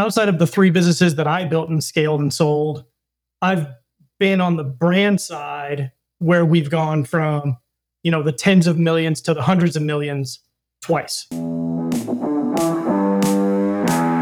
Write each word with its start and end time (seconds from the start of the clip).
outside 0.00 0.30
of 0.30 0.38
the 0.38 0.46
three 0.46 0.70
businesses 0.70 1.16
that 1.16 1.26
I 1.26 1.44
built 1.44 1.68
and 1.68 1.84
scaled 1.84 2.22
and 2.22 2.32
sold, 2.32 2.86
I've 3.42 3.66
been 4.18 4.40
on 4.40 4.56
the 4.56 4.64
brand 4.64 5.20
side 5.20 5.92
where 6.20 6.46
we've 6.46 6.70
gone 6.70 7.04
from, 7.04 7.58
you 8.02 8.10
know, 8.10 8.22
the 8.22 8.32
tens 8.32 8.66
of 8.66 8.78
millions 8.78 9.20
to 9.22 9.34
the 9.34 9.42
hundreds 9.42 9.76
of 9.76 9.82
millions 9.82 10.40
twice. 10.80 11.26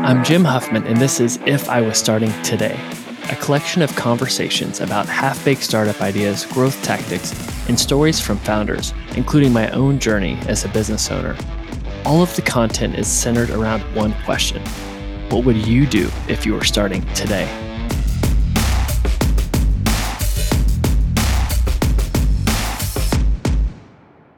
I'm 0.03 0.25
Jim 0.25 0.45
Huffman, 0.45 0.83
and 0.85 0.97
this 0.97 1.21
is 1.21 1.39
If 1.47 1.69
I 1.69 1.81
Was 1.81 1.97
Starting 1.97 2.33
Today, 2.43 2.77
a 3.31 3.37
collection 3.37 3.81
of 3.81 3.95
conversations 3.95 4.81
about 4.81 5.07
half 5.07 5.45
baked 5.45 5.63
startup 5.63 6.01
ideas, 6.01 6.45
growth 6.47 6.83
tactics, 6.83 7.33
and 7.69 7.79
stories 7.79 8.19
from 8.19 8.39
founders, 8.39 8.93
including 9.15 9.53
my 9.53 9.71
own 9.71 10.01
journey 10.01 10.41
as 10.49 10.65
a 10.65 10.69
business 10.71 11.09
owner. 11.09 11.37
All 12.05 12.21
of 12.21 12.35
the 12.35 12.43
content 12.43 12.97
is 12.97 13.07
centered 13.07 13.51
around 13.51 13.83
one 13.95 14.13
question 14.25 14.61
What 15.31 15.45
would 15.45 15.67
you 15.67 15.87
do 15.87 16.11
if 16.27 16.47
you 16.47 16.55
were 16.55 16.65
starting 16.65 17.03
today? 17.13 17.47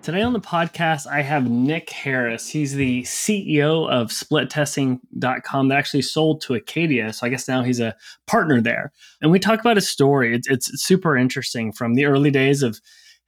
Today 0.02 0.22
on 0.22 0.32
the 0.32 0.40
podcast, 0.40 1.06
I 1.06 1.22
have 1.22 1.48
Nick 1.48 1.90
Harris. 1.90 2.48
He's 2.48 2.74
the 2.74 3.02
CEO 3.02 3.88
of 3.88 4.08
splittesting.com 4.08 5.68
that 5.68 5.78
actually 5.78 6.02
sold 6.02 6.40
to 6.40 6.54
Acadia. 6.54 7.12
So 7.12 7.24
I 7.24 7.30
guess 7.30 7.46
now 7.46 7.62
he's 7.62 7.78
a 7.78 7.94
partner 8.26 8.60
there. 8.60 8.90
And 9.22 9.30
we 9.30 9.38
talk 9.38 9.60
about 9.60 9.76
his 9.76 9.88
story. 9.88 10.34
It's, 10.34 10.48
it's 10.48 10.82
super 10.82 11.16
interesting 11.16 11.70
from 11.70 11.94
the 11.94 12.06
early 12.06 12.32
days 12.32 12.64
of 12.64 12.80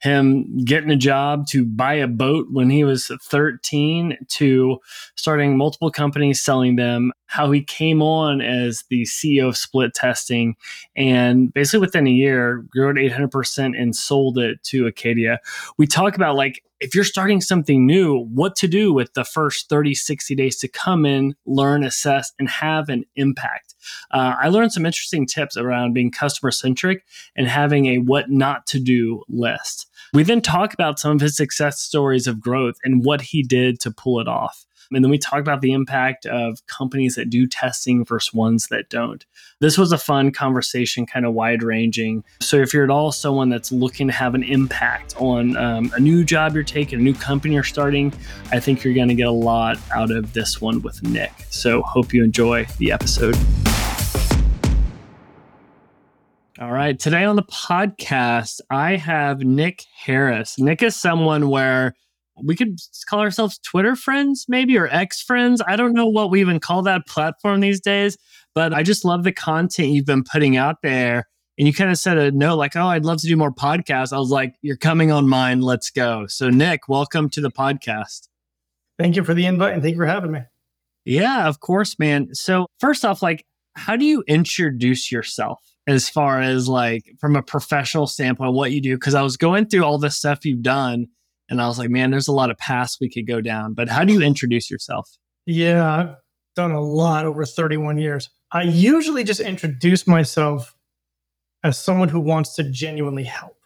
him 0.03 0.57
getting 0.65 0.91
a 0.91 0.97
job 0.97 1.47
to 1.47 1.63
buy 1.65 1.93
a 1.93 2.07
boat 2.09 2.47
when 2.51 2.69
he 2.69 2.83
was 2.83 3.09
13 3.23 4.17
to 4.27 4.77
starting 5.15 5.57
multiple 5.57 5.89
companies 5.89 6.41
selling 6.41 6.75
them 6.75 7.13
how 7.27 7.49
he 7.51 7.63
came 7.63 8.01
on 8.01 8.41
as 8.41 8.83
the 8.89 9.03
ceo 9.03 9.47
of 9.47 9.57
split 9.57 9.93
testing 9.93 10.55
and 10.97 11.53
basically 11.53 11.79
within 11.79 12.05
a 12.05 12.11
year 12.11 12.65
grew 12.69 12.89
at 12.89 12.95
800% 12.97 13.81
and 13.81 13.95
sold 13.95 14.37
it 14.37 14.61
to 14.63 14.85
acadia. 14.87 15.39
We 15.77 15.87
talk 15.87 16.17
about 16.17 16.35
like 16.35 16.61
if 16.81 16.93
you're 16.93 17.05
starting 17.05 17.39
something 17.39 17.85
new 17.85 18.25
what 18.25 18.57
to 18.57 18.67
do 18.67 18.91
with 18.91 19.13
the 19.13 19.23
first 19.23 19.69
30 19.69 19.95
60 19.95 20.35
days 20.35 20.57
to 20.57 20.67
come 20.67 21.05
in 21.05 21.33
learn 21.45 21.85
assess 21.85 22.33
and 22.37 22.49
have 22.49 22.89
an 22.89 23.05
impact. 23.15 23.73
Uh, 24.11 24.35
i 24.37 24.49
learned 24.49 24.73
some 24.73 24.85
interesting 24.85 25.25
tips 25.25 25.55
around 25.55 25.93
being 25.93 26.11
customer 26.11 26.51
centric 26.51 27.05
and 27.37 27.47
having 27.47 27.85
a 27.85 27.99
what 27.99 28.29
not 28.29 28.67
to 28.67 28.79
do 28.79 29.23
list 29.29 29.87
we 30.13 30.23
then 30.23 30.41
talk 30.41 30.73
about 30.73 30.99
some 30.99 31.15
of 31.15 31.21
his 31.21 31.35
success 31.35 31.79
stories 31.79 32.27
of 32.27 32.39
growth 32.39 32.75
and 32.83 33.03
what 33.03 33.21
he 33.21 33.41
did 33.41 33.79
to 33.81 33.91
pull 33.91 34.19
it 34.19 34.27
off. 34.27 34.65
And 34.91 35.03
then 35.03 35.09
we 35.09 35.17
talk 35.17 35.39
about 35.39 35.61
the 35.61 35.73
impact 35.73 36.27
of 36.27 36.59
companies 36.67 37.15
that 37.15 37.29
do 37.31 37.47
testing 37.47 38.05
versus 38.05 38.31
ones 38.31 38.67
that 38.67 38.89
don't. 38.89 39.25
This 39.59 39.75
was 39.75 39.91
a 39.91 39.97
fun 39.97 40.31
conversation, 40.31 41.07
kind 41.07 41.25
of 41.25 41.33
wide 41.33 41.63
ranging. 41.63 42.23
So, 42.41 42.57
if 42.57 42.73
you're 42.73 42.83
at 42.83 42.91
all 42.91 43.11
someone 43.11 43.49
that's 43.49 43.71
looking 43.71 44.07
to 44.07 44.13
have 44.13 44.35
an 44.35 44.43
impact 44.43 45.15
on 45.17 45.57
um, 45.57 45.91
a 45.95 45.99
new 45.99 46.23
job 46.23 46.53
you're 46.53 46.63
taking, 46.63 46.99
a 46.99 47.01
new 47.01 47.15
company 47.15 47.55
you're 47.55 47.63
starting, 47.63 48.13
I 48.51 48.59
think 48.59 48.83
you're 48.83 48.93
going 48.93 49.07
to 49.07 49.15
get 49.15 49.27
a 49.27 49.31
lot 49.31 49.79
out 49.95 50.11
of 50.11 50.33
this 50.33 50.61
one 50.61 50.81
with 50.83 51.01
Nick. 51.01 51.31
So, 51.49 51.81
hope 51.81 52.13
you 52.13 52.23
enjoy 52.23 52.67
the 52.77 52.91
episode. 52.91 53.37
All 56.59 56.71
right. 56.71 56.99
Today 56.99 57.23
on 57.23 57.35
the 57.35 57.41
podcast, 57.43 58.61
I 58.69 58.95
have 58.95 59.39
Nick 59.39 59.85
Harris. 59.95 60.59
Nick 60.59 60.83
is 60.83 60.95
someone 60.95 61.49
where 61.49 61.95
we 62.43 62.55
could 62.55 62.77
call 63.09 63.21
ourselves 63.21 63.57
Twitter 63.57 63.95
friends, 63.95 64.45
maybe, 64.47 64.77
or 64.77 64.87
ex 64.89 65.19
friends. 65.19 65.63
I 65.67 65.75
don't 65.75 65.93
know 65.93 66.05
what 66.05 66.29
we 66.29 66.41
even 66.41 66.59
call 66.59 66.83
that 66.83 67.07
platform 67.07 67.61
these 67.61 67.81
days, 67.81 68.19
but 68.53 68.71
I 68.71 68.83
just 68.83 69.03
love 69.03 69.23
the 69.23 69.31
content 69.31 69.89
you've 69.89 70.05
been 70.05 70.23
putting 70.23 70.55
out 70.55 70.83
there. 70.83 71.27
And 71.57 71.67
you 71.67 71.73
kind 71.73 71.89
of 71.89 71.97
said 71.97 72.19
a 72.19 72.29
note 72.29 72.57
like, 72.57 72.75
oh, 72.75 72.85
I'd 72.85 73.03
love 73.03 73.17
to 73.21 73.27
do 73.27 73.35
more 73.35 73.51
podcasts. 73.51 74.13
I 74.13 74.19
was 74.19 74.29
like, 74.29 74.53
you're 74.61 74.77
coming 74.77 75.11
on 75.11 75.27
mine. 75.27 75.61
Let's 75.61 75.89
go. 75.89 76.27
So, 76.27 76.51
Nick, 76.51 76.87
welcome 76.87 77.31
to 77.31 77.41
the 77.41 77.51
podcast. 77.51 78.27
Thank 78.99 79.15
you 79.15 79.23
for 79.23 79.33
the 79.33 79.47
invite 79.47 79.73
and 79.73 79.81
thank 79.81 79.93
you 79.93 80.01
for 80.01 80.05
having 80.05 80.31
me. 80.31 80.41
Yeah, 81.03 81.47
of 81.47 81.61
course, 81.61 81.97
man. 81.97 82.35
So, 82.35 82.67
first 82.79 83.03
off, 83.03 83.23
like, 83.23 83.43
how 83.75 83.95
do 83.95 84.05
you 84.05 84.23
introduce 84.27 85.11
yourself? 85.11 85.72
As 85.87 86.09
far 86.09 86.41
as 86.41 86.67
like 86.67 87.13
from 87.19 87.35
a 87.35 87.43
professional 87.43 88.07
standpoint 88.07 88.53
what 88.53 88.71
you 88.71 88.81
do 88.81 88.95
because 88.95 89.13
i 89.13 89.21
was 89.21 89.37
going 89.37 89.65
through 89.65 89.83
all 89.83 89.97
the 89.97 90.09
stuff 90.09 90.45
you've 90.45 90.61
done 90.61 91.07
and 91.49 91.61
i 91.61 91.67
was 91.67 91.77
like 91.77 91.89
man 91.89 92.11
there's 92.11 92.27
a 92.27 92.33
lot 92.33 92.49
of 92.49 92.57
paths 92.57 92.97
we 92.99 93.09
could 93.09 93.27
go 93.27 93.41
down. 93.41 93.73
But 93.73 93.89
how 93.89 94.03
do 94.03 94.13
you 94.13 94.21
introduce 94.21 94.69
yourself? 94.71 95.09
Yeah 95.45 95.95
i've 95.95 96.15
done 96.55 96.71
a 96.71 96.81
lot 96.81 97.25
over 97.25 97.45
31 97.45 97.97
years. 97.97 98.29
I 98.51 98.61
usually 98.63 99.23
just 99.23 99.39
introduce 99.39 100.05
myself 100.05 100.75
as 101.63 101.77
someone 101.77 102.09
who 102.09 102.19
wants 102.19 102.55
to 102.55 102.63
genuinely 102.63 103.23
help 103.23 103.57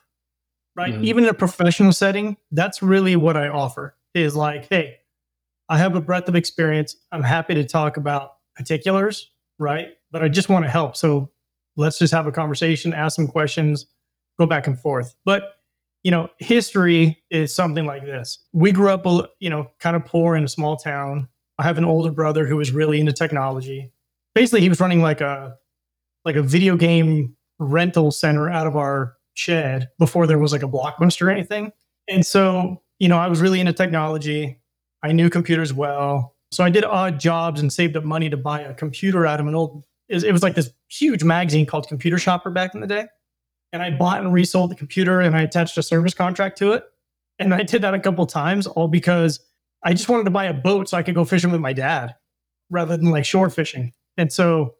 right? 0.75 0.93
Mm-hmm. 0.93 1.05
even 1.05 1.23
in 1.25 1.29
a 1.29 1.33
professional 1.33 1.91
setting 1.91 2.37
that's 2.51 2.81
really 2.81 3.15
what 3.15 3.35
i 3.35 3.47
offer 3.47 3.95
is 4.13 4.35
like 4.35 4.67
hey 4.69 4.97
i 5.69 5.77
have 5.77 5.95
a 5.95 6.01
breadth 6.01 6.29
of 6.29 6.35
experience. 6.35 6.95
I'm 7.11 7.23
happy 7.23 7.55
to 7.55 7.65
talk 7.65 7.97
about 7.97 8.33
particulars 8.55 9.31
right? 9.59 9.89
But 10.11 10.23
i 10.23 10.29
just 10.29 10.49
want 10.49 10.65
to 10.65 10.69
help 10.69 10.95
so 10.95 11.31
let's 11.77 11.99
just 11.99 12.13
have 12.13 12.27
a 12.27 12.31
conversation, 12.31 12.93
ask 12.93 13.15
some 13.15 13.27
questions, 13.27 13.85
go 14.37 14.45
back 14.45 14.67
and 14.67 14.77
forth. 14.79 15.15
But 15.23 15.53
you 16.03 16.11
know, 16.11 16.29
history 16.37 17.21
is 17.29 17.53
something 17.53 17.85
like 17.85 18.05
this. 18.05 18.39
We 18.53 18.71
grew 18.71 18.89
up, 18.89 19.05
you 19.39 19.49
know, 19.49 19.71
kind 19.79 19.95
of 19.95 20.05
poor 20.05 20.35
in 20.35 20.43
a 20.43 20.47
small 20.47 20.77
town. 20.77 21.27
I 21.57 21.63
have 21.63 21.77
an 21.77 21.85
older 21.85 22.11
brother 22.11 22.45
who 22.45 22.55
was 22.55 22.71
really 22.71 22.99
into 22.99 23.11
technology. 23.13 23.91
Basically, 24.35 24.61
he 24.61 24.69
was 24.69 24.79
running 24.79 25.01
like 25.01 25.21
a 25.21 25.55
like 26.23 26.35
a 26.35 26.43
video 26.43 26.75
game 26.75 27.35
rental 27.59 28.11
center 28.11 28.49
out 28.49 28.67
of 28.67 28.75
our 28.75 29.15
shed 29.33 29.89
before 29.99 30.27
there 30.27 30.39
was 30.39 30.51
like 30.51 30.63
a 30.63 30.67
blockbuster 30.67 31.27
or 31.27 31.29
anything. 31.29 31.71
And 32.07 32.25
so, 32.25 32.81
you 32.99 33.07
know, 33.07 33.17
I 33.17 33.27
was 33.27 33.41
really 33.41 33.59
into 33.59 33.73
technology. 33.73 34.59
I 35.03 35.11
knew 35.11 35.29
computers 35.29 35.73
well. 35.73 36.35
So 36.51 36.63
I 36.63 36.69
did 36.69 36.85
odd 36.85 37.19
jobs 37.19 37.61
and 37.61 37.71
saved 37.71 37.97
up 37.97 38.03
money 38.03 38.29
to 38.29 38.37
buy 38.37 38.61
a 38.61 38.73
computer 38.73 39.25
out 39.25 39.39
of 39.39 39.47
an 39.47 39.55
old 39.55 39.85
it 40.09 40.31
was 40.31 40.43
like 40.43 40.55
this 40.55 40.71
huge 40.89 41.23
magazine 41.23 41.65
called 41.65 41.87
Computer 41.87 42.17
Shopper 42.17 42.49
back 42.49 42.73
in 42.73 42.81
the 42.81 42.87
day. 42.87 43.07
And 43.73 43.81
I 43.81 43.91
bought 43.91 44.21
and 44.21 44.33
resold 44.33 44.71
the 44.71 44.75
computer 44.75 45.19
and 45.19 45.35
I 45.35 45.41
attached 45.41 45.77
a 45.77 45.83
service 45.83 46.13
contract 46.13 46.57
to 46.59 46.71
it. 46.73 46.83
And 47.39 47.53
I 47.53 47.63
did 47.63 47.81
that 47.81 47.93
a 47.93 47.99
couple 47.99 48.25
times, 48.25 48.65
all 48.65 48.87
because 48.87 49.39
I 49.83 49.93
just 49.93 50.09
wanted 50.09 50.23
to 50.23 50.31
buy 50.31 50.45
a 50.45 50.53
boat 50.53 50.89
so 50.89 50.97
I 50.97 51.03
could 51.03 51.15
go 51.15 51.25
fishing 51.25 51.51
with 51.51 51.61
my 51.61 51.73
dad 51.73 52.15
rather 52.69 52.97
than 52.97 53.11
like 53.11 53.25
shore 53.25 53.49
fishing. 53.49 53.93
And 54.17 54.31
so 54.31 54.75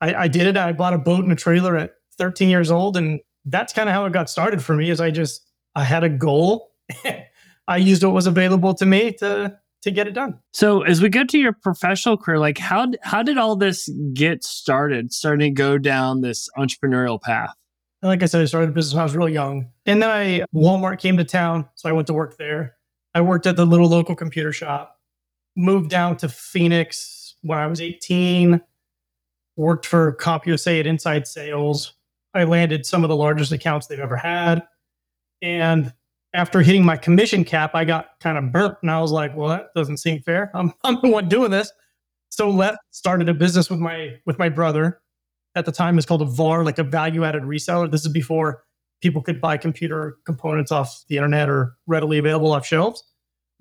I, 0.00 0.14
I 0.14 0.28
did 0.28 0.46
it. 0.46 0.56
I 0.56 0.72
bought 0.72 0.94
a 0.94 0.98
boat 0.98 1.22
and 1.22 1.32
a 1.32 1.36
trailer 1.36 1.76
at 1.76 1.92
13 2.18 2.48
years 2.48 2.70
old. 2.70 2.96
And 2.96 3.20
that's 3.44 3.72
kind 3.72 3.88
of 3.88 3.94
how 3.94 4.06
it 4.06 4.12
got 4.12 4.30
started 4.30 4.62
for 4.62 4.74
me 4.74 4.90
is 4.90 5.00
I 5.00 5.10
just 5.10 5.46
I 5.74 5.84
had 5.84 6.04
a 6.04 6.08
goal. 6.08 6.72
I 7.68 7.76
used 7.76 8.02
what 8.02 8.14
was 8.14 8.26
available 8.26 8.74
to 8.74 8.86
me 8.86 9.12
to 9.14 9.56
to 9.82 9.90
get 9.90 10.06
it 10.06 10.12
done. 10.12 10.38
So 10.52 10.82
as 10.82 11.00
we 11.00 11.08
go 11.08 11.24
to 11.24 11.38
your 11.38 11.52
professional 11.52 12.16
career, 12.16 12.38
like 12.38 12.58
how 12.58 12.88
how 13.02 13.22
did 13.22 13.38
all 13.38 13.56
this 13.56 13.88
get 14.12 14.44
started? 14.44 15.12
Starting 15.12 15.54
to 15.54 15.62
go 15.62 15.78
down 15.78 16.20
this 16.20 16.48
entrepreneurial 16.56 17.20
path. 17.20 17.54
Like 18.02 18.22
I 18.22 18.26
said, 18.26 18.40
I 18.40 18.46
started 18.46 18.70
a 18.70 18.72
business 18.72 18.94
when 18.94 19.00
I 19.00 19.04
was 19.04 19.16
really 19.16 19.32
young, 19.32 19.68
and 19.86 20.02
then 20.02 20.10
I 20.10 20.44
Walmart 20.54 20.98
came 21.00 21.16
to 21.18 21.24
town, 21.24 21.68
so 21.74 21.88
I 21.88 21.92
went 21.92 22.06
to 22.06 22.14
work 22.14 22.36
there. 22.38 22.76
I 23.14 23.20
worked 23.20 23.46
at 23.46 23.56
the 23.56 23.66
little 23.66 23.88
local 23.88 24.14
computer 24.14 24.52
shop. 24.52 24.98
Moved 25.56 25.90
down 25.90 26.16
to 26.18 26.28
Phoenix 26.28 27.34
when 27.42 27.58
I 27.58 27.66
was 27.66 27.80
18. 27.80 28.60
Worked 29.56 29.84
for 29.84 30.16
CompUSA 30.16 30.80
at 30.80 30.86
Inside 30.86 31.26
Sales. 31.26 31.94
I 32.32 32.44
landed 32.44 32.86
some 32.86 33.02
of 33.02 33.08
the 33.08 33.16
largest 33.16 33.52
accounts 33.52 33.86
they've 33.86 33.98
ever 33.98 34.16
had, 34.16 34.62
and 35.42 35.92
after 36.32 36.60
hitting 36.62 36.84
my 36.84 36.96
commission 36.96 37.44
cap, 37.44 37.74
I 37.74 37.84
got 37.84 38.10
kind 38.20 38.38
of 38.38 38.52
burnt 38.52 38.78
and 38.82 38.90
I 38.90 39.00
was 39.00 39.10
like, 39.10 39.36
well, 39.36 39.48
that 39.48 39.68
doesn't 39.74 39.98
seem 39.98 40.22
fair. 40.22 40.50
I'm, 40.54 40.72
I'm 40.84 40.98
the 41.02 41.08
one 41.08 41.28
doing 41.28 41.50
this. 41.50 41.72
So 42.30 42.48
left, 42.48 42.78
started 42.90 43.28
a 43.28 43.34
business 43.34 43.68
with 43.68 43.80
my 43.80 44.16
with 44.24 44.38
my 44.38 44.48
brother. 44.48 45.00
At 45.56 45.64
the 45.64 45.72
time, 45.72 45.98
it's 45.98 46.06
called 46.06 46.22
a 46.22 46.26
VAR, 46.26 46.64
like 46.64 46.78
a 46.78 46.84
value 46.84 47.24
added 47.24 47.42
reseller. 47.42 47.90
This 47.90 48.02
is 48.06 48.12
before 48.12 48.62
people 49.02 49.20
could 49.20 49.40
buy 49.40 49.56
computer 49.56 50.16
components 50.24 50.70
off 50.70 51.02
the 51.08 51.16
internet 51.16 51.48
or 51.48 51.74
readily 51.88 52.18
available 52.18 52.52
off 52.52 52.64
shelves. 52.64 53.02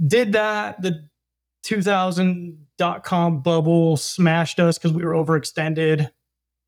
Did 0.05 0.33
that. 0.33 0.81
The 0.81 1.09
2000 1.63 2.65
dot 2.77 3.03
com 3.03 3.41
bubble 3.41 3.97
smashed 3.97 4.59
us 4.59 4.77
because 4.77 4.94
we 4.94 5.03
were 5.03 5.13
overextended. 5.13 6.09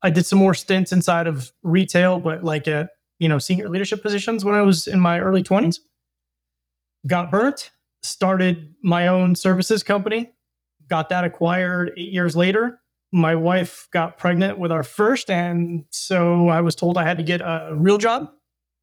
I 0.02 0.10
did 0.10 0.26
some 0.26 0.38
more 0.38 0.54
stints 0.54 0.92
inside 0.92 1.28
of 1.28 1.52
retail, 1.62 2.18
but 2.18 2.42
like 2.42 2.66
at 2.66 2.90
you 3.20 3.28
know 3.28 3.38
senior 3.38 3.68
leadership 3.68 4.02
positions 4.02 4.44
when 4.44 4.56
I 4.56 4.62
was 4.62 4.88
in 4.88 4.98
my 4.98 5.20
early 5.20 5.44
20s 5.44 5.78
got 7.06 7.30
burnt, 7.30 7.70
started 8.02 8.74
my 8.82 9.08
own 9.08 9.34
services 9.34 9.82
company, 9.82 10.32
got 10.88 11.08
that 11.08 11.24
acquired 11.24 11.92
eight 11.96 12.12
years 12.12 12.36
later. 12.36 12.80
My 13.12 13.34
wife 13.34 13.88
got 13.92 14.16
pregnant 14.16 14.58
with 14.58 14.72
our 14.72 14.82
first, 14.82 15.30
and 15.30 15.84
so 15.90 16.48
I 16.48 16.60
was 16.62 16.74
told 16.74 16.96
I 16.96 17.04
had 17.04 17.18
to 17.18 17.22
get 17.22 17.40
a 17.42 17.72
real 17.74 17.98
job, 17.98 18.30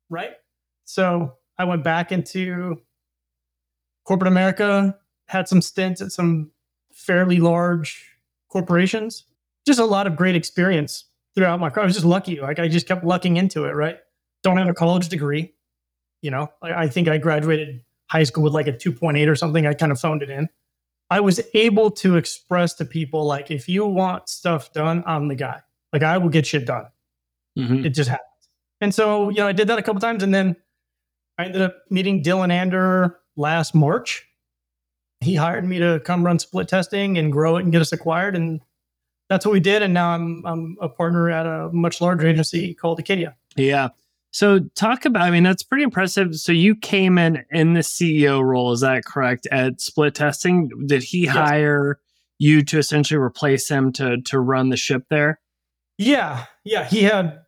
right? 0.10 0.33
So 0.86 1.33
I 1.57 1.63
went 1.66 1.83
back 1.83 2.12
into 2.12 2.81
corporate 4.06 4.27
America, 4.27 4.98
had 5.27 5.48
some 5.48 5.62
stints 5.62 6.01
at 6.01 6.12
some 6.12 6.51
fairly 6.94 7.39
large 7.39 8.06
corporations, 8.50 9.25
just 9.66 9.80
a 9.80 9.86
lot 9.86 10.07
of 10.07 10.16
great 10.16 10.36
experience 10.36 11.06
throughout 11.36 11.60
my 11.60 11.69
career. 11.69 11.83
I 11.83 11.86
was 11.86 11.95
just 11.95 12.06
lucky. 12.06 12.39
Like 12.39 12.60
I 12.60 12.68
just 12.68 12.88
kept 12.88 13.04
lucking 13.04 13.38
into 13.38 13.66
it, 13.66 13.71
right? 13.71 13.98
Don't 14.44 14.57
have 14.57 14.68
a 14.68 14.74
college 14.74 15.10
degree. 15.10 15.54
You 16.21 16.31
know, 16.31 16.51
I, 16.62 16.74
I 16.74 16.88
think 16.88 17.07
I 17.07 17.18
graduated 17.18 17.81
high 18.09 18.23
school 18.23 18.44
with 18.44 18.53
like 18.53 18.67
a 18.67 18.73
2.8 18.73 19.27
or 19.27 19.35
something. 19.35 19.65
I 19.65 19.73
kind 19.73 19.91
of 19.91 20.00
phoned 20.00 20.23
it 20.23 20.29
in. 20.29 20.50
I 21.09 21.19
was 21.19 21.41
able 21.53 21.89
to 21.91 22.17
express 22.17 22.73
to 22.75 22.85
people 22.85 23.25
like, 23.25 23.50
if 23.50 23.67
you 23.67 23.85
want 23.85 24.29
stuff 24.29 24.71
done, 24.73 25.03
I'm 25.07 25.27
the 25.27 25.35
guy. 25.35 25.61
Like 25.91 26.03
I 26.03 26.17
will 26.17 26.29
get 26.29 26.45
shit 26.45 26.65
done. 26.65 26.85
Mm-hmm. 27.57 27.85
It 27.85 27.89
just 27.89 28.09
happens. 28.09 28.25
And 28.81 28.94
so, 28.94 29.29
you 29.29 29.38
know, 29.38 29.47
I 29.47 29.51
did 29.51 29.67
that 29.67 29.79
a 29.79 29.81
couple 29.81 30.00
times, 30.00 30.23
and 30.23 30.33
then 30.33 30.56
I 31.38 31.45
ended 31.45 31.61
up 31.61 31.77
meeting 31.89 32.23
Dylan 32.23 32.51
Ander 32.51 33.19
last 33.35 33.75
March. 33.75 34.25
He 35.19 35.35
hired 35.35 35.65
me 35.65 35.79
to 35.79 36.00
come 36.06 36.25
run 36.25 36.39
split 36.39 36.67
testing 36.69 37.17
and 37.17 37.31
grow 37.31 37.57
it 37.57 37.63
and 37.63 37.71
get 37.71 37.81
us 37.81 37.91
acquired, 37.91 38.35
and 38.35 38.61
that's 39.27 39.45
what 39.45 39.51
we 39.51 39.59
did. 39.59 39.81
And 39.81 39.94
now 39.94 40.11
I'm 40.11 40.45
I'm 40.45 40.77
a 40.79 40.88
partner 40.88 41.29
at 41.29 41.45
a 41.45 41.69
much 41.73 42.00
larger 42.00 42.27
agency 42.27 42.73
called 42.73 43.00
Acadia. 43.00 43.35
Yeah. 43.57 43.89
So 44.31 44.59
talk 44.75 45.05
about, 45.05 45.23
I 45.23 45.31
mean, 45.31 45.43
that's 45.43 45.63
pretty 45.63 45.83
impressive. 45.83 46.35
So 46.35 46.51
you 46.51 46.75
came 46.75 47.17
in 47.17 47.43
in 47.51 47.73
the 47.73 47.79
CEO 47.79 48.43
role, 48.43 48.71
is 48.71 48.81
that 48.81 49.05
correct? 49.05 49.47
At 49.51 49.81
split 49.81 50.15
testing, 50.15 50.69
did 50.85 51.01
he 51.01 51.25
yes. 51.25 51.35
hire 51.35 51.99
you 52.37 52.63
to 52.63 52.77
essentially 52.77 53.19
replace 53.19 53.67
him 53.67 53.91
to 53.93 54.21
to 54.21 54.39
run 54.39 54.69
the 54.69 54.77
ship 54.77 55.03
there? 55.09 55.39
Yeah, 55.97 56.45
yeah. 56.63 56.85
He 56.85 57.03
had 57.03 57.39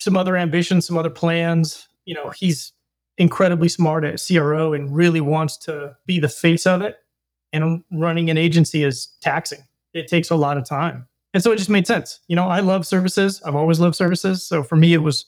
some 0.00 0.16
other 0.16 0.36
ambitions, 0.36 0.86
some 0.86 0.98
other 0.98 1.10
plans. 1.10 1.88
You 2.04 2.14
know, 2.14 2.30
he's 2.30 2.72
incredibly 3.18 3.68
smart 3.68 4.04
at 4.04 4.20
CRO 4.26 4.72
and 4.72 4.94
really 4.94 5.20
wants 5.20 5.56
to 5.58 5.96
be 6.06 6.18
the 6.18 6.28
face 6.28 6.66
of 6.66 6.80
it. 6.82 6.96
And 7.52 7.84
running 7.92 8.30
an 8.30 8.38
agency 8.38 8.82
is 8.82 9.14
taxing. 9.20 9.60
It 9.92 10.08
takes 10.08 10.30
a 10.30 10.36
lot 10.36 10.56
of 10.56 10.64
time. 10.64 11.06
And 11.34 11.42
so 11.42 11.52
it 11.52 11.56
just 11.56 11.70
made 11.70 11.86
sense. 11.86 12.20
You 12.28 12.36
know, 12.36 12.48
I 12.48 12.60
love 12.60 12.86
services. 12.86 13.42
I've 13.44 13.54
always 13.54 13.78
loved 13.78 13.94
services. 13.94 14.44
So 14.44 14.62
for 14.62 14.76
me, 14.76 14.94
it 14.94 15.02
was 15.02 15.26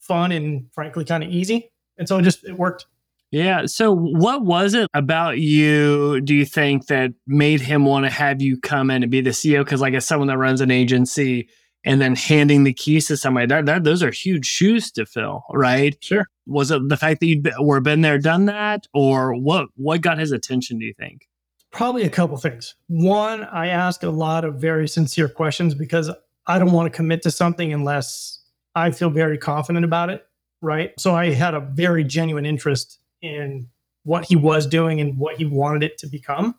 fun 0.00 0.32
and 0.32 0.66
frankly 0.72 1.04
kind 1.04 1.22
of 1.22 1.30
easy. 1.30 1.70
And 1.98 2.08
so 2.08 2.18
it 2.18 2.22
just 2.22 2.44
it 2.44 2.56
worked. 2.56 2.86
Yeah. 3.30 3.66
So 3.66 3.94
what 3.94 4.44
was 4.44 4.74
it 4.74 4.88
about 4.92 5.38
you, 5.38 6.20
do 6.22 6.34
you 6.34 6.44
think, 6.44 6.86
that 6.86 7.12
made 7.26 7.60
him 7.60 7.84
want 7.84 8.04
to 8.04 8.10
have 8.10 8.42
you 8.42 8.58
come 8.58 8.90
in 8.90 9.04
and 9.04 9.10
be 9.10 9.20
the 9.20 9.30
CEO? 9.30 9.64
Because 9.64 9.80
like 9.80 9.94
as 9.94 10.06
someone 10.06 10.28
that 10.28 10.38
runs 10.38 10.60
an 10.60 10.72
agency 10.72 11.48
and 11.84 12.00
then 12.00 12.16
handing 12.16 12.64
the 12.64 12.72
keys 12.72 13.06
to 13.06 13.16
somebody, 13.16 13.46
that, 13.46 13.66
that 13.66 13.84
those 13.84 14.02
are 14.02 14.10
huge 14.10 14.46
shoes 14.46 14.90
to 14.92 15.06
fill, 15.06 15.44
right? 15.52 15.96
Sure. 16.02 16.26
Was 16.46 16.72
it 16.72 16.88
the 16.88 16.96
fact 16.96 17.20
that 17.20 17.26
you 17.26 17.42
were 17.60 17.80
been 17.80 18.00
there, 18.00 18.18
done 18.18 18.46
that, 18.46 18.88
or 18.92 19.34
what? 19.34 19.68
What 19.76 20.00
got 20.00 20.18
his 20.18 20.32
attention? 20.32 20.80
Do 20.80 20.86
you 20.86 20.94
think? 20.94 21.28
Probably 21.70 22.02
a 22.02 22.10
couple 22.10 22.36
things. 22.36 22.74
One, 22.88 23.44
I 23.44 23.68
ask 23.68 24.02
a 24.02 24.10
lot 24.10 24.44
of 24.44 24.56
very 24.56 24.88
sincere 24.88 25.28
questions 25.28 25.72
because 25.74 26.10
I 26.48 26.58
don't 26.58 26.72
want 26.72 26.92
to 26.92 26.96
commit 26.96 27.22
to 27.22 27.30
something 27.30 27.72
unless 27.72 28.39
I 28.74 28.90
feel 28.90 29.10
very 29.10 29.38
confident 29.38 29.84
about 29.84 30.10
it. 30.10 30.26
Right. 30.62 30.92
So 30.98 31.14
I 31.14 31.30
had 31.30 31.54
a 31.54 31.60
very 31.60 32.04
genuine 32.04 32.44
interest 32.44 32.98
in 33.22 33.68
what 34.04 34.24
he 34.24 34.36
was 34.36 34.66
doing 34.66 35.00
and 35.00 35.18
what 35.18 35.36
he 35.36 35.44
wanted 35.44 35.82
it 35.82 35.98
to 35.98 36.06
become. 36.06 36.54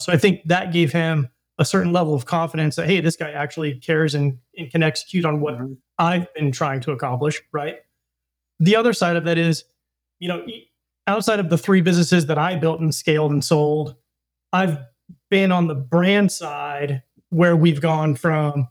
So 0.00 0.12
I 0.12 0.16
think 0.16 0.42
that 0.44 0.72
gave 0.72 0.92
him 0.92 1.28
a 1.58 1.64
certain 1.64 1.92
level 1.92 2.14
of 2.14 2.24
confidence 2.24 2.76
that, 2.76 2.86
hey, 2.86 3.00
this 3.00 3.16
guy 3.16 3.32
actually 3.32 3.74
cares 3.74 4.14
and, 4.14 4.38
and 4.56 4.70
can 4.70 4.82
execute 4.82 5.24
on 5.24 5.40
what 5.40 5.54
mm-hmm. 5.54 5.72
I've 5.98 6.32
been 6.34 6.52
trying 6.52 6.80
to 6.82 6.92
accomplish. 6.92 7.42
Right. 7.52 7.78
The 8.60 8.76
other 8.76 8.92
side 8.92 9.16
of 9.16 9.24
that 9.24 9.38
is, 9.38 9.64
you 10.20 10.28
know, 10.28 10.46
outside 11.06 11.40
of 11.40 11.48
the 11.48 11.58
three 11.58 11.80
businesses 11.80 12.26
that 12.26 12.38
I 12.38 12.56
built 12.56 12.80
and 12.80 12.94
scaled 12.94 13.32
and 13.32 13.44
sold, 13.44 13.96
I've 14.52 14.78
been 15.30 15.52
on 15.52 15.66
the 15.66 15.74
brand 15.74 16.30
side 16.30 17.02
where 17.30 17.56
we've 17.56 17.80
gone 17.80 18.14
from 18.14 18.68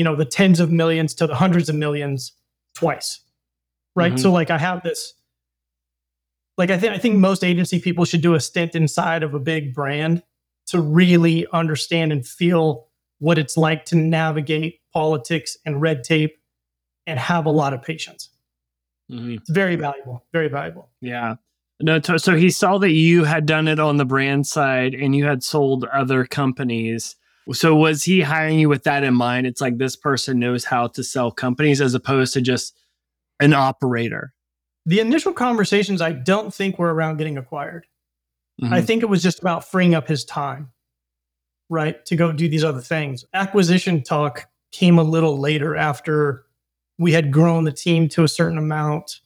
you 0.00 0.04
know 0.04 0.16
the 0.16 0.24
tens 0.24 0.60
of 0.60 0.72
millions 0.72 1.12
to 1.12 1.26
the 1.26 1.34
hundreds 1.34 1.68
of 1.68 1.74
millions 1.74 2.32
twice 2.74 3.20
right? 3.94 4.12
Mm-hmm. 4.12 4.22
so 4.22 4.32
like 4.32 4.50
i 4.50 4.56
have 4.56 4.82
this 4.82 5.12
like 6.56 6.70
i 6.70 6.78
think 6.78 6.94
i 6.94 6.96
think 6.96 7.16
most 7.16 7.44
agency 7.44 7.78
people 7.78 8.06
should 8.06 8.22
do 8.22 8.32
a 8.32 8.40
stint 8.40 8.74
inside 8.74 9.22
of 9.22 9.34
a 9.34 9.38
big 9.38 9.74
brand 9.74 10.22
to 10.68 10.80
really 10.80 11.46
understand 11.52 12.12
and 12.12 12.26
feel 12.26 12.86
what 13.18 13.36
it's 13.36 13.58
like 13.58 13.84
to 13.84 13.94
navigate 13.94 14.80
politics 14.90 15.58
and 15.66 15.82
red 15.82 16.02
tape 16.02 16.38
and 17.06 17.18
have 17.18 17.44
a 17.44 17.50
lot 17.50 17.74
of 17.74 17.82
patience. 17.82 18.30
Mm-hmm. 19.12 19.34
it's 19.34 19.50
very 19.50 19.76
valuable 19.76 20.24
very 20.32 20.48
valuable. 20.48 20.88
Yeah. 21.02 21.34
No 21.82 22.00
so 22.00 22.36
he 22.36 22.48
saw 22.48 22.78
that 22.78 22.92
you 22.92 23.24
had 23.24 23.44
done 23.44 23.68
it 23.68 23.78
on 23.78 23.98
the 23.98 24.06
brand 24.06 24.46
side 24.46 24.94
and 24.94 25.14
you 25.14 25.26
had 25.26 25.42
sold 25.42 25.84
other 25.84 26.24
companies 26.24 27.16
so 27.52 27.74
was 27.74 28.04
he 28.04 28.20
hiring 28.20 28.58
you 28.58 28.68
with 28.68 28.84
that 28.84 29.04
in 29.04 29.14
mind? 29.14 29.46
It's 29.46 29.60
like 29.60 29.78
this 29.78 29.96
person 29.96 30.38
knows 30.38 30.64
how 30.64 30.88
to 30.88 31.02
sell 31.02 31.30
companies 31.30 31.80
as 31.80 31.94
opposed 31.94 32.34
to 32.34 32.40
just 32.40 32.78
an 33.40 33.52
operator. 33.52 34.32
The 34.86 35.00
initial 35.00 35.32
conversations 35.32 36.00
I 36.00 36.12
don't 36.12 36.52
think 36.52 36.78
were 36.78 36.92
around 36.92 37.16
getting 37.16 37.38
acquired. 37.38 37.86
Mm-hmm. 38.62 38.72
I 38.72 38.82
think 38.82 39.02
it 39.02 39.08
was 39.08 39.22
just 39.22 39.40
about 39.40 39.64
freeing 39.64 39.94
up 39.94 40.06
his 40.06 40.24
time, 40.24 40.70
right, 41.68 42.04
to 42.06 42.16
go 42.16 42.32
do 42.32 42.48
these 42.48 42.64
other 42.64 42.80
things. 42.80 43.24
Acquisition 43.32 44.02
talk 44.02 44.46
came 44.72 44.98
a 44.98 45.02
little 45.02 45.38
later 45.38 45.76
after 45.76 46.44
we 46.98 47.12
had 47.12 47.32
grown 47.32 47.64
the 47.64 47.72
team 47.72 48.08
to 48.10 48.24
a 48.24 48.28
certain 48.28 48.58
amount. 48.58 49.20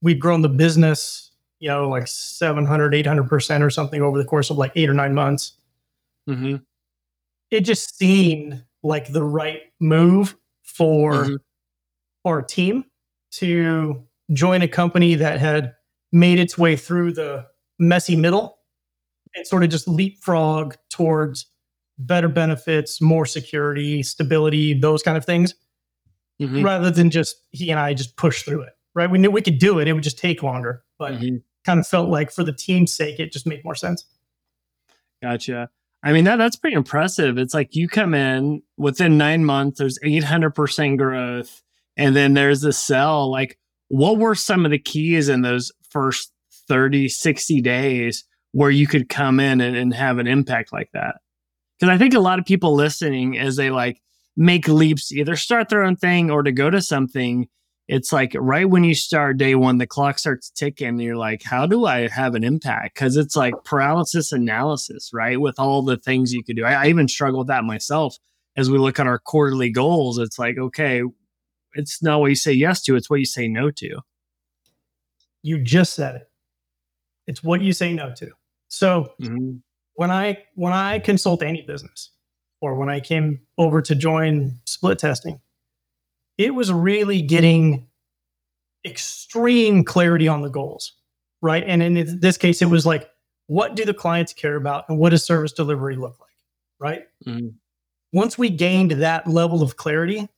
We'd 0.00 0.20
grown 0.20 0.42
the 0.42 0.48
business, 0.48 1.32
you 1.58 1.68
know, 1.68 1.88
like 1.88 2.06
700, 2.06 2.92
800% 2.92 3.62
or 3.62 3.70
something 3.70 4.00
over 4.00 4.16
the 4.16 4.24
course 4.24 4.50
of 4.50 4.58
like 4.58 4.72
eight 4.76 4.88
or 4.88 4.94
nine 4.94 5.14
months. 5.14 5.54
Mm-hmm 6.28 6.56
it 7.50 7.60
just 7.60 7.96
seemed 7.96 8.64
like 8.82 9.12
the 9.12 9.24
right 9.24 9.60
move 9.80 10.36
for 10.62 11.12
mm-hmm. 11.12 11.34
our 12.24 12.42
team 12.42 12.84
to 13.30 14.04
join 14.32 14.62
a 14.62 14.68
company 14.68 15.14
that 15.14 15.40
had 15.40 15.74
made 16.12 16.38
its 16.38 16.56
way 16.56 16.76
through 16.76 17.12
the 17.12 17.46
messy 17.78 18.16
middle 18.16 18.58
and 19.34 19.46
sort 19.46 19.62
of 19.62 19.70
just 19.70 19.88
leapfrog 19.88 20.74
towards 20.90 21.46
better 21.98 22.28
benefits, 22.28 23.00
more 23.00 23.26
security, 23.26 24.02
stability, 24.02 24.72
those 24.72 25.02
kind 25.02 25.16
of 25.16 25.24
things, 25.24 25.54
mm-hmm. 26.40 26.62
rather 26.62 26.90
than 26.90 27.10
just 27.10 27.36
he 27.50 27.70
and 27.70 27.80
I 27.80 27.94
just 27.94 28.16
push 28.16 28.42
through 28.42 28.62
it. 28.62 28.72
Right? 28.94 29.10
We 29.10 29.18
knew 29.18 29.30
we 29.30 29.42
could 29.42 29.58
do 29.58 29.78
it. 29.78 29.88
It 29.88 29.92
would 29.92 30.02
just 30.02 30.18
take 30.18 30.42
longer, 30.42 30.82
but 30.98 31.14
mm-hmm. 31.14 31.36
kind 31.64 31.78
of 31.78 31.86
felt 31.86 32.08
like 32.08 32.30
for 32.30 32.42
the 32.42 32.52
team's 32.52 32.92
sake, 32.92 33.20
it 33.20 33.32
just 33.32 33.46
made 33.46 33.64
more 33.64 33.74
sense. 33.74 34.04
Gotcha. 35.22 35.70
I 36.02 36.12
mean 36.12 36.24
that 36.24 36.36
that's 36.36 36.56
pretty 36.56 36.76
impressive. 36.76 37.38
It's 37.38 37.54
like 37.54 37.74
you 37.74 37.88
come 37.88 38.14
in 38.14 38.62
within 38.76 39.18
nine 39.18 39.44
months, 39.44 39.78
there's 39.78 39.98
800% 40.04 40.96
growth, 40.96 41.62
and 41.96 42.14
then 42.14 42.34
there's 42.34 42.64
a 42.64 42.72
sell. 42.72 43.30
Like, 43.30 43.58
what 43.88 44.18
were 44.18 44.34
some 44.34 44.64
of 44.64 44.70
the 44.70 44.78
keys 44.78 45.28
in 45.28 45.42
those 45.42 45.72
first 45.90 46.32
30, 46.68 47.08
60 47.08 47.60
days 47.62 48.24
where 48.52 48.70
you 48.70 48.86
could 48.86 49.08
come 49.08 49.40
in 49.40 49.60
and, 49.60 49.76
and 49.76 49.92
have 49.92 50.18
an 50.18 50.28
impact 50.28 50.72
like 50.72 50.90
that? 50.92 51.16
Because 51.78 51.92
I 51.92 51.98
think 51.98 52.14
a 52.14 52.20
lot 52.20 52.38
of 52.38 52.44
people 52.44 52.74
listening, 52.74 53.36
as 53.36 53.56
they 53.56 53.70
like 53.70 54.00
make 54.36 54.68
leaps, 54.68 55.12
either 55.12 55.34
start 55.34 55.68
their 55.68 55.82
own 55.82 55.96
thing 55.96 56.30
or 56.30 56.44
to 56.44 56.52
go 56.52 56.70
to 56.70 56.80
something, 56.80 57.48
it's 57.88 58.12
like 58.12 58.36
right 58.38 58.68
when 58.68 58.84
you 58.84 58.94
start 58.94 59.38
day 59.38 59.54
one, 59.54 59.78
the 59.78 59.86
clock 59.86 60.18
starts 60.18 60.50
ticking. 60.50 60.88
And 60.88 61.02
you're 61.02 61.16
like, 61.16 61.42
how 61.42 61.66
do 61.66 61.86
I 61.86 62.08
have 62.08 62.34
an 62.34 62.44
impact? 62.44 62.94
Because 62.94 63.16
it's 63.16 63.34
like 63.34 63.54
paralysis 63.64 64.30
analysis, 64.30 65.10
right? 65.12 65.40
With 65.40 65.58
all 65.58 65.82
the 65.82 65.96
things 65.96 66.34
you 66.34 66.44
could 66.44 66.56
do. 66.56 66.64
I, 66.64 66.84
I, 66.84 66.86
even 66.88 67.08
struggle 67.08 67.38
with 67.38 67.48
that 67.48 67.64
myself 67.64 68.18
as 68.56 68.70
we 68.70 68.76
look 68.76 69.00
at 69.00 69.06
our 69.06 69.18
quarterly 69.18 69.70
goals. 69.70 70.18
It's 70.18 70.38
like, 70.38 70.58
okay, 70.58 71.02
it's 71.72 72.02
not 72.02 72.20
what 72.20 72.26
you 72.26 72.36
say 72.36 72.52
yes 72.52 72.82
to, 72.82 72.94
it's 72.94 73.08
what 73.08 73.20
you 73.20 73.26
say 73.26 73.48
no 73.48 73.70
to. 73.70 74.00
You 75.42 75.58
just 75.58 75.94
said 75.94 76.16
it. 76.16 76.30
It's 77.26 77.42
what 77.42 77.62
you 77.62 77.72
say 77.72 77.94
no 77.94 78.12
to. 78.16 78.30
So 78.68 79.12
mm-hmm. 79.20 79.58
when 79.94 80.10
I 80.10 80.44
when 80.56 80.74
I 80.74 80.98
consult 80.98 81.42
any 81.42 81.62
business 81.62 82.10
or 82.60 82.74
when 82.74 82.90
I 82.90 83.00
came 83.00 83.40
over 83.56 83.80
to 83.80 83.94
join 83.94 84.58
split 84.66 84.98
testing, 84.98 85.40
it 86.38 86.54
was 86.54 86.72
really 86.72 87.20
getting 87.20 87.88
extreme 88.86 89.84
clarity 89.84 90.28
on 90.28 90.40
the 90.40 90.48
goals, 90.48 90.92
right? 91.42 91.64
And 91.66 91.82
in 91.82 92.20
this 92.20 92.38
case, 92.38 92.62
it 92.62 92.66
was 92.66 92.86
like, 92.86 93.10
what 93.48 93.74
do 93.74 93.84
the 93.84 93.94
clients 93.94 94.32
care 94.32 94.56
about 94.56 94.84
and 94.88 94.98
what 94.98 95.10
does 95.10 95.24
service 95.24 95.52
delivery 95.52 95.96
look 95.96 96.18
like, 96.20 96.30
right? 96.78 97.02
Mm-hmm. 97.26 97.48
Once 98.12 98.38
we 98.38 98.48
gained 98.50 98.92
that 98.92 99.26
level 99.26 99.62
of 99.62 99.76
clarity, 99.76 100.28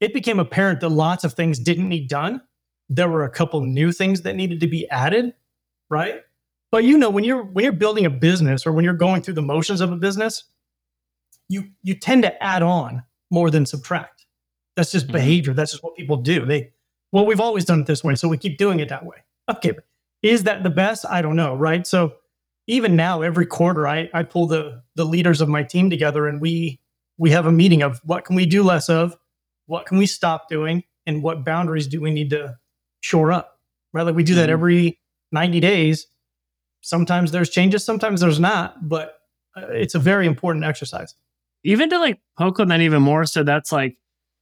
it 0.00 0.12
became 0.12 0.38
apparent 0.38 0.80
that 0.80 0.90
lots 0.90 1.24
of 1.24 1.32
things 1.32 1.58
didn't 1.58 1.88
need 1.88 2.08
done. 2.08 2.42
There 2.88 3.08
were 3.08 3.24
a 3.24 3.30
couple 3.30 3.60
new 3.62 3.92
things 3.92 4.22
that 4.22 4.36
needed 4.36 4.60
to 4.60 4.66
be 4.66 4.88
added, 4.90 5.34
right? 5.88 6.22
But 6.70 6.84
you 6.84 6.98
know, 6.98 7.10
when 7.10 7.24
you're 7.24 7.42
when 7.42 7.64
you're 7.64 7.72
building 7.72 8.06
a 8.06 8.10
business 8.10 8.66
or 8.66 8.72
when 8.72 8.84
you're 8.84 8.94
going 8.94 9.22
through 9.22 9.34
the 9.34 9.42
motions 9.42 9.80
of 9.80 9.92
a 9.92 9.96
business, 9.96 10.44
you 11.48 11.70
you 11.82 11.94
tend 11.94 12.22
to 12.22 12.42
add 12.42 12.62
on 12.62 13.02
more 13.30 13.50
than 13.50 13.66
subtract 13.66 14.19
that's 14.80 14.92
just 14.92 15.06
mm-hmm. 15.06 15.12
behavior. 15.12 15.52
That's 15.52 15.72
just 15.72 15.84
what 15.84 15.94
people 15.94 16.16
do. 16.16 16.46
They, 16.46 16.72
well, 17.12 17.26
we've 17.26 17.40
always 17.40 17.66
done 17.66 17.80
it 17.80 17.86
this 17.86 18.02
way, 18.02 18.14
so 18.14 18.28
we 18.28 18.38
keep 18.38 18.56
doing 18.56 18.80
it 18.80 18.88
that 18.88 19.04
way. 19.04 19.18
Okay, 19.50 19.72
is 20.22 20.44
that 20.44 20.62
the 20.62 20.70
best? 20.70 21.04
I 21.10 21.20
don't 21.22 21.36
know, 21.36 21.54
right? 21.54 21.86
So 21.86 22.14
even 22.66 22.96
now, 22.96 23.20
every 23.22 23.44
quarter, 23.46 23.86
I 23.86 24.08
I 24.14 24.22
pull 24.22 24.46
the 24.46 24.82
the 24.96 25.04
leaders 25.04 25.42
of 25.42 25.48
my 25.50 25.62
team 25.62 25.90
together, 25.90 26.26
and 26.26 26.40
we 26.40 26.80
we 27.18 27.30
have 27.30 27.44
a 27.46 27.52
meeting 27.52 27.82
of 27.82 28.00
what 28.04 28.24
can 28.24 28.36
we 28.36 28.46
do 28.46 28.62
less 28.62 28.88
of, 28.88 29.16
what 29.66 29.84
can 29.86 29.98
we 29.98 30.06
stop 30.06 30.48
doing, 30.48 30.84
and 31.06 31.22
what 31.22 31.44
boundaries 31.44 31.86
do 31.86 32.00
we 32.00 32.10
need 32.10 32.30
to 32.30 32.56
shore 33.02 33.32
up. 33.32 33.58
Right, 33.92 34.04
like 34.04 34.14
we 34.14 34.24
do 34.24 34.36
that 34.36 34.48
Mhm. 34.48 34.52
every 34.52 35.00
90 35.32 35.60
days. 35.60 36.06
Sometimes 36.80 37.32
there's 37.32 37.50
changes, 37.50 37.84
sometimes 37.84 38.20
there's 38.22 38.40
not, 38.40 38.88
but 38.88 39.18
uh, 39.56 39.66
it's 39.68 39.94
a 39.94 39.98
very 39.98 40.26
important 40.26 40.64
exercise. 40.64 41.14
even 41.64 41.90
to 41.90 41.98
like 41.98 42.18
poke 42.38 42.58
on 42.58 42.68
that 42.68 42.80
even 42.80 43.02
more 43.02 43.26
so 43.26 43.42
that's 43.42 43.70
like 43.70 43.98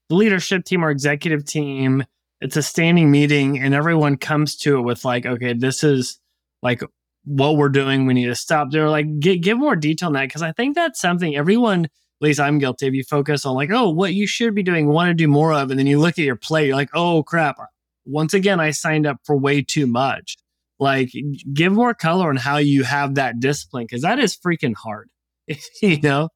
the 0.09 0.15
leadership 0.15 0.65
team 0.65 0.85
or 0.85 0.91
executive 0.91 1.45
team 1.45 2.05
it's 2.41 2.57
a 2.57 2.62
standing 2.62 3.11
meeting 3.11 3.59
and 3.59 3.75
everyone 3.75 4.17
comes 4.17 4.57
to 4.57 4.79
it 4.79 4.83
with 4.83 5.05
like 5.05 5.27
okay 5.27 5.53
this 5.53 5.83
is 5.83 6.21
like 6.62 6.83
what 7.29 7.57
we're 7.57 7.69
doing. 7.69 8.07
We 8.07 8.15
need 8.15 8.27
to 8.27 8.35
stop. 8.35 8.71
There 8.71 8.88
like 8.88 9.21
give, 9.21 9.59
more 9.59 9.77
detail 9.77 10.09
on 10.09 10.12
that. 10.15 10.29
Because 10.29 10.43
i 10.43 10.53
think 10.53 10.75
that's 10.75 11.00
something 11.00 11.37
everyone 11.37 11.85
at 11.85 11.91
least 12.25 12.41
i'm 12.41 12.59
guilty 12.59 12.88
of 12.88 12.95
you 12.95 13.05
focus 13.05 13.47
on 13.47 13.55
like 13.55 13.71
oh 13.71 13.91
what 13.91 14.15
you 14.15 14.27
should 14.27 14.55
be 14.55 14.62
doing 14.62 14.88
want 14.88 15.09
to 15.09 15.15
do 15.15 15.29
more 15.29 15.53
of 15.53 15.71
and 15.71 15.79
then 15.79 15.87
you 15.87 16.00
look 16.00 16.19
at 16.19 16.25
your 16.25 16.37
plate 16.37 16.69
you're 16.69 16.77
like 16.77 16.91
oh 16.95 17.23
crap. 17.23 17.59
Once 18.05 18.33
again 18.35 18.59
i 18.59 18.71
signed 18.71 19.07
up 19.07 19.19
for 19.25 19.37
way 19.37 19.62
too 19.62 19.87
much. 19.87 20.37
Like 20.81 21.11
give 21.53 21.73
more 21.73 21.93
color 21.93 22.29
on 22.29 22.37
how 22.37 22.59
you 22.59 22.85
have 22.85 23.17
that 23.17 23.41
discipline 23.41 23.85
because 23.85 24.03
that 24.03 24.19
is 24.19 24.37
freaking 24.37 24.75
hard 24.75 25.11
you 25.83 26.00
know? 26.00 26.29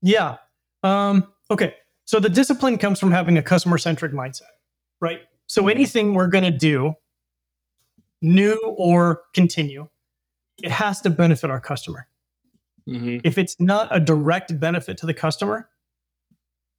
Yeah. 0.00 0.36
Um, 0.82 1.28
okay. 1.50 1.74
So 2.04 2.20
the 2.20 2.28
discipline 2.28 2.78
comes 2.78 2.98
from 2.98 3.10
having 3.10 3.38
a 3.38 3.42
customer 3.42 3.78
centric 3.78 4.12
mindset, 4.12 4.42
right? 5.00 5.20
So 5.46 5.68
anything 5.68 6.14
we're 6.14 6.26
going 6.28 6.44
to 6.44 6.50
do, 6.50 6.94
new 8.20 8.58
or 8.76 9.22
continue, 9.34 9.88
it 10.62 10.70
has 10.70 11.00
to 11.02 11.10
benefit 11.10 11.50
our 11.50 11.60
customer. 11.60 12.06
Mhm. 12.88 13.20
If 13.24 13.38
it's 13.38 13.58
not 13.60 13.88
a 13.94 14.00
direct 14.00 14.58
benefit 14.58 14.96
to 14.98 15.06
the 15.06 15.14
customer, 15.14 15.68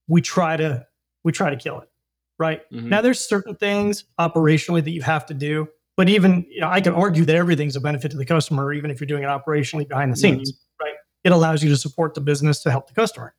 we 0.08 0.22
try 0.22 0.58
to 0.58 0.86
we 1.24 1.32
try 1.32 1.50
to 1.50 1.56
kill 1.56 1.80
it, 1.80 1.89
right? 2.38 2.70
Mhm. 2.72 2.89
Now 2.89 3.01
there's 3.01 3.20
certain 3.20 3.56
things 3.56 4.03
operationally 4.20 4.84
that 4.84 4.92
you 4.92 5.01
have 5.01 5.25
to 5.27 5.34
do, 5.34 5.70
but 5.96 6.10
even 6.10 6.46
you 6.50 6.60
know, 6.60 6.70
I 6.70 6.82
can 6.82 6.94
argue 6.94 7.24
that 7.24 7.36
everything's 7.36 7.77
a 7.77 7.82
benefit 7.82 8.12
to 8.12 8.18
the 8.18 8.25
customer, 8.25 8.74
even 8.74 8.92
if 8.92 9.00
you're 9.00 9.08
doing 9.08 9.24
it 9.24 9.27
operationally 9.27 9.88
behind 9.88 10.12
the 10.12 10.18
scenes, 10.18 10.51
right? 10.82 10.96
It 11.24 11.32
allows 11.32 11.63
you 11.63 11.70
to 11.70 11.77
support 11.77 12.13
the 12.13 12.22
business 12.22 12.62
to 12.63 12.72
help 12.72 12.88
the 12.88 12.94
customer. 12.94 13.34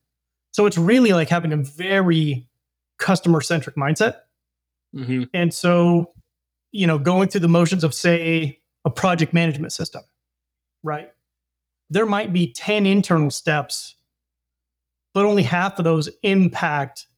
So 0.54 0.66
it's 0.66 0.78
really 0.78 1.12
like 1.12 1.28
having 1.28 1.52
a 1.52 1.56
very 1.56 2.46
customer 3.00 3.40
centric 3.40 3.74
mindset. 3.74 4.18
Mhm. 4.94 5.28
And 5.34 5.52
so, 5.52 6.12
you 6.70 6.86
know, 6.86 6.96
going 6.96 7.28
through 7.28 7.40
the 7.40 7.48
motions 7.48 7.82
of, 7.82 7.92
say, 7.92 8.60
a 8.84 8.90
project 8.90 9.34
management 9.34 9.72
system, 9.72 10.04
right? 10.84 11.10
There 11.90 12.06
might 12.06 12.32
be 12.32 12.52
10 12.52 12.86
internal 12.86 13.32
steps, 13.32 13.96
but 15.12 15.24
only 15.24 15.42
half 15.42 15.76
of 15.80 15.84
those 15.84 16.08
impact 16.22 17.08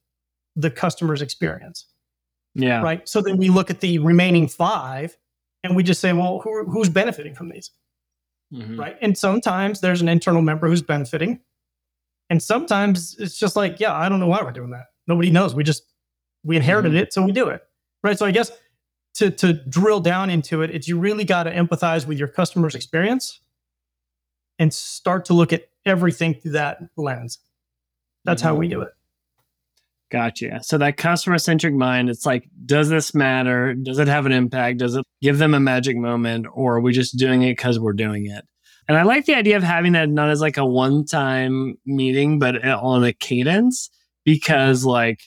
the 0.55 0.71
customer's 0.71 1.21
experience, 1.21 1.85
Yeah. 2.55 2.81
right? 2.81 3.07
So 3.07 3.21
then 3.21 3.37
we 3.37 3.49
look 3.49 3.69
at 3.69 3.81
the 3.81 3.99
remaining 3.99 4.47
five 4.47 5.15
and 5.63 5.75
we 5.75 5.83
just 5.83 6.01
say, 6.01 6.11
well, 6.11 6.39
who, 6.39 6.65
who's 6.65 6.89
benefiting 6.89 7.35
from 7.35 7.49
these, 7.49 7.69
Mhm. 8.51 8.79
right? 8.79 8.97
And 8.99 9.15
sometimes 9.15 9.79
there's 9.81 10.01
an 10.01 10.09
internal 10.09 10.41
member 10.41 10.67
who's 10.67 10.81
benefiting. 10.81 11.39
And 12.29 12.41
sometimes 12.43 13.15
it's 13.19 13.37
just 13.37 13.55
like, 13.55 13.79
yeah, 13.79 13.93
I 13.93 14.09
don't 14.09 14.19
know 14.19 14.27
why 14.27 14.41
we're 14.43 14.51
doing 14.51 14.71
that. 14.71 14.85
Nobody 15.07 15.31
knows. 15.31 15.55
We 15.55 15.63
just, 15.63 15.83
we 16.43 16.55
inherited 16.57 16.91
Mhm. 16.91 17.01
it, 17.01 17.13
so 17.13 17.23
we 17.23 17.31
do 17.31 17.47
it, 17.49 17.61
right? 18.03 18.17
So 18.17 18.25
I 18.25 18.31
guess 18.31 18.51
to 19.15 19.31
to 19.31 19.53
drill 19.53 19.99
down 20.01 20.29
into 20.29 20.61
it, 20.61 20.69
it's 20.71 20.87
you 20.87 20.99
really 20.99 21.23
got 21.23 21.43
to 21.43 21.51
empathize 21.53 22.05
with 22.05 22.17
your 22.19 22.27
customer's 22.27 22.75
experience 22.75 23.39
and 24.59 24.73
start 24.73 25.25
to 25.25 25.33
look 25.33 25.53
at 25.53 25.69
everything 25.85 26.33
through 26.35 26.51
that 26.51 26.79
lens. 26.97 27.39
That's 28.25 28.41
how 28.41 28.55
Mhm. 28.55 28.59
we 28.59 28.67
do 28.67 28.81
it. 28.81 28.89
Gotcha. 30.09 30.61
So 30.63 30.77
that 30.77 30.95
customer 30.97 31.37
centric 31.37 31.73
mind, 31.73 32.09
it's 32.09 32.25
like, 32.25 32.49
does 32.65 32.87
this 32.89 33.13
matter? 33.13 33.73
Does 33.73 33.99
it 33.99 34.07
have 34.07 34.25
an 34.25 34.31
impact? 34.31 34.79
Does 34.79 34.95
it 34.95 35.03
give 35.21 35.37
them 35.37 35.53
a 35.53 35.59
magic 35.59 35.97
moment? 35.97 36.47
Or 36.53 36.77
are 36.77 36.81
we 36.81 36.93
just 36.93 37.17
doing 37.17 37.41
it 37.43 37.51
because 37.57 37.77
we're 37.79 37.91
doing 37.93 38.25
it? 38.27 38.45
And 38.87 38.97
I 38.97 39.03
like 39.03 39.25
the 39.25 39.35
idea 39.35 39.57
of 39.57 39.63
having 39.63 39.93
that 39.93 40.09
not 40.09 40.29
as 40.29 40.41
like 40.41 40.57
a 40.57 40.65
one 40.65 41.05
time 41.05 41.75
meeting, 41.85 42.39
but 42.39 42.65
uh, 42.65 42.79
on 42.81 43.03
a 43.03 43.13
cadence 43.13 43.89
because 44.23 44.85
like 44.85 45.21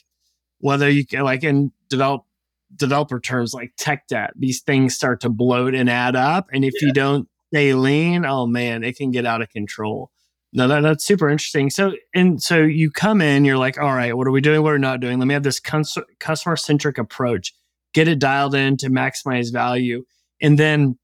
whether 0.59 0.89
you 0.89 1.05
can 1.05 1.23
like 1.23 1.43
in 1.43 1.71
develop 1.89 2.23
developer 2.75 3.19
terms 3.19 3.53
like 3.53 3.73
tech 3.77 4.07
debt, 4.07 4.31
these 4.35 4.61
things 4.61 4.95
start 4.95 5.21
to 5.21 5.29
bloat 5.29 5.75
and 5.75 5.89
add 5.89 6.15
up. 6.15 6.47
And 6.51 6.65
if 6.65 6.81
you 6.81 6.93
don't 6.93 7.27
stay 7.51 7.73
lean, 7.73 8.25
oh 8.25 8.47
man, 8.47 8.83
it 8.83 8.97
can 8.97 9.11
get 9.11 9.25
out 9.25 9.41
of 9.41 9.49
control. 9.49 10.11
No, 10.53 10.67
that, 10.67 10.81
that's 10.81 11.05
super 11.05 11.29
interesting. 11.29 11.69
So, 11.69 11.93
and 12.13 12.41
so 12.41 12.61
you 12.61 12.91
come 12.91 13.21
in, 13.21 13.45
you're 13.45 13.57
like, 13.57 13.77
all 13.77 13.93
right, 13.93 14.15
what 14.15 14.27
are 14.27 14.31
we 14.31 14.41
doing? 14.41 14.61
What 14.61 14.71
are 14.71 14.75
we 14.75 14.81
not 14.81 14.99
doing? 14.99 15.17
Let 15.17 15.27
me 15.27 15.33
have 15.33 15.43
this 15.43 15.59
customer 15.59 16.55
centric 16.55 16.97
approach, 16.97 17.53
get 17.93 18.07
it 18.07 18.19
dialed 18.19 18.55
in 18.55 18.77
to 18.77 18.89
maximize 18.89 19.51
value. 19.51 20.03
And 20.41 20.59
then 20.59 20.97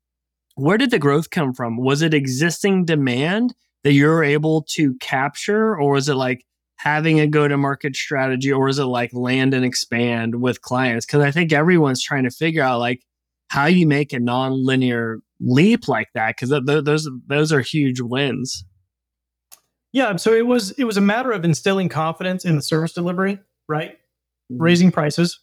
where 0.57 0.77
did 0.77 0.91
the 0.91 0.99
growth 0.99 1.29
come 1.29 1.53
from? 1.53 1.77
Was 1.77 2.01
it 2.01 2.13
existing 2.13 2.85
demand 2.85 3.53
that 3.83 3.93
you're 3.93 4.23
able 4.23 4.63
to 4.71 4.95
capture, 4.95 5.77
or 5.77 5.91
was 5.91 6.09
it 6.09 6.15
like 6.15 6.45
having 6.77 7.19
a 7.19 7.27
go 7.27 7.47
to 7.47 7.57
market 7.57 7.95
strategy, 7.95 8.51
or 8.51 8.67
is 8.67 8.79
it 8.79 8.85
like 8.85 9.13
land 9.13 9.53
and 9.53 9.63
expand 9.63 10.41
with 10.41 10.61
clients? 10.61 11.05
Because 11.05 11.21
I 11.21 11.31
think 11.31 11.53
everyone's 11.53 12.03
trying 12.03 12.23
to 12.23 12.31
figure 12.31 12.63
out 12.63 12.79
like 12.79 13.03
how 13.49 13.65
you 13.65 13.87
make 13.87 14.13
a 14.13 14.19
non-linear 14.19 15.19
leap 15.39 15.87
like 15.87 16.07
that, 16.15 16.35
because 16.35 16.49
th- 16.49 16.65
th- 16.65 16.83
those 16.83 17.07
those 17.27 17.53
are 17.53 17.61
huge 17.61 18.01
wins. 18.01 18.65
Yeah, 19.93 20.15
so 20.15 20.33
it 20.33 20.47
was 20.47 20.71
it 20.71 20.83
was 20.85 20.97
a 20.97 21.01
matter 21.01 21.31
of 21.31 21.45
instilling 21.45 21.87
confidence 21.87 22.45
in 22.45 22.55
the 22.55 22.61
service 22.61 22.93
delivery, 22.93 23.39
right? 23.67 23.91
Mhm. 24.51 24.57
Raising 24.59 24.91
prices 24.91 25.39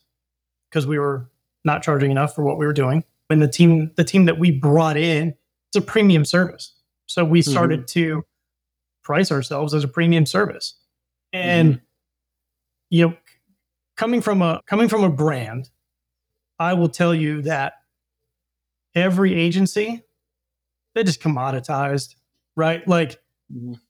because 0.71 0.87
we 0.87 0.99
were 0.99 1.31
not 1.65 1.83
charging 1.83 2.11
enough 2.11 2.35
for 2.35 2.43
what 2.43 2.59
we 2.59 2.67
were 2.67 2.73
doing. 2.73 3.05
And 3.35 3.43
the 3.43 3.49
team 3.49 3.91
the 3.97 4.05
team 4.05 4.27
that 4.27 4.39
we 4.39 4.53
brought 4.53 4.97
in, 4.97 5.35
it's 5.71 5.77
a 5.77 5.81
premium 5.81 6.25
service. 6.25 6.73
So 7.07 7.25
we 7.25 7.43
started 7.43 7.89
to 7.89 8.23
price 9.03 9.33
ourselves 9.33 9.75
as 9.75 9.83
a 9.83 9.89
premium 9.89 10.25
service. 10.25 10.75
And 11.33 11.81
you 12.91 13.09
know, 13.09 13.17
coming 13.97 14.21
from 14.21 14.41
a 14.41 14.61
coming 14.67 14.89
from 14.89 15.03
a 15.03 15.11
brand, 15.11 15.69
I 16.61 16.75
will 16.75 16.89
tell 16.89 17.13
you 17.13 17.43
that 17.43 17.73
every 18.95 19.35
agency 19.35 20.05
they 20.95 21.03
just 21.03 21.21
commoditized, 21.21 22.15
right? 22.55 22.87
Like 22.87 23.21
Mhm. 23.53 23.81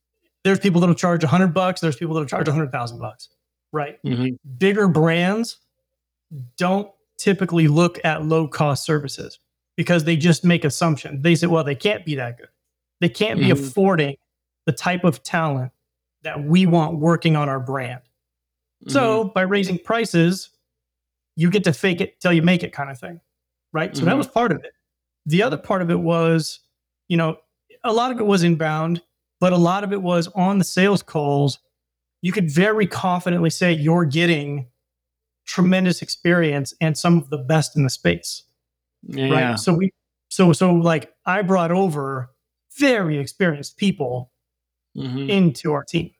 there's 0.43 0.57
people 0.57 0.81
that'll 0.81 0.95
charge 0.95 1.23
a 1.23 1.27
hundred 1.27 1.53
bucks. 1.53 1.81
There's 1.81 1.95
people 1.97 2.15
that'll 2.15 2.27
charge 2.27 2.47
a 2.47 2.51
hundred 2.51 2.71
thousand 2.71 2.97
bucks, 2.97 3.29
right? 3.71 4.01
Mhm. 4.01 4.39
Bigger 4.57 4.87
brands 4.87 5.59
don't 6.57 6.89
typically 7.25 7.67
look 7.67 7.99
at 8.05 8.23
low 8.23 8.47
cost 8.47 8.85
services 8.85 9.39
because 9.75 10.03
they 10.03 10.15
just 10.15 10.45
make 10.45 10.63
assumptions. 10.63 11.23
They 11.23 11.33
say, 11.33 11.47
well, 11.47 11.63
they 11.63 11.73
can't 11.73 12.05
be 12.05 12.13
that 12.15 12.37
good. 12.37 12.49
They 13.01 13.09
can't 13.09 13.39
be 13.39 13.47
Mhm. 13.47 13.53
affording 13.53 14.15
the 14.67 14.71
type 14.71 15.03
of 15.03 15.23
talent 15.23 15.71
that 16.21 16.43
we 16.43 16.67
want 16.67 16.99
working 16.99 17.35
on 17.35 17.49
our 17.49 17.59
brand. 17.59 18.01
So 18.87 19.31
by 19.33 19.41
raising 19.41 19.79
prices, 19.79 20.51
you 21.35 21.49
get 21.49 21.63
to 21.63 21.73
fake 21.73 21.99
it 21.99 22.19
till 22.19 22.31
you 22.31 22.43
make 22.43 22.61
it 22.61 22.71
kind 22.71 22.91
of 22.91 22.99
thing. 22.99 23.19
Right. 23.73 23.97
So 23.97 24.05
that 24.05 24.13
Mhm. 24.13 24.19
was 24.19 24.27
part 24.27 24.51
of 24.51 24.63
it. 24.63 24.73
The 25.25 25.41
other 25.41 25.57
part 25.57 25.81
of 25.81 25.89
it 25.89 25.99
was, 25.99 26.59
you 27.07 27.17
know, 27.17 27.37
a 27.83 27.91
lot 27.91 28.11
of 28.11 28.19
it 28.19 28.25
was 28.27 28.43
inbound, 28.43 29.01
but 29.39 29.51
a 29.51 29.57
lot 29.57 29.83
of 29.83 29.91
it 29.91 30.03
was 30.03 30.27
on 30.29 30.59
the 30.59 30.63
sales 30.63 31.01
calls. 31.01 31.57
You 32.21 32.31
could 32.31 32.51
very 32.51 32.85
confidently 32.85 33.49
say 33.49 33.73
you're 33.73 34.05
getting 34.05 34.67
tremendous 35.45 36.01
experience 36.01 36.73
and 36.81 36.97
some 36.97 37.17
of 37.17 37.29
the 37.29 37.37
best 37.37 37.75
in 37.77 37.83
the 37.83 37.89
space. 37.89 38.43
yeah, 39.03 39.29
Right. 39.29 39.59
So 39.59 39.73
we 39.73 39.91
so 40.29 40.51
so 40.53 40.73
like 40.73 41.13
I 41.25 41.41
brought 41.43 41.71
over 41.71 42.31
very 42.77 43.17
experienced 43.19 43.77
people 43.77 44.31
Mhm. 44.97 45.29
into 45.29 45.71
our 45.73 45.83
team, 45.83 46.11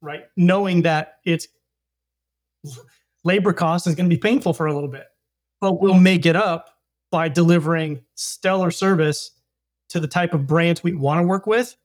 right? 0.00 0.24
Knowing 0.36 0.82
that 0.82 1.18
it's 1.24 1.48
labor 3.24 3.52
cost 3.52 3.86
is 3.86 3.94
going 3.94 4.08
to 4.08 4.14
be 4.14 4.20
painful 4.20 4.52
for 4.52 4.66
a 4.66 4.74
little 4.74 4.88
bit, 4.88 5.06
but 5.60 5.80
we'll 5.80 5.94
make 5.94 6.26
it 6.26 6.36
up 6.36 6.78
by 7.10 7.28
delivering 7.28 8.04
stellar 8.14 8.70
service 8.70 9.30
to 9.88 9.98
the 10.00 10.06
type 10.08 10.34
of 10.34 10.46
brands 10.46 10.82
we 10.82 10.92
want 10.94 11.20
to 11.20 11.26
work 11.26 11.46
with. 11.46 11.76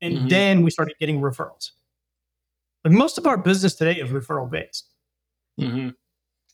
And 0.00 0.14
Mhm. 0.20 0.28
then 0.28 0.62
we 0.62 0.70
started 0.70 0.94
getting 1.00 1.20
referrals. 1.20 1.72
But 2.84 2.92
most 2.92 3.18
of 3.18 3.26
our 3.26 3.36
business 3.36 3.74
today 3.74 4.00
is 4.00 4.10
referral 4.10 4.48
based. 4.48 4.86
Hmm 5.58 5.88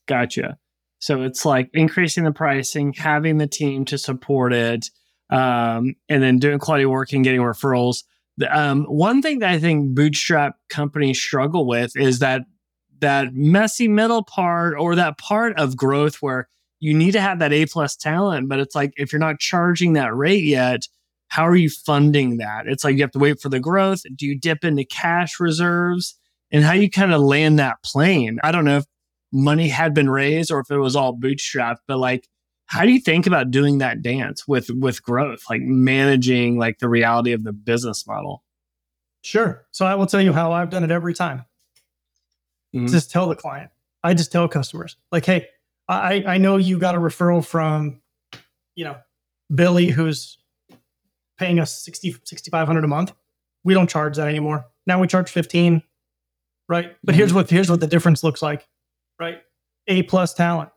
Gotcha. 0.07 0.59
So 0.99 1.23
it's 1.23 1.45
like 1.45 1.71
increasing 1.73 2.25
the 2.25 2.33
pricing, 2.33 2.93
having 2.93 3.39
the 3.39 3.47
team 3.47 3.85
to 3.87 3.99
support 3.99 4.53
it, 4.53 4.91
um, 5.31 5.95
and 6.09 6.23
then 6.23 6.39
doing 6.39 6.59
quality 6.59 6.87
work 6.87 7.13
and 7.13 7.25
getting 7.25 7.41
referrals. 7.41 8.05
Um, 8.51 8.85
one 8.85 9.23
thing 9.23 9.39
that 9.39 9.51
I 9.51 9.59
think 9.59 9.95
bootstrap 9.95 10.57
companies 10.69 11.21
struggle 11.21 11.67
with 11.67 11.97
is 11.97 12.19
that 12.19 12.43
that 13.01 13.35
messy 13.35 13.89
middle 13.89 14.23
part 14.23 14.75
or 14.79 14.95
that 14.95 15.19
part 15.19 15.59
of 15.59 15.77
growth 15.77 16.17
where 16.17 16.49
you 16.81 16.95
need 16.95 17.13
to 17.13 17.21
have 17.21 17.39
that 17.39 17.53
A 17.53 17.67
plus 17.67 17.97
talent, 17.97 18.49
but 18.49 18.59
it's 18.61 18.75
like 18.75 18.93
if 18.97 19.13
you're 19.13 19.21
not 19.21 19.41
charging 19.41 19.95
that 19.95 20.15
rate 20.15 20.45
yet, 20.45 20.87
how 21.29 21.47
are 21.47 21.57
you 21.57 21.71
funding 21.71 22.39
that? 22.39 22.67
It's 22.67 22.85
like 22.85 22.97
you 22.97 23.03
have 23.03 23.11
to 23.13 23.19
wait 23.19 23.41
for 23.41 23.49
the 23.49 23.61
growth. 23.61 24.03
Do 24.17 24.27
you 24.27 24.39
dip 24.39 24.65
into 24.65 24.85
cash 24.85 25.41
reserves? 25.41 26.19
and 26.55 26.63
how 26.65 26.73
you 26.73 26.89
kind 26.89 27.13
of 27.13 27.21
land 27.21 27.59
that 27.59 27.83
plane. 27.83 28.39
I 28.45 28.53
don't 28.53 28.65
know 28.65 28.77
if 28.79 28.85
money 29.35 29.69
had 29.69 29.93
been 29.93 30.09
raised 30.09 30.51
or 30.51 30.61
if 30.61 30.71
it 30.71 30.79
was 30.79 30.97
all 30.97 31.17
bootstrapped, 31.17 31.79
but 31.87 31.99
like, 31.99 32.29
how 32.67 32.85
do 32.85 32.91
you 32.91 33.01
think 33.01 33.27
about 33.27 33.51
doing 33.51 33.79
that 33.79 34.01
dance 34.01 34.49
with 34.49 34.71
with 34.71 35.03
growth, 35.03 35.43
like 35.51 35.61
managing 35.61 36.59
like 36.59 36.79
the 36.79 36.89
reality 36.89 37.33
of 37.33 37.45
the 37.45 37.53
business 37.53 38.07
model? 38.07 38.43
Sure. 39.23 39.67
So 39.71 39.85
I 39.87 39.95
will 39.95 40.07
tell 40.07 40.21
you 40.21 40.33
how 40.33 40.53
I've 40.53 40.71
done 40.71 40.85
it 40.85 40.91
every 40.91 41.15
time. 41.15 41.45
Mm-hmm. 42.75 42.87
Just 42.87 43.11
tell 43.11 43.29
the 43.29 43.37
client. 43.37 43.71
I 44.03 44.13
just 44.13 44.31
tell 44.31 44.47
customers, 44.49 44.97
like, 45.11 45.25
hey, 45.25 45.49
I, 45.89 46.25
I 46.27 46.39
know 46.39 46.57
you 46.59 46.79
got 46.79 46.95
a 46.95 46.99
referral 46.99 47.45
from, 47.45 48.03
you 48.75 48.85
know, 48.85 48.97
Billy, 49.55 49.87
who's 49.87 50.39
paying 51.39 51.59
us 51.59 51.83
60, 51.85 52.17
6,500 52.25 52.85
a 52.85 52.89
month. 52.89 53.13
We 53.65 53.73
don't 53.73 53.89
charge 53.89 54.17
that 54.17 54.29
anymore. 54.29 54.67
Now 54.87 55.01
we 55.01 55.07
charge 55.07 55.31
15, 55.31 55.83
right? 56.69 56.95
But 57.03 57.13
mm-hmm. 57.13 57.19
here's 57.19 57.33
what, 57.33 57.49
here's 57.49 57.71
what 57.71 57.81
the 57.81 57.87
difference 57.87 58.23
looks 58.23 58.43
like, 58.43 58.67
right? 59.19 59.39
A 59.87 60.03
plus 60.05 60.35
talent, 60.35 60.71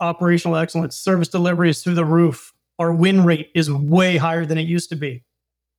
operational 0.00 0.56
excellence, 0.56 0.96
service 0.96 1.28
delivery 1.28 1.70
is 1.70 1.82
through 1.82 1.94
the 1.94 2.04
roof. 2.04 2.52
Our 2.78 2.92
win 2.92 3.24
rate 3.24 3.50
is 3.54 3.70
way 3.70 4.16
higher 4.16 4.44
than 4.44 4.58
it 4.58 4.62
used 4.62 4.88
to 4.90 4.96
be. 4.96 5.24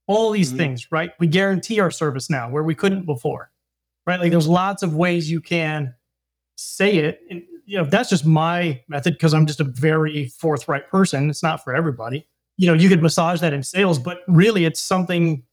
All 0.07 0.31
these 0.31 0.49
mm-hmm. 0.49 0.57
things, 0.57 0.91
right? 0.91 1.11
We 1.19 1.27
guarantee 1.27 1.79
our 1.79 1.91
service 1.91 2.29
now 2.29 2.49
where 2.49 2.63
we 2.63 2.75
couldn't 2.75 3.05
before, 3.05 3.51
right? 4.05 4.19
Like 4.19 4.31
there's 4.31 4.47
lots 4.47 4.83
of 4.83 4.95
ways 4.95 5.31
you 5.31 5.41
can 5.41 5.93
say 6.55 6.97
it. 6.97 7.21
And, 7.29 7.43
you 7.65 7.77
know, 7.77 7.85
that's 7.85 8.09
just 8.09 8.25
my 8.25 8.81
method 8.87 9.13
because 9.13 9.33
I'm 9.33 9.45
just 9.45 9.59
a 9.59 9.65
very 9.65 10.27
forthright 10.27 10.89
person. 10.89 11.29
It's 11.29 11.43
not 11.43 11.63
for 11.63 11.73
everybody. 11.73 12.27
You 12.57 12.67
know, 12.67 12.73
you 12.73 12.89
could 12.89 13.01
massage 13.01 13.41
that 13.41 13.53
in 13.53 13.63
sales, 13.63 13.97
but 13.97 14.19
really 14.27 14.65
it's 14.65 14.81
something 14.81 15.43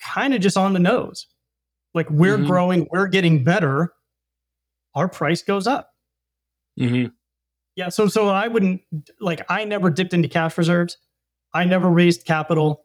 kind 0.00 0.34
of 0.34 0.40
just 0.40 0.56
on 0.56 0.72
the 0.72 0.78
nose. 0.78 1.26
Like 1.94 2.10
we're 2.10 2.36
mm-hmm. 2.36 2.46
growing, 2.46 2.88
we're 2.90 3.06
getting 3.06 3.42
better. 3.42 3.92
Our 4.96 5.08
price 5.08 5.42
goes 5.42 5.68
up. 5.68 5.94
Mm-hmm. 6.80 7.10
Yeah. 7.76 7.90
So, 7.90 8.08
so 8.08 8.28
I 8.28 8.48
wouldn't 8.48 8.80
like, 9.20 9.42
I 9.48 9.64
never 9.64 9.90
dipped 9.90 10.14
into 10.14 10.28
cash 10.28 10.58
reserves. 10.58 10.96
I 11.52 11.64
never 11.64 11.88
raised 11.88 12.24
capital. 12.24 12.82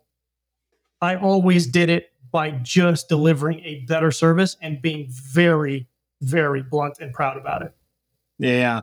I 1.02 1.16
always 1.16 1.66
did 1.66 1.90
it 1.90 2.12
by 2.32 2.52
just 2.52 3.10
delivering 3.10 3.62
a 3.62 3.84
better 3.88 4.12
service 4.12 4.58
and 4.62 4.82
being 4.82 5.08
very, 5.10 5.88
very 6.22 6.62
blunt 6.62 7.00
and 7.00 7.14
proud 7.14 7.38
about 7.38 7.64
it. 7.64 7.74
Yeah. 8.38 8.82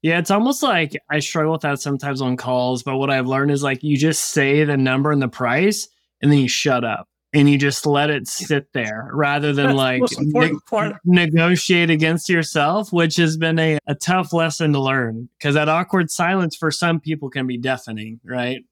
Yeah, 0.00 0.18
it's 0.20 0.30
almost 0.30 0.62
like 0.62 0.96
I 1.10 1.18
struggle 1.18 1.52
with 1.52 1.62
that 1.62 1.80
sometimes 1.80 2.20
on 2.22 2.36
calls, 2.36 2.84
but 2.84 2.98
what 2.98 3.10
I've 3.10 3.26
learned 3.26 3.50
is 3.50 3.64
like 3.64 3.82
you 3.82 3.96
just 3.96 4.26
say 4.26 4.62
the 4.62 4.76
number 4.76 5.10
and 5.10 5.20
the 5.20 5.28
price 5.28 5.88
and 6.22 6.30
then 6.30 6.38
you 6.38 6.48
shut 6.48 6.84
up 6.84 7.08
and 7.32 7.48
you 7.48 7.58
just 7.58 7.84
let 7.84 8.10
it 8.10 8.26
sit 8.26 8.72
there 8.72 9.10
rather 9.12 9.52
than 9.52 9.76
like 9.76 10.02
ne- 10.18 10.90
negotiate 11.04 11.90
against 11.90 12.28
yourself, 12.28 12.92
which 12.92 13.16
has 13.16 13.36
been 13.36 13.58
a, 13.58 13.78
a 13.86 13.94
tough 13.94 14.32
lesson 14.32 14.72
to 14.72 14.80
learn 14.80 15.28
because 15.38 15.54
that 15.54 15.68
awkward 15.68 16.10
silence 16.10 16.56
for 16.56 16.70
some 16.70 17.00
people 17.00 17.28
can 17.28 17.46
be 17.46 17.58
deafening, 17.58 18.20
right? 18.24 18.62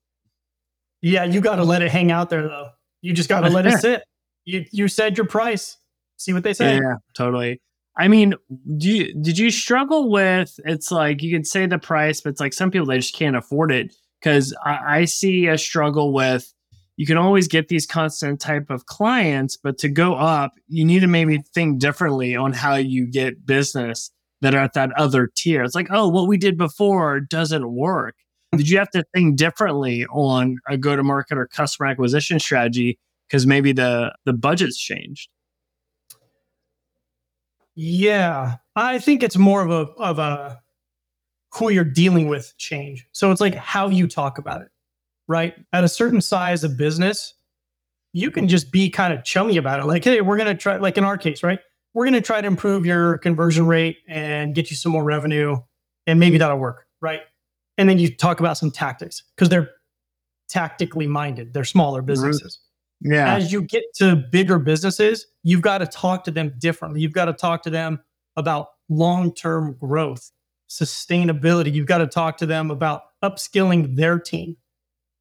Yeah, 1.02 1.24
you 1.24 1.40
got 1.40 1.56
to 1.56 1.64
let 1.64 1.82
it 1.82 1.90
hang 1.90 2.10
out 2.10 2.30
there 2.30 2.42
though. 2.42 2.70
You 3.02 3.12
just 3.12 3.28
got 3.28 3.40
to 3.42 3.50
let 3.50 3.66
it 3.66 3.78
sit. 3.80 4.02
You 4.44 4.64
you 4.72 4.88
said 4.88 5.18
your 5.18 5.26
price. 5.26 5.76
See 6.16 6.32
what 6.32 6.42
they 6.42 6.54
say. 6.54 6.76
Yeah, 6.76 6.94
totally. 7.14 7.60
I 7.98 8.08
mean, 8.08 8.34
do 8.76 8.90
you, 8.90 9.14
did 9.14 9.38
you 9.38 9.50
struggle 9.50 10.10
with? 10.10 10.58
It's 10.64 10.90
like 10.90 11.22
you 11.22 11.34
can 11.34 11.44
say 11.44 11.66
the 11.66 11.78
price, 11.78 12.20
but 12.20 12.30
it's 12.30 12.40
like 12.40 12.52
some 12.52 12.70
people 12.70 12.86
they 12.86 12.98
just 12.98 13.14
can't 13.14 13.36
afford 13.36 13.72
it 13.72 13.94
because 14.20 14.54
I, 14.64 14.98
I 14.98 15.04
see 15.04 15.46
a 15.46 15.58
struggle 15.58 16.12
with. 16.12 16.52
You 16.96 17.06
can 17.06 17.18
always 17.18 17.46
get 17.46 17.68
these 17.68 17.86
constant 17.86 18.40
type 18.40 18.70
of 18.70 18.86
clients, 18.86 19.56
but 19.56 19.78
to 19.78 19.88
go 19.88 20.14
up, 20.14 20.52
you 20.68 20.84
need 20.84 21.00
to 21.00 21.06
maybe 21.06 21.42
think 21.54 21.78
differently 21.78 22.34
on 22.34 22.52
how 22.52 22.76
you 22.76 23.06
get 23.06 23.44
business 23.44 24.10
that 24.40 24.54
are 24.54 24.60
at 24.60 24.74
that 24.74 24.92
other 24.92 25.30
tier. 25.34 25.62
It's 25.62 25.74
like, 25.74 25.88
oh, 25.90 26.08
what 26.08 26.26
we 26.26 26.36
did 26.36 26.56
before 26.56 27.20
doesn't 27.20 27.72
work. 27.72 28.16
Hmm. 28.52 28.58
Did 28.58 28.68
you 28.68 28.78
have 28.78 28.90
to 28.90 29.04
think 29.14 29.36
differently 29.36 30.06
on 30.06 30.58
a 30.68 30.76
go 30.76 30.96
to 30.96 31.02
market 31.02 31.38
or 31.38 31.46
customer 31.46 31.86
acquisition 31.88 32.38
strategy 32.40 32.98
because 33.28 33.46
maybe 33.46 33.72
the 33.72 34.14
the 34.24 34.32
budget's 34.32 34.78
changed? 34.78 35.28
Yeah, 37.74 38.56
I 38.74 38.98
think 38.98 39.22
it's 39.22 39.36
more 39.36 39.62
of 39.62 39.70
a 39.70 39.92
of 40.00 40.18
a 40.18 40.62
who 41.52 41.70
you're 41.70 41.84
dealing 41.84 42.28
with 42.28 42.54
change. 42.58 43.06
So 43.12 43.30
it's 43.30 43.40
like 43.40 43.54
how 43.54 43.88
you 43.88 44.06
talk 44.06 44.38
about 44.38 44.62
it, 44.62 44.68
right? 45.28 45.54
At 45.72 45.84
a 45.84 45.88
certain 45.88 46.20
size 46.20 46.64
of 46.64 46.76
business, 46.76 47.34
you 48.12 48.30
can 48.30 48.48
just 48.48 48.72
be 48.72 48.88
kind 48.90 49.12
of 49.12 49.24
chummy 49.24 49.56
about 49.56 49.80
it. 49.80 49.86
Like, 49.86 50.04
hey, 50.04 50.20
we're 50.20 50.36
gonna 50.36 50.54
try. 50.54 50.76
Like 50.76 50.96
in 50.98 51.04
our 51.04 51.18
case, 51.18 51.42
right? 51.42 51.60
We're 51.94 52.04
gonna 52.04 52.20
try 52.20 52.40
to 52.40 52.46
improve 52.46 52.86
your 52.86 53.18
conversion 53.18 53.66
rate 53.66 53.98
and 54.08 54.54
get 54.54 54.70
you 54.70 54.76
some 54.76 54.92
more 54.92 55.04
revenue, 55.04 55.56
and 56.06 56.20
maybe 56.20 56.38
that'll 56.38 56.58
work, 56.58 56.86
right? 57.00 57.20
And 57.78 57.88
then 57.88 57.98
you 57.98 58.14
talk 58.14 58.40
about 58.40 58.56
some 58.56 58.70
tactics 58.70 59.22
because 59.34 59.48
they're 59.48 59.70
tactically 60.48 61.06
minded. 61.06 61.52
They're 61.52 61.64
smaller 61.64 62.02
businesses. 62.02 62.60
Yeah. 63.00 63.34
As 63.34 63.52
you 63.52 63.62
get 63.62 63.84
to 63.96 64.16
bigger 64.16 64.58
businesses, 64.58 65.26
you've 65.42 65.60
got 65.60 65.78
to 65.78 65.86
talk 65.86 66.24
to 66.24 66.30
them 66.30 66.54
differently. 66.58 67.00
You've 67.00 67.12
got 67.12 67.26
to 67.26 67.32
talk 67.32 67.62
to 67.64 67.70
them 67.70 68.00
about 68.36 68.68
long 68.88 69.34
term 69.34 69.76
growth, 69.78 70.30
sustainability. 70.70 71.72
You've 71.72 71.86
got 71.86 71.98
to 71.98 72.06
talk 72.06 72.38
to 72.38 72.46
them 72.46 72.70
about 72.70 73.02
upskilling 73.22 73.96
their 73.96 74.18
team. 74.18 74.56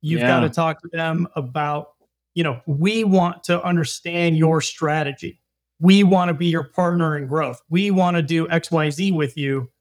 You've 0.06 0.22
yeah. 0.22 0.28
got 0.28 0.40
to 0.42 0.50
talk 0.50 0.82
to 0.82 0.88
them 0.94 1.28
about, 1.36 1.94
you 2.36 2.44
know, 2.44 2.62
we 2.68 3.04
want 3.04 3.44
to 3.46 3.60
understand 3.64 4.38
your 4.38 4.62
strategy. 4.62 5.42
We 5.80 6.04
want 6.04 6.30
to 6.30 6.36
be 6.36 6.46
your 6.46 6.66
partner 6.66 7.18
in 7.18 7.26
growth. 7.26 7.60
We 7.72 7.90
want 7.90 8.16
to 8.16 8.22
do 8.22 8.48
XYZ 8.48 9.16
with 9.16 9.36
you 9.36 9.72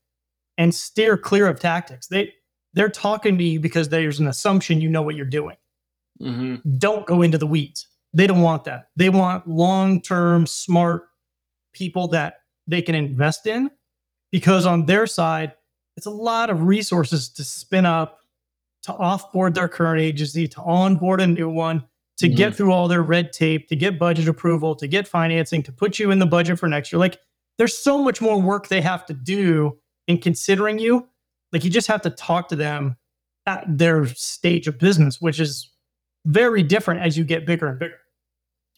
and 0.56 0.74
steer 0.74 1.18
clear 1.18 1.46
of 1.46 1.60
tactics. 1.60 2.06
They 2.06 2.32
they're 2.72 2.88
talking 2.88 3.36
to 3.36 3.44
you 3.44 3.60
because 3.60 3.90
there's 3.90 4.18
an 4.18 4.26
assumption 4.26 4.80
you 4.80 4.88
know 4.88 5.02
what 5.02 5.14
you're 5.14 5.26
doing. 5.26 5.56
Mm-hmm. 6.22 6.78
Don't 6.78 7.04
go 7.04 7.20
into 7.20 7.36
the 7.36 7.46
weeds. 7.46 7.86
They 8.14 8.26
don't 8.26 8.40
want 8.40 8.64
that. 8.64 8.88
They 8.96 9.10
want 9.10 9.46
long 9.46 10.00
term, 10.00 10.46
smart 10.46 11.04
people 11.74 12.08
that 12.08 12.38
they 12.66 12.80
can 12.80 12.94
invest 12.94 13.46
in 13.46 13.70
because 14.32 14.64
on 14.64 14.86
their 14.86 15.06
side, 15.06 15.52
it's 15.98 16.06
a 16.06 16.10
lot 16.10 16.48
of 16.48 16.62
resources 16.62 17.28
to 17.28 17.44
spin 17.44 17.84
up, 17.84 18.20
to 18.84 18.92
offboard 18.92 19.54
their 19.54 19.68
current 19.68 20.00
agency, 20.00 20.46
to 20.46 20.60
onboard 20.60 21.20
a 21.20 21.26
new 21.26 21.48
one, 21.48 21.82
to 22.18 22.26
mm-hmm. 22.26 22.36
get 22.36 22.54
through 22.54 22.70
all 22.70 22.86
their 22.86 23.02
red 23.02 23.32
tape, 23.32 23.68
to 23.68 23.76
get 23.76 23.98
budget 23.98 24.28
approval, 24.28 24.74
to 24.76 24.86
get 24.86 25.08
financing, 25.08 25.62
to 25.62 25.72
put 25.72 25.98
you 25.98 26.10
in 26.10 26.18
the 26.18 26.26
budget 26.26 26.58
for 26.58 26.68
next 26.68 26.92
year. 26.92 27.00
Like 27.00 27.18
there's 27.56 27.76
so 27.76 28.02
much 28.02 28.20
more 28.20 28.40
work 28.40 28.68
they 28.68 28.82
have 28.82 29.06
to 29.06 29.14
do 29.14 29.78
in 30.06 30.18
considering 30.18 30.78
you. 30.78 31.08
Like 31.52 31.64
you 31.64 31.70
just 31.70 31.88
have 31.88 32.02
to 32.02 32.10
talk 32.10 32.48
to 32.48 32.56
them 32.56 32.96
at 33.46 33.64
their 33.66 34.06
stage 34.06 34.68
of 34.68 34.78
business, 34.78 35.20
which 35.20 35.40
is 35.40 35.70
very 36.26 36.62
different 36.62 37.00
as 37.00 37.16
you 37.16 37.24
get 37.24 37.46
bigger 37.46 37.68
and 37.68 37.78
bigger. 37.78 37.98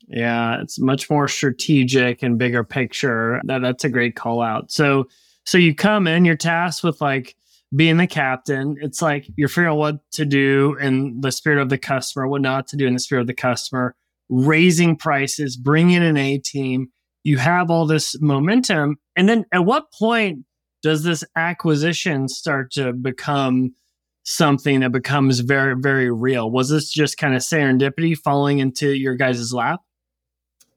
Yeah, 0.09 0.61
it's 0.61 0.79
much 0.79 1.11
more 1.11 1.27
strategic 1.27 2.23
and 2.23 2.39
bigger 2.39 2.63
picture. 2.63 3.41
That 3.45 3.61
that's 3.63 3.83
a 3.83 3.89
great 3.89 4.15
call 4.15 4.41
out. 4.41 4.71
So 4.71 5.09
so 5.45 5.59
you 5.59 5.75
come 5.75 6.07
in, 6.07 6.25
you're 6.25 6.37
tasked 6.37 6.85
with 6.85 7.01
like 7.01 7.35
being 7.77 7.99
the 7.99 8.07
captain. 8.07 8.77
It's 8.81 9.03
like 9.03 9.29
you're 9.37 9.49
figuring 9.49 9.73
out 9.73 9.77
what 9.77 10.11
to 10.13 10.25
do 10.25 10.77
in 10.81 11.21
the 11.21 11.31
spirit 11.31 11.61
of 11.61 11.69
the 11.69 11.79
customer, 11.79 12.27
what 12.27 12.41
not 12.43 12.67
to 12.69 12.77
do 12.77 12.87
in 12.87 12.95
the 12.95 13.01
spirit 13.01 13.21
of 13.21 13.27
the 13.27 13.35
customer, 13.35 13.95
raising 14.29 14.97
prices, 14.97 15.57
bringing 15.57 15.97
in 15.97 16.03
an 16.03 16.17
A 16.17 16.39
team. 16.39 16.89
You 17.23 17.39
have 17.39 17.71
all 17.71 17.87
this 17.87 18.21
momentum. 18.21 18.97
And 19.15 19.29
then 19.29 19.45
at 19.53 19.65
what 19.65 19.93
point 19.93 20.45
does 20.83 21.03
this 21.03 21.23
acquisition 21.37 22.29
start 22.29 22.71
to 22.73 22.93
become 22.93 23.75
something 24.23 24.81
that 24.81 24.93
becomes 24.93 25.41
very, 25.41 25.75
very 25.79 26.11
real? 26.11 26.51
Was 26.51 26.71
this 26.71 26.91
just 26.91 27.19
kind 27.19 27.35
of 27.35 27.43
serendipity 27.43 28.17
falling 28.17 28.59
into 28.59 28.93
your 28.93 29.15
guys' 29.15 29.53
lap? 29.53 29.81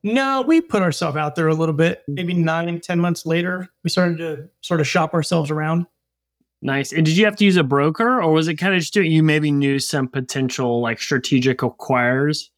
No, 0.03 0.41
we 0.41 0.62
put 0.62 0.81
ourselves 0.81 1.17
out 1.17 1.35
there 1.35 1.47
a 1.47 1.53
little 1.53 1.73
bit. 1.75 2.03
Mm. 2.09 2.15
Maybe 2.15 2.33
nine, 2.33 2.79
ten 2.79 2.99
months 2.99 3.25
later, 3.25 3.69
we 3.83 3.89
started 3.89 4.17
to 4.19 4.49
sort 4.62 4.79
of 4.79 4.88
shop 4.88 5.13
ourselves 5.13 5.51
around. 5.51 5.85
Nice. 6.61 6.91
And 6.91 7.05
did 7.05 7.15
you 7.15 7.25
have 7.25 7.37
to 7.37 7.45
use 7.45 7.55
a 7.55 7.63
broker 7.63 8.21
or 8.21 8.33
was 8.33 8.47
it 8.47 8.55
kind 8.55 8.73
of 8.73 8.81
just 8.81 8.95
you 8.95 9.23
maybe 9.23 9.51
knew 9.51 9.79
some 9.79 10.07
potential 10.07 10.81
like 10.81 10.99
strategic 10.99 11.59
acquirers? 11.59 12.49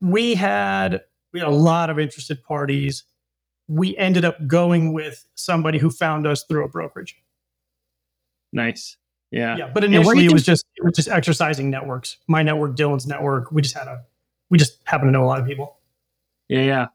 We 0.00 0.34
had 0.34 1.02
we 1.32 1.40
had 1.40 1.48
a 1.48 1.52
lot 1.52 1.90
of 1.90 1.98
interested 1.98 2.42
parties. 2.42 3.04
We 3.68 3.96
ended 3.96 4.24
up 4.24 4.46
going 4.46 4.92
with 4.92 5.26
somebody 5.34 5.78
who 5.78 5.90
found 5.90 6.26
us 6.26 6.44
through 6.44 6.64
a 6.64 6.68
brokerage. 6.68 7.16
Nice. 8.52 8.96
Yeah. 9.30 9.56
Yeah. 9.56 9.70
But 9.72 9.84
initially 9.84 10.24
it 10.24 10.32
was 10.32 10.44
just 10.44 10.64
it 10.76 10.84
was 10.84 10.94
just 10.94 11.08
exercising 11.08 11.68
networks. 11.68 12.16
My 12.26 12.42
network, 12.42 12.74
Dylan's 12.74 13.06
network. 13.06 13.52
We 13.52 13.60
just 13.60 13.76
had 13.76 13.86
a 13.86 14.02
we 14.48 14.56
just 14.56 14.78
happen 14.84 15.06
to 15.06 15.12
know 15.12 15.24
a 15.24 15.26
lot 15.26 15.40
of 15.40 15.46
people. 15.46 15.76
Yeah, 16.48 16.62
yeah. 16.62 16.86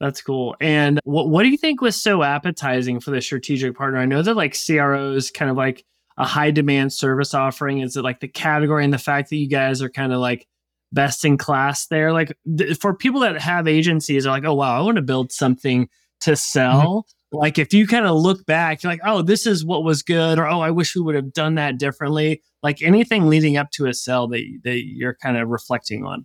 That's 0.00 0.22
cool. 0.22 0.56
And 0.60 1.00
what 1.04 1.28
what 1.28 1.42
do 1.42 1.48
you 1.48 1.56
think 1.56 1.80
was 1.80 2.00
so 2.00 2.22
appetizing 2.22 3.00
for 3.00 3.10
the 3.10 3.20
strategic 3.20 3.76
partner? 3.76 3.98
I 3.98 4.06
know 4.06 4.22
that 4.22 4.34
like 4.34 4.56
CRO 4.66 5.12
is 5.12 5.30
kind 5.30 5.50
of 5.50 5.56
like 5.56 5.84
a 6.16 6.24
high 6.24 6.50
demand 6.50 6.92
service 6.92 7.34
offering. 7.34 7.80
Is 7.80 7.96
it 7.96 8.02
like 8.02 8.20
the 8.20 8.28
category 8.28 8.84
and 8.84 8.92
the 8.92 8.98
fact 8.98 9.30
that 9.30 9.36
you 9.36 9.48
guys 9.48 9.82
are 9.82 9.90
kind 9.90 10.12
of 10.12 10.20
like 10.20 10.46
best 10.92 11.24
in 11.24 11.36
class 11.36 11.86
there? 11.86 12.12
Like 12.12 12.36
th- 12.56 12.78
for 12.78 12.94
people 12.94 13.20
that 13.20 13.40
have 13.40 13.66
agencies, 13.66 14.26
are 14.26 14.30
like, 14.30 14.44
oh 14.44 14.54
wow, 14.54 14.78
I 14.78 14.82
want 14.82 14.96
to 14.96 15.02
build 15.02 15.32
something 15.32 15.88
to 16.20 16.36
sell. 16.36 17.06
Mm-hmm. 17.32 17.38
Like 17.38 17.58
if 17.58 17.74
you 17.74 17.86
kind 17.86 18.06
of 18.06 18.16
look 18.16 18.46
back, 18.46 18.82
you're 18.82 18.92
like, 18.92 19.00
oh, 19.04 19.22
this 19.22 19.46
is 19.46 19.64
what 19.64 19.82
was 19.82 20.02
good, 20.02 20.38
or 20.38 20.46
oh, 20.46 20.60
I 20.60 20.70
wish 20.70 20.94
we 20.94 21.02
would 21.02 21.16
have 21.16 21.32
done 21.32 21.56
that 21.56 21.78
differently. 21.78 22.42
Like 22.62 22.82
anything 22.82 23.28
leading 23.28 23.56
up 23.56 23.70
to 23.72 23.86
a 23.86 23.94
sell 23.94 24.28
that 24.28 24.44
that 24.62 24.84
you're 24.86 25.14
kind 25.14 25.36
of 25.36 25.48
reflecting 25.48 26.04
on. 26.04 26.24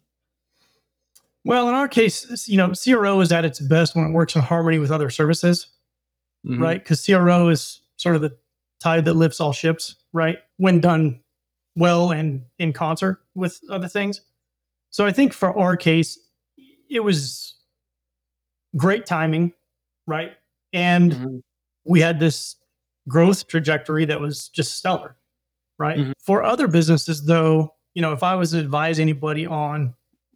Well, 1.45 1.67
in 1.67 1.75
our 1.75 1.87
case, 1.87 2.47
you 2.47 2.57
know, 2.57 2.71
CRO 2.71 3.19
is 3.19 3.31
at 3.31 3.45
its 3.45 3.59
best 3.59 3.95
when 3.95 4.05
it 4.05 4.11
works 4.11 4.35
in 4.35 4.41
harmony 4.41 4.79
with 4.79 4.91
other 4.91 5.09
services, 5.09 5.67
mm-hmm. 6.45 6.61
right? 6.61 6.81
Because 6.81 7.05
CRO 7.05 7.49
is 7.49 7.81
sort 7.97 8.15
of 8.15 8.21
the 8.21 8.37
tide 8.79 9.05
that 9.05 9.15
lifts 9.15 9.41
all 9.41 9.51
ships, 9.51 9.95
right? 10.13 10.37
When 10.57 10.79
done 10.79 11.19
well 11.75 12.11
and 12.11 12.43
in 12.59 12.71
concert 12.71 13.21
with 13.35 13.59
other 13.69 13.87
things. 13.87 14.21
So 14.89 15.05
I 15.05 15.11
think 15.11 15.33
for 15.33 15.57
our 15.57 15.75
case, 15.75 16.19
it 16.89 17.01
was 17.01 17.55
great 18.77 19.05
timing, 19.05 19.53
right? 20.07 20.33
And 20.71 21.11
mm-hmm. 21.11 21.37
we 21.85 21.99
had 21.99 22.19
this 22.19 22.55
growth 23.07 23.47
trajectory 23.47 24.05
that 24.05 24.21
was 24.21 24.49
just 24.49 24.77
stellar, 24.77 25.15
right? 25.77 25.97
Mm-hmm. 25.97 26.11
For 26.19 26.43
other 26.43 26.67
businesses, 26.67 27.25
though, 27.25 27.73
you 27.95 28.01
know, 28.01 28.13
if 28.13 28.23
I 28.23 28.35
was 28.35 28.51
to 28.51 28.59
advise 28.59 28.99
anybody 28.99 29.45
on 29.45 29.93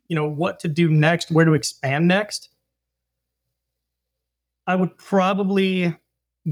you 0.07 0.15
know 0.15 0.27
what 0.27 0.59
to 0.59 0.67
do 0.67 0.89
next 0.89 1.31
where 1.31 1.45
to 1.45 1.53
expand 1.53 2.07
next 2.07 2.49
i 4.65 4.75
would 4.75 4.97
probably 4.97 5.95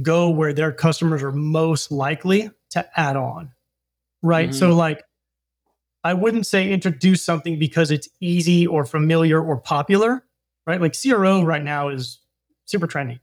go 0.02 0.30
where 0.30 0.54
their 0.54 0.72
customers 0.72 1.24
are 1.24 1.32
most 1.32 1.92
likely 1.92 2.50
to 2.70 3.00
add 3.00 3.16
on 3.16 3.52
right 4.22 4.50
mm-hmm. 4.50 4.58
so 4.58 4.74
like 4.74 5.04
i 6.04 6.14
wouldn't 6.14 6.46
say 6.46 6.72
introduce 6.72 7.24
something 7.24 7.58
because 7.58 7.92
it's 7.92 8.10
easy 8.20 8.68
or 8.68 8.86
familiar 8.86 9.42
or 9.42 9.58
popular 9.58 10.24
right 10.68 10.82
like 10.82 10.96
cro 11.02 11.44
right 11.44 11.64
now 11.64 11.90
is 11.90 12.20
super 12.66 12.88
trendy 12.88 13.20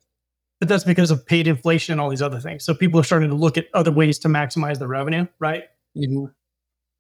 but 0.61 0.69
that's 0.69 0.85
because 0.85 1.11
of 1.11 1.27
paid 1.27 1.49
inflation 1.49 1.93
and 1.93 2.01
all 2.01 2.09
these 2.09 2.23
other 2.23 2.41
things 2.41 2.65
so 2.65 2.73
people 2.75 2.99
are 2.99 3.05
starting 3.05 3.29
to 3.29 3.35
look 3.35 3.59
at 3.59 3.67
other 3.75 3.93
ways 3.93 4.19
to 4.19 4.29
maximize 4.29 4.79
the 4.79 4.89
revenue 4.89 5.27
right 5.39 5.65
mm-hmm. 5.97 6.25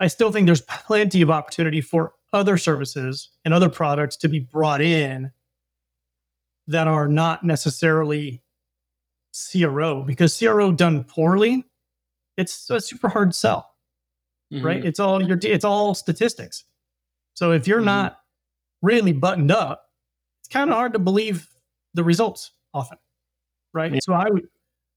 i 0.00 0.06
still 0.06 0.30
think 0.30 0.46
there's 0.46 0.62
plenty 0.62 1.22
of 1.22 1.30
opportunity 1.30 1.80
for 1.80 2.12
other 2.32 2.56
services 2.56 3.30
and 3.44 3.52
other 3.52 3.68
products 3.68 4.16
to 4.16 4.28
be 4.28 4.40
brought 4.40 4.80
in 4.80 5.30
that 6.66 6.88
are 6.88 7.08
not 7.08 7.44
necessarily 7.44 8.42
CRO 9.32 10.02
because 10.02 10.38
CRO 10.38 10.72
done 10.72 11.04
poorly, 11.04 11.64
it's 12.36 12.68
a 12.70 12.80
super 12.80 13.08
hard 13.08 13.34
sell, 13.34 13.74
mm-hmm. 14.52 14.64
right? 14.64 14.84
It's 14.84 15.00
all 15.00 15.22
your 15.22 15.38
it's 15.42 15.64
all 15.64 15.94
statistics. 15.94 16.64
So 17.34 17.52
if 17.52 17.66
you're 17.66 17.78
mm-hmm. 17.78 17.86
not 17.86 18.18
really 18.82 19.12
buttoned 19.12 19.50
up, 19.50 19.86
it's 20.40 20.48
kind 20.48 20.70
of 20.70 20.76
hard 20.76 20.92
to 20.94 20.98
believe 20.98 21.48
the 21.94 22.04
results 22.04 22.52
often, 22.74 22.98
right? 23.72 23.92
Yeah. 23.92 24.00
So 24.02 24.12
I 24.14 24.28
would 24.30 24.48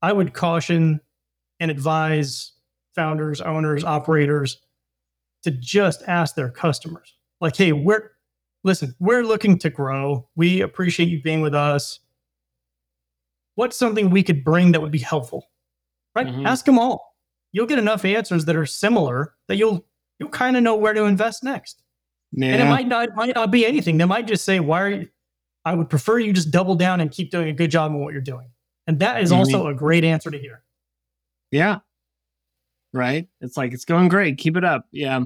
I 0.01 0.13
would 0.13 0.33
caution 0.33 1.01
and 1.59 1.71
advise 1.71 2.53
founders, 2.95 3.41
owners, 3.41 3.83
operators 3.83 4.61
to 5.43 5.51
just 5.51 6.03
ask 6.07 6.35
their 6.35 6.49
customers 6.49 7.13
like, 7.41 7.55
hey, 7.55 7.71
we're 7.71 8.11
listen, 8.63 8.95
we're 8.99 9.23
looking 9.23 9.57
to 9.59 9.69
grow. 9.69 10.27
We 10.35 10.61
appreciate 10.61 11.09
you 11.09 11.21
being 11.21 11.41
with 11.41 11.53
us. 11.53 11.99
What's 13.55 13.77
something 13.77 14.09
we 14.09 14.23
could 14.23 14.43
bring 14.43 14.71
that 14.73 14.81
would 14.81 14.91
be 14.91 14.99
helpful? 14.99 15.49
Right? 16.15 16.27
Mm-hmm. 16.27 16.45
Ask 16.45 16.65
them 16.65 16.79
all. 16.79 17.15
You'll 17.51 17.67
get 17.67 17.79
enough 17.79 18.03
answers 18.03 18.45
that 18.45 18.55
are 18.55 18.65
similar 18.65 19.35
that 19.47 19.55
you'll 19.55 19.85
you'll 20.19 20.29
kind 20.29 20.57
of 20.57 20.63
know 20.63 20.75
where 20.75 20.93
to 20.93 21.03
invest 21.03 21.43
next. 21.43 21.81
Yeah. 22.31 22.53
And 22.53 22.61
it 22.61 22.65
might 22.65 22.87
not 22.87 23.09
it 23.09 23.15
might 23.15 23.35
not 23.35 23.51
be 23.51 23.65
anything. 23.65 23.97
They 23.97 24.05
might 24.05 24.27
just 24.27 24.43
say, 24.43 24.59
why 24.59 24.81
are 24.81 24.89
you 24.89 25.07
I 25.63 25.73
would 25.73 25.89
prefer 25.89 26.19
you 26.19 26.31
just 26.33 26.51
double 26.51 26.75
down 26.75 27.01
and 27.01 27.11
keep 27.11 27.31
doing 27.31 27.49
a 27.49 27.53
good 27.53 27.71
job 27.71 27.91
on 27.91 27.99
what 27.99 28.13
you're 28.13 28.21
doing. 28.21 28.49
And 28.87 28.99
that 28.99 29.21
is 29.21 29.31
mm-hmm. 29.31 29.39
also 29.39 29.67
a 29.67 29.73
great 29.73 30.03
answer 30.03 30.29
to 30.29 30.37
hear. 30.37 30.63
Yeah. 31.51 31.79
Right. 32.93 33.27
It's 33.41 33.57
like 33.57 33.73
it's 33.73 33.85
going 33.85 34.09
great. 34.09 34.37
Keep 34.37 34.57
it 34.57 34.63
up. 34.63 34.87
Yeah. 34.91 35.21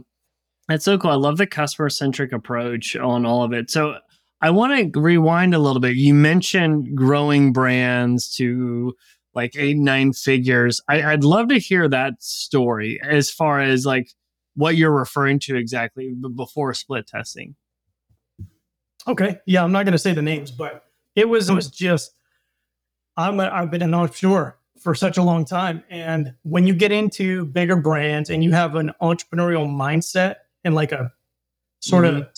That's 0.69 0.85
so 0.85 0.99
cool. 0.99 1.09
I 1.09 1.15
love 1.15 1.37
the 1.37 1.47
customer 1.47 1.89
centric 1.89 2.31
approach 2.31 2.95
on 2.95 3.25
all 3.25 3.43
of 3.43 3.53
it. 3.53 3.71
So 3.71 3.95
I 4.39 4.51
want 4.51 4.93
to 4.93 4.99
rewind 5.01 5.55
a 5.55 5.59
little 5.59 5.81
bit. 5.81 5.95
You 5.95 6.13
mentioned 6.13 6.95
growing 6.95 7.51
brands 7.51 8.33
to 8.35 8.93
like 9.33 9.55
eight, 9.57 9.77
nine 9.77 10.13
figures. 10.13 10.79
I, 10.87 11.09
would 11.09 11.23
love 11.23 11.49
to 11.49 11.57
hear 11.57 11.89
that 11.89 12.21
story 12.21 12.99
as 13.03 13.31
far 13.31 13.59
as 13.59 13.83
like 13.83 14.11
what 14.53 14.77
you're 14.77 14.91
referring 14.91 15.39
to 15.39 15.55
exactly 15.55 16.13
before 16.35 16.75
split 16.75 17.07
testing. 17.07 17.55
Okay. 19.07 19.39
Yeah. 19.47 19.63
I'm 19.63 19.71
not 19.71 19.85
going 19.85 19.93
to 19.93 19.99
say 19.99 20.13
the 20.13 20.21
names, 20.21 20.51
but 20.51 20.85
it 21.15 21.27
was, 21.27 21.49
it 21.49 21.53
was 21.55 21.67
just, 21.67 22.13
I'm 23.17 23.39
a, 23.39 23.49
I've 23.49 23.71
been 23.71 23.81
an 23.81 23.95
entrepreneur 23.95 24.55
for 24.79 24.93
such 24.93 25.17
a 25.17 25.23
long 25.23 25.45
time. 25.45 25.83
And 25.89 26.35
when 26.43 26.67
you 26.67 26.75
get 26.75 26.91
into 26.91 27.45
bigger 27.45 27.75
brands 27.75 28.29
and 28.29 28.43
you 28.43 28.51
have 28.51 28.75
an 28.75 28.91
entrepreneurial 29.01 29.67
mindset, 29.67 30.35
and 30.63 30.75
like 30.75 30.91
a 30.91 31.11
sort 31.79 32.05
mm-hmm. 32.05 32.17
of 32.17 32.29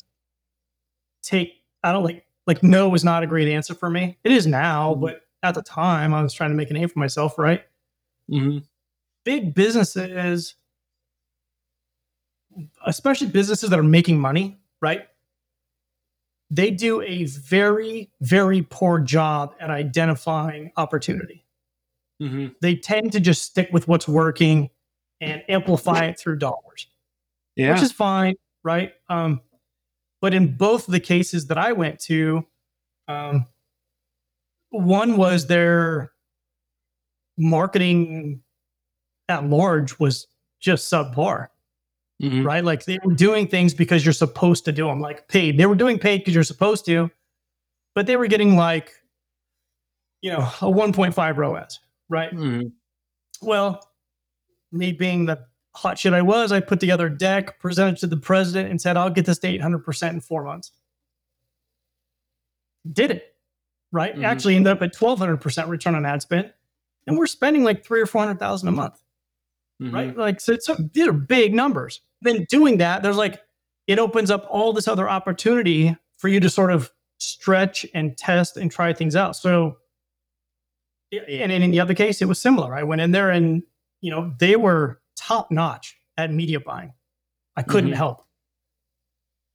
take 1.22 1.54
I 1.84 1.92
don't 1.92 2.04
like 2.04 2.26
like 2.48 2.64
no 2.64 2.90
was 2.90 3.04
not 3.04 3.24
a 3.24 3.28
great 3.28 3.48
answer 3.48 3.74
for 3.74 3.90
me. 3.90 4.18
It 4.24 4.32
is 4.32 4.48
now, 4.48 4.92
mm-hmm. 4.92 5.02
but 5.02 5.22
at 5.44 5.56
the 5.56 5.62
time 5.62 6.14
I 6.14 6.22
was 6.22 6.34
trying 6.34 6.52
to 6.52 6.56
make 6.56 6.70
a 6.70 6.74
name 6.74 6.88
for 6.90 7.00
myself, 7.00 7.38
right? 7.38 7.64
Mm-hmm. 8.30 8.60
Big 9.24 9.54
businesses, 9.54 10.56
especially 12.86 13.28
businesses 13.28 13.70
that 13.70 13.80
are 13.80 13.84
making 13.84 14.20
money, 14.20 14.60
right? 14.82 15.08
They 16.50 16.70
do 16.70 17.02
a 17.02 17.26
very, 17.26 18.12
very 18.20 18.62
poor 18.64 19.00
job 19.00 19.56
at 19.60 19.70
identifying 19.70 20.72
opportunity. 20.76 21.46
Mm-hmm. 22.22 22.48
They 22.62 22.76
tend 22.76 23.14
to 23.14 23.20
just 23.20 23.44
stick 23.44 23.70
with 23.72 23.88
what's 23.88 24.08
working 24.08 24.70
and 25.22 25.44
amplify 25.48 26.06
it 26.06 26.20
through 26.20 26.38
dollars 26.38 26.88
yeah. 27.62 27.74
which 27.74 27.82
is 27.82 27.92
fine, 27.92 28.36
right? 28.64 28.94
Um, 29.10 29.42
but 30.22 30.34
in 30.34 30.56
both 30.56 30.88
of 30.88 30.92
the 30.92 31.00
cases 31.00 31.48
that 31.48 31.58
I 31.58 31.72
went 31.72 32.00
to, 32.02 32.46
um, 33.08 33.46
one 34.70 35.18
was 35.18 35.48
their 35.48 36.12
marketing 37.38 38.42
at 39.28 39.46
large 39.46 39.98
was 40.00 40.28
just 40.60 40.92
subpar, 40.92 41.48
mm-hmm. 42.22 42.46
right? 42.46 42.64
Like 42.64 42.86
they 42.86 43.00
were 43.04 43.14
doing 43.14 43.48
things 43.48 43.74
because 43.74 44.06
you're 44.06 44.14
supposed 44.14 44.66
to 44.66 44.72
do 44.72 44.86
them, 44.88 45.02
like 45.02 45.28
paid. 45.28 45.58
They 45.58 45.66
were 45.66 45.76
doing 45.76 45.98
paid 45.98 46.20
because 46.20 46.36
you're 46.36 46.44
supposed 46.44 46.86
to, 46.86 47.10
but 47.96 48.06
they 48.06 48.16
were 48.16 48.28
getting 48.28 48.56
like, 48.56 48.92
you 50.22 50.32
know, 50.32 50.40
a 50.40 50.72
1.5 50.72 51.38
ROAS, 51.38 51.80
right? 52.10 52.32
Mm-hmm. 52.32 52.68
Well, 53.42 53.82
me 54.72 54.92
being 54.92 55.26
the 55.26 55.46
hot 55.74 55.98
shit 55.98 56.14
I 56.14 56.22
was, 56.22 56.52
I 56.52 56.60
put 56.60 56.80
together 56.80 57.08
a 57.08 57.18
deck, 57.18 57.60
presented 57.60 57.98
to 57.98 58.08
the 58.08 58.18
president, 58.18 58.70
and 58.70 58.82
said, 58.82 58.98
I'll 58.98 59.10
get 59.10 59.26
this 59.26 59.40
to 59.40 59.48
800% 59.48 60.10
in 60.10 60.22
four 60.22 60.44
months. 60.44 60.72
Did 62.92 63.12
it, 63.12 63.36
right? 63.92 64.14
Mm-hmm. 64.14 64.26
Actually 64.26 64.56
ended 64.56 64.74
up 64.74 64.82
at 64.82 64.94
1200% 64.94 65.68
return 65.68 65.96
on 65.96 66.06
ad 66.06 66.22
spend. 66.22 66.54
And 67.08 67.18
we're 67.18 67.28
spending 67.28 67.64
like 67.64 67.86
three 67.86 68.02
or 68.02 68.06
400,000 68.06 68.68
a 68.68 68.72
month, 68.72 69.02
mm-hmm. 69.82 69.96
right? 69.96 70.18
Like, 70.18 70.42
so, 70.42 70.58
so 70.60 70.76
these 70.94 71.08
are 71.08 71.14
big 71.14 71.54
numbers. 71.54 72.02
Then 72.22 72.46
doing 72.50 72.78
that, 72.78 73.02
there's 73.02 73.18
like, 73.18 73.42
it 73.88 73.98
opens 73.98 74.30
up 74.30 74.46
all 74.50 74.74
this 74.74 74.88
other 74.88 75.10
opportunity 75.10 75.96
for 76.18 76.28
you 76.28 76.40
to 76.40 76.50
sort 76.50 76.72
of 76.72 76.92
stretch 77.18 77.86
and 77.94 78.18
test 78.18 78.58
and 78.58 78.72
try 78.72 78.94
things 78.94 79.16
out. 79.16 79.36
So, 79.36 79.78
and 81.12 81.52
in 81.52 81.72
the 81.72 81.80
other 81.80 81.94
case, 81.94 82.22
it 82.22 82.28
was 82.28 82.40
similar. 82.40 82.76
I 82.76 82.84
went 82.84 83.02
in 83.02 83.12
there 83.12 83.32
and, 83.32 83.64
you 84.02 84.12
know, 84.12 84.34
they 84.40 84.56
were 84.56 85.01
top 85.22 85.52
notch 85.52 85.98
at 86.18 86.32
media 86.32 86.60
buying. 86.60 86.94
I 87.56 87.62
couldn't 87.62 87.92
mm-hmm. 87.92 87.98
help. 87.98 88.24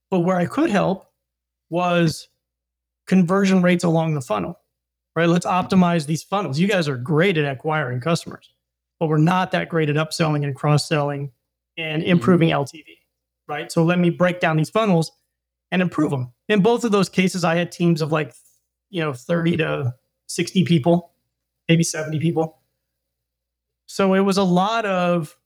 But 0.09 0.21
where 0.21 0.37
I 0.37 0.45
could 0.45 0.69
help 0.69 1.05
was 1.69 2.29
conversion 3.07 3.61
rates 3.61 3.83
along 3.83 4.13
the 4.13 4.21
funnel, 4.21 4.59
right? 5.15 5.27
Let's 5.27 5.45
optimize 5.45 6.05
these 6.05 6.23
funnels. 6.23 6.59
You 6.59 6.67
guys 6.67 6.87
are 6.87 6.97
great 6.97 7.37
at 7.37 7.45
acquiring 7.45 7.99
customers, 7.99 8.49
but 8.99 9.07
we're 9.07 9.17
not 9.17 9.51
that 9.51 9.69
great 9.69 9.89
at 9.89 9.95
upselling 9.95 10.43
and 10.43 10.55
cross 10.55 10.87
selling 10.87 11.31
and 11.77 12.01
mm-hmm. 12.01 12.11
improving 12.11 12.49
mm-hmm. 12.49 12.77
LTV, 12.77 12.85
right? 13.47 13.71
So 13.71 13.83
let 13.83 13.99
me 13.99 14.09
break 14.09 14.39
down 14.39 14.57
these 14.57 14.69
funnels 14.69 15.11
and 15.71 15.81
improve 15.81 16.11
them. 16.11 16.33
In 16.47 16.61
both 16.61 16.85
of 16.85 16.91
those 16.91 17.09
cases, 17.09 17.43
I 17.43 17.55
had 17.55 17.71
teams 17.71 18.01
of 18.01 18.11
like, 18.11 18.33
you 18.89 19.01
know, 19.01 19.11
30 19.13 19.57
to 19.57 19.93
60 20.27 20.63
people, 20.63 21.11
maybe 21.67 21.83
70 21.83 22.19
people. 22.19 22.61
So 23.87 24.13
it 24.13 24.21
was 24.21 24.37
a 24.37 24.43
lot 24.43 24.85
of 24.85 25.36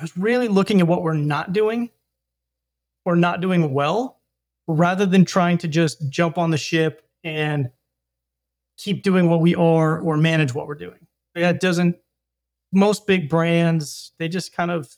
I 0.00 0.02
was 0.02 0.16
really 0.16 0.48
looking 0.48 0.80
at 0.80 0.86
what 0.86 1.02
we're 1.02 1.12
not 1.12 1.52
doing 1.52 1.90
or 3.04 3.16
not 3.16 3.42
doing 3.42 3.74
well 3.74 4.18
rather 4.66 5.04
than 5.04 5.26
trying 5.26 5.58
to 5.58 5.68
just 5.68 6.08
jump 6.08 6.38
on 6.38 6.50
the 6.50 6.56
ship 6.56 7.06
and 7.22 7.70
keep 8.78 9.02
doing 9.02 9.28
what 9.28 9.42
we 9.42 9.54
are 9.54 10.00
or 10.00 10.16
manage 10.16 10.54
what 10.54 10.66
we're 10.66 10.74
doing. 10.74 11.06
That 11.34 11.60
doesn't 11.60 11.96
most 12.72 13.06
big 13.06 13.28
brands, 13.28 14.12
they 14.18 14.26
just 14.28 14.54
kind 14.54 14.70
of 14.70 14.96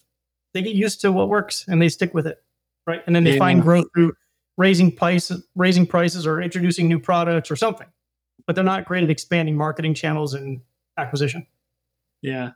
they 0.55 0.63
get 0.63 0.75
used 0.75 1.01
to 1.01 1.11
what 1.11 1.29
works 1.29 1.65
and 1.67 1.83
they 1.83 1.89
stick 1.89 2.15
with 2.15 2.29
it. 2.29 2.41
Right. 2.87 3.03
And 3.07 3.17
then 3.17 3.25
they 3.25 3.33
yeah. 3.33 3.39
find 3.39 3.61
growth 3.61 3.87
through 3.95 4.13
raising 4.57 4.95
prices, 4.95 5.45
raising 5.57 5.87
prices, 5.87 6.27
or 6.27 6.41
introducing 6.41 6.87
new 6.87 7.01
products 7.01 7.51
or 7.51 7.57
something, 7.57 7.89
but 8.47 8.55
they're 8.55 8.65
not 8.65 8.85
great 8.85 9.03
at 9.03 9.11
expanding 9.11 9.57
marketing 9.57 9.95
channels 9.95 10.35
and 10.35 10.61
acquisition. 10.97 11.47
Yeah. 12.21 12.51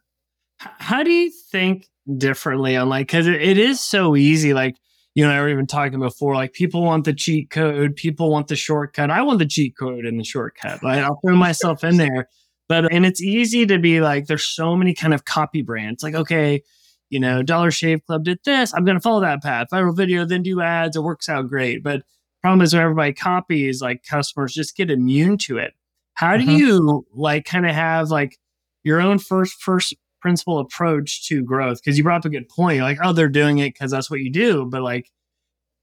How 0.58 1.02
do 1.02 1.10
you 1.10 1.30
think 1.30 1.88
differently 2.16 2.76
on 2.76 2.88
like 2.88 3.06
because 3.06 3.26
it, 3.26 3.40
it 3.40 3.58
is 3.58 3.80
so 3.80 4.16
easy 4.16 4.54
like 4.54 4.76
you 5.16 5.24
know, 5.24 5.32
I 5.32 5.40
were 5.40 5.48
even 5.48 5.66
talking 5.66 5.98
before, 5.98 6.34
like 6.34 6.52
people 6.52 6.82
want 6.82 7.06
the 7.06 7.14
cheat 7.14 7.48
code, 7.48 7.96
people 7.96 8.30
want 8.30 8.48
the 8.48 8.54
shortcut. 8.54 9.10
I 9.10 9.22
want 9.22 9.38
the 9.38 9.46
cheat 9.46 9.74
code 9.74 10.04
and 10.04 10.20
the 10.20 10.24
shortcut. 10.24 10.82
Right? 10.82 10.98
I'll 10.98 11.18
throw 11.24 11.34
myself 11.34 11.82
in 11.82 11.96
there. 11.96 12.28
But 12.68 12.92
and 12.92 13.06
it's 13.06 13.22
easy 13.22 13.64
to 13.64 13.78
be 13.78 14.02
like, 14.02 14.26
there's 14.26 14.44
so 14.44 14.76
many 14.76 14.92
kind 14.92 15.14
of 15.14 15.24
copy 15.24 15.62
brands. 15.62 16.02
Like, 16.02 16.14
okay, 16.14 16.62
you 17.08 17.18
know, 17.18 17.42
Dollar 17.42 17.70
Shave 17.70 18.04
Club 18.04 18.24
did 18.24 18.40
this. 18.44 18.74
I'm 18.74 18.84
gonna 18.84 19.00
follow 19.00 19.22
that 19.22 19.42
path. 19.42 19.68
Viral 19.72 19.96
video, 19.96 20.26
then 20.26 20.42
do 20.42 20.60
ads. 20.60 20.96
It 20.96 21.02
works 21.02 21.30
out 21.30 21.48
great. 21.48 21.82
But 21.82 22.02
problem 22.42 22.60
is 22.60 22.74
when 22.74 22.82
everybody 22.82 23.14
copies, 23.14 23.80
like 23.80 24.02
customers 24.02 24.52
just 24.52 24.76
get 24.76 24.90
immune 24.90 25.38
to 25.38 25.56
it. 25.56 25.72
How 26.12 26.36
do 26.36 26.44
mm-hmm. 26.44 26.56
you 26.56 27.06
like 27.14 27.46
kind 27.46 27.64
of 27.64 27.74
have 27.74 28.10
like 28.10 28.36
your 28.84 29.00
own 29.00 29.18
first 29.18 29.62
first 29.62 29.94
principle 30.20 30.58
approach 30.58 31.26
to 31.28 31.42
growth 31.42 31.80
because 31.82 31.96
you 31.96 32.04
brought 32.04 32.18
up 32.18 32.24
a 32.24 32.30
good 32.30 32.48
point 32.48 32.80
like 32.80 32.98
oh 33.02 33.12
they're 33.12 33.28
doing 33.28 33.58
it 33.58 33.72
because 33.72 33.90
that's 33.90 34.10
what 34.10 34.20
you 34.20 34.30
do 34.30 34.64
but 34.64 34.82
like 34.82 35.10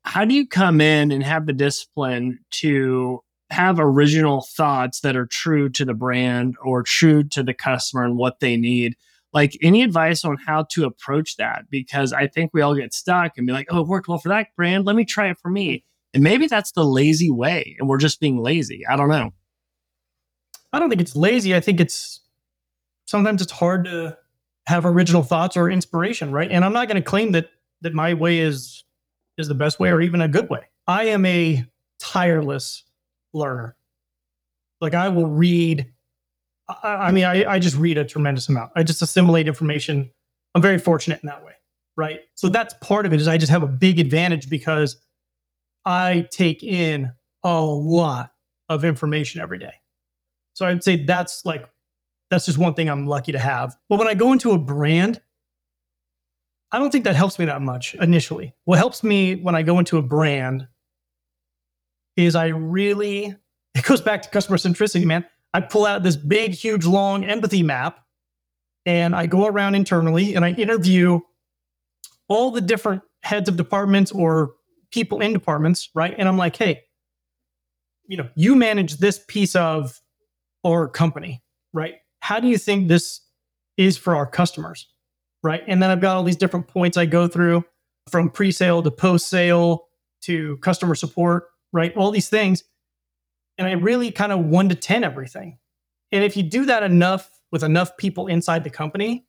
how 0.03 0.25
do 0.25 0.33
you 0.35 0.47
come 0.47 0.81
in 0.81 1.11
and 1.11 1.23
have 1.23 1.45
the 1.45 1.53
discipline 1.53 2.39
to 2.51 3.21
have 3.49 3.79
original 3.79 4.41
thoughts 4.41 5.01
that 5.01 5.15
are 5.15 5.25
true 5.25 5.69
to 5.69 5.85
the 5.85 5.93
brand 5.93 6.55
or 6.63 6.83
true 6.83 7.23
to 7.23 7.43
the 7.43 7.53
customer 7.53 8.03
and 8.03 8.17
what 8.17 8.39
they 8.39 8.57
need? 8.57 8.95
Like 9.31 9.57
any 9.61 9.81
advice 9.81 10.25
on 10.25 10.37
how 10.45 10.63
to 10.71 10.85
approach 10.85 11.37
that? 11.37 11.69
Because 11.69 12.13
i 12.13 12.27
think 12.27 12.51
we 12.53 12.61
all 12.61 12.75
get 12.75 12.93
stuck 12.93 13.37
and 13.37 13.47
be 13.47 13.53
like 13.53 13.67
oh 13.69 13.81
it 13.81 13.87
worked 13.87 14.07
well 14.07 14.17
for 14.17 14.29
that 14.29 14.47
brand 14.55 14.85
let 14.85 14.95
me 14.95 15.05
try 15.05 15.29
it 15.29 15.37
for 15.39 15.49
me. 15.49 15.83
And 16.13 16.23
maybe 16.23 16.47
that's 16.47 16.73
the 16.73 16.85
lazy 16.85 17.31
way 17.31 17.75
and 17.79 17.87
we're 17.87 17.97
just 17.97 18.19
being 18.19 18.37
lazy 18.37 18.85
i 18.87 18.95
don't 18.95 19.09
know. 19.09 19.33
I 20.71 20.79
don't 20.79 20.89
think 20.89 21.01
it's 21.01 21.15
lazy 21.15 21.55
i 21.55 21.59
think 21.59 21.79
it's 21.79 22.21
sometimes 23.05 23.41
it's 23.41 23.51
hard 23.51 23.85
to 23.85 24.17
have 24.67 24.85
original 24.85 25.23
thoughts 25.23 25.57
or 25.57 25.69
inspiration, 25.69 26.31
right? 26.31 26.49
And 26.49 26.63
I'm 26.63 26.73
not 26.73 26.87
going 26.87 27.01
to 27.01 27.07
claim 27.07 27.33
that 27.33 27.49
that 27.81 27.93
my 27.93 28.13
way 28.13 28.39
is 28.39 28.83
is 29.37 29.47
the 29.47 29.55
best 29.55 29.79
way 29.79 29.89
or 29.89 30.01
even 30.01 30.21
a 30.21 30.27
good 30.27 30.49
way. 30.49 30.61
I 30.87 31.05
am 31.05 31.25
a 31.25 31.65
tireless 31.99 32.83
learner. 33.33 33.75
Like 34.81 34.93
I 34.93 35.09
will 35.09 35.27
read. 35.27 35.91
I, 36.83 36.87
I 36.87 37.11
mean, 37.11 37.25
I, 37.25 37.45
I 37.45 37.59
just 37.59 37.77
read 37.77 37.97
a 37.97 38.05
tremendous 38.05 38.47
amount. 38.49 38.71
I 38.75 38.83
just 38.83 39.01
assimilate 39.01 39.47
information. 39.47 40.11
I'm 40.55 40.61
very 40.61 40.77
fortunate 40.77 41.21
in 41.23 41.27
that 41.27 41.43
way, 41.43 41.53
right? 41.97 42.21
So 42.35 42.47
that's 42.49 42.73
part 42.81 43.05
of 43.05 43.13
it. 43.13 43.19
Is 43.19 43.27
I 43.27 43.37
just 43.37 43.51
have 43.51 43.63
a 43.63 43.67
big 43.67 43.99
advantage 43.99 44.49
because 44.49 44.97
I 45.85 46.27
take 46.31 46.63
in 46.63 47.11
a 47.43 47.61
lot 47.61 48.31
of 48.69 48.85
information 48.85 49.41
every 49.41 49.59
day. 49.59 49.73
So 50.53 50.65
I'd 50.65 50.83
say 50.83 51.03
that's 51.03 51.45
like 51.45 51.67
that's 52.33 52.45
just 52.45 52.57
one 52.57 52.73
thing 52.73 52.89
I'm 52.89 53.05
lucky 53.05 53.31
to 53.31 53.39
have. 53.39 53.75
But 53.89 53.99
when 53.99 54.07
I 54.07 54.15
go 54.15 54.33
into 54.33 54.51
a 54.51 54.57
brand, 54.57 55.21
I 56.71 56.79
don't 56.79 56.91
think 56.91 57.03
that 57.03 57.15
helps 57.15 57.37
me 57.37 57.45
that 57.45 57.61
much 57.61 57.93
initially. 57.95 58.55
What 58.65 58.79
helps 58.79 59.03
me 59.03 59.35
when 59.35 59.55
I 59.55 59.61
go 59.61 59.77
into 59.77 59.97
a 59.97 60.01
brand 60.01 60.67
is 62.17 62.35
I 62.35 62.47
really, 62.47 63.35
it 63.75 63.83
goes 63.83 64.01
back 64.01 64.23
to 64.23 64.29
customer 64.29 64.57
centricity, 64.57 65.05
man. 65.05 65.25
I 65.53 65.61
pull 65.61 65.85
out 65.85 66.01
this 66.01 66.15
big, 66.15 66.53
huge, 66.53 66.85
long 66.85 67.23
empathy 67.23 67.61
map 67.61 67.99
and 68.87 69.15
I 69.15 69.27
go 69.27 69.45
around 69.45 69.75
internally 69.75 70.33
and 70.33 70.43
I 70.43 70.51
interview 70.51 71.19
all 72.27 72.49
the 72.49 72.61
different 72.61 73.03
heads 73.21 73.47
of 73.47 73.55
departments 73.55 74.11
or 74.11 74.55
people 74.91 75.21
in 75.21 75.31
departments, 75.31 75.89
right? 75.93 76.15
And 76.17 76.27
I'm 76.27 76.37
like, 76.37 76.55
hey, 76.55 76.81
you 78.07 78.17
know, 78.17 78.29
you 78.35 78.55
manage 78.55 78.97
this 78.97 79.19
piece 79.27 79.55
of 79.55 80.01
our 80.65 80.87
company, 80.87 81.43
right? 81.71 81.95
How 82.23 82.39
do 82.39 82.47
you 82.47 82.57
think 82.57 82.87
this 82.87 83.19
is 83.75 83.97
for 83.97 84.15
our 84.15 84.25
customers? 84.25 84.87
Right. 85.43 85.61
And 85.67 85.83
then 85.83 85.89
I've 85.89 85.99
got 85.99 86.15
all 86.15 86.23
these 86.23 86.37
different 86.37 86.69
points 86.69 86.95
I 86.95 87.05
go 87.05 87.27
through 87.27 87.65
from 88.09 88.29
pre 88.29 88.49
sale 88.49 88.81
to 88.81 88.89
post 88.91 89.27
sale 89.27 89.87
to 90.21 90.55
customer 90.57 90.95
support, 90.95 91.47
right? 91.73 91.93
All 91.97 92.11
these 92.11 92.29
things. 92.29 92.63
And 93.57 93.67
I 93.67 93.73
really 93.73 94.09
kind 94.09 94.31
of 94.31 94.39
one 94.45 94.69
to 94.69 94.75
10 94.75 95.03
everything. 95.03 95.57
And 96.13 96.23
if 96.23 96.37
you 96.37 96.43
do 96.43 96.63
that 96.67 96.81
enough 96.81 97.29
with 97.51 97.61
enough 97.61 97.97
people 97.97 98.27
inside 98.27 98.63
the 98.63 98.69
company, 98.69 99.25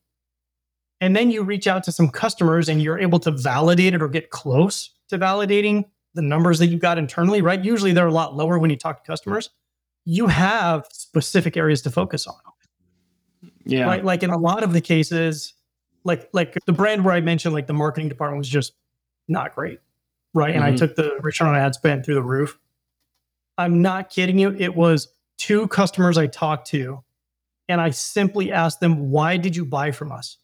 and 1.00 1.16
then 1.16 1.32
you 1.32 1.42
reach 1.42 1.66
out 1.66 1.82
to 1.84 1.92
some 1.92 2.08
customers 2.08 2.68
and 2.68 2.80
you're 2.80 3.00
able 3.00 3.18
to 3.18 3.32
validate 3.32 3.92
it 3.94 4.02
or 4.02 4.08
get 4.08 4.30
close 4.30 4.90
to 5.08 5.18
validating 5.18 5.86
the 6.14 6.22
numbers 6.22 6.60
that 6.60 6.68
you've 6.68 6.80
got 6.80 6.96
internally, 6.96 7.42
right? 7.42 7.64
Usually 7.64 7.92
they're 7.92 8.06
a 8.06 8.12
lot 8.12 8.36
lower 8.36 8.56
when 8.56 8.70
you 8.70 8.76
talk 8.76 9.02
to 9.02 9.10
customers. 9.10 9.50
You 10.04 10.28
have 10.28 10.86
specific 10.92 11.56
areas 11.56 11.82
to 11.82 11.90
focus 11.90 12.28
on. 12.28 12.36
Yeah. 13.64 13.86
Right. 13.86 14.04
Like 14.04 14.22
in 14.22 14.30
a 14.30 14.38
lot 14.38 14.62
of 14.62 14.72
the 14.72 14.80
cases, 14.80 15.54
like 16.04 16.28
like 16.32 16.56
the 16.66 16.72
brand 16.72 17.04
where 17.04 17.14
I 17.14 17.20
mentioned, 17.20 17.54
like 17.54 17.66
the 17.66 17.72
marketing 17.72 18.08
department 18.08 18.38
was 18.38 18.48
just 18.48 18.72
not 19.28 19.54
great. 19.54 19.80
Right. 20.34 20.50
Mm-hmm. 20.50 20.56
And 20.56 20.64
I 20.64 20.68
mm-hmm. 20.70 20.76
took 20.76 20.96
the 20.96 21.18
return 21.22 21.48
on 21.48 21.56
ad 21.56 21.74
spend 21.74 22.04
through 22.04 22.14
the 22.14 22.22
roof. 22.22 22.58
I'm 23.56 23.82
not 23.82 24.10
kidding 24.10 24.38
you. 24.38 24.54
It 24.58 24.74
was 24.74 25.08
two 25.38 25.68
customers 25.68 26.18
I 26.18 26.26
talked 26.26 26.68
to, 26.68 27.02
and 27.68 27.80
I 27.80 27.90
simply 27.90 28.50
asked 28.52 28.80
them, 28.80 29.10
why 29.10 29.36
did 29.36 29.54
you 29.54 29.64
buy 29.64 29.92
from 29.92 30.12
us? 30.12 30.38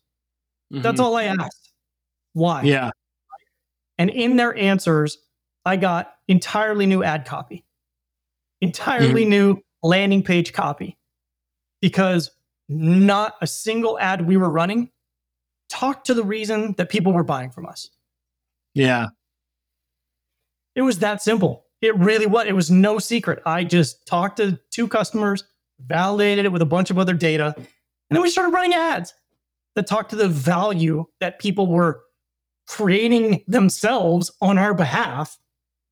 Mm-hmm. 0.72 0.83
That's 0.83 1.00
all 1.00 1.16
I 1.16 1.24
asked. 1.24 1.72
Why? 2.33 2.62
Yeah. 2.62 2.90
And 3.98 4.11
in 4.11 4.37
their 4.37 4.56
answers, 4.56 5.18
I 5.66 5.76
got 5.76 6.14
entirely 6.28 6.87
new 6.87 7.02
ad 7.02 7.26
copy, 7.26 7.64
entirely 8.61 9.22
mm-hmm. 9.22 9.30
new 9.30 9.62
landing 9.83 10.22
page 10.22 10.52
copy 10.52 10.96
because 11.80 12.30
not 12.70 13.35
a 13.42 13.46
single 13.46 13.98
ad 13.98 14.26
we 14.26 14.37
were 14.37 14.48
running 14.48 14.90
talked 15.68 16.06
to 16.06 16.14
the 16.14 16.24
reason 16.24 16.74
that 16.78 16.88
people 16.88 17.12
were 17.12 17.24
buying 17.24 17.50
from 17.50 17.66
us. 17.66 17.90
Yeah. 18.74 19.09
It 20.74 20.83
was 20.83 21.00
that 21.00 21.22
simple. 21.22 21.66
It 21.83 21.96
really 21.96 22.26
was. 22.26 22.46
It 22.46 22.52
was 22.52 22.70
no 22.70 22.98
secret. 22.98 23.40
I 23.44 23.64
just 23.64 24.06
talked 24.06 24.37
to 24.37 24.59
two 24.70 24.87
customers, 24.87 25.44
validated 25.80 26.44
it 26.44 26.52
with 26.52 26.62
a 26.62 26.66
bunch 26.66 26.90
of 26.90 26.98
other 26.98 27.14
data, 27.14 27.54
and 27.56 28.16
then 28.16 28.22
we 28.22 28.30
started 28.30 28.52
running 28.52 28.74
ads 28.74 29.14
that 29.76 29.87
talked 29.87 30.11
to 30.11 30.16
the 30.16 30.28
value 30.28 31.06
that 31.20 31.38
people 31.38 31.66
were 31.66 32.02
creating 32.66 33.42
themselves 33.46 34.30
on 34.40 34.59
our 34.59 34.74
behalf, 34.74 35.38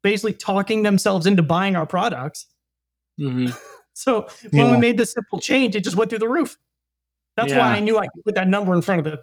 basically 0.02 0.32
talking 0.32 0.82
themselves 0.82 1.26
into 1.26 1.42
buying 1.42 1.74
our 1.74 1.86
products. 1.86 2.46
Mm-hmm. 3.18 3.56
so 3.94 4.28
when 4.50 4.66
yeah. 4.66 4.72
we 4.72 4.78
made 4.78 4.98
this 4.98 5.12
simple 5.12 5.40
change, 5.40 5.74
it 5.74 5.84
just 5.84 5.96
went 5.96 6.10
through 6.10 6.18
the 6.18 6.28
roof. 6.28 6.58
That's 7.38 7.52
yeah. 7.52 7.58
why 7.58 7.76
I 7.76 7.80
knew 7.80 7.98
I 7.98 8.08
could 8.08 8.24
put 8.24 8.34
that 8.34 8.48
number 8.48 8.74
in 8.74 8.82
front 8.82 9.06
of 9.06 9.06
it. 9.06 9.20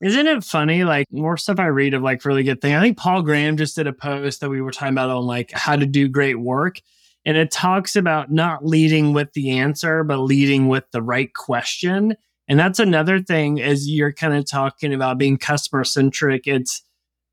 Isn't 0.00 0.26
it 0.26 0.44
funny? 0.44 0.84
Like 0.84 1.06
more 1.10 1.36
stuff 1.36 1.58
I 1.58 1.66
read 1.66 1.94
of 1.94 2.02
like 2.02 2.24
really 2.24 2.44
good 2.44 2.60
thing. 2.60 2.74
I 2.74 2.80
think 2.80 2.96
Paul 2.96 3.22
Graham 3.22 3.56
just 3.56 3.74
did 3.74 3.86
a 3.86 3.92
post 3.92 4.40
that 4.40 4.50
we 4.50 4.60
were 4.60 4.70
talking 4.70 4.94
about 4.94 5.10
on 5.10 5.24
like 5.24 5.50
how 5.52 5.74
to 5.74 5.86
do 5.86 6.08
great 6.08 6.38
work. 6.38 6.80
And 7.24 7.36
it 7.36 7.50
talks 7.50 7.96
about 7.96 8.30
not 8.30 8.64
leading 8.64 9.12
with 9.12 9.32
the 9.32 9.58
answer, 9.58 10.04
but 10.04 10.18
leading 10.18 10.68
with 10.68 10.84
the 10.92 11.02
right 11.02 11.32
question. 11.34 12.14
And 12.46 12.58
that's 12.58 12.78
another 12.78 13.20
thing 13.20 13.60
as 13.60 13.88
you're 13.88 14.12
kind 14.12 14.34
of 14.34 14.48
talking 14.48 14.94
about 14.94 15.18
being 15.18 15.38
customer 15.38 15.82
centric. 15.82 16.46
It's 16.46 16.82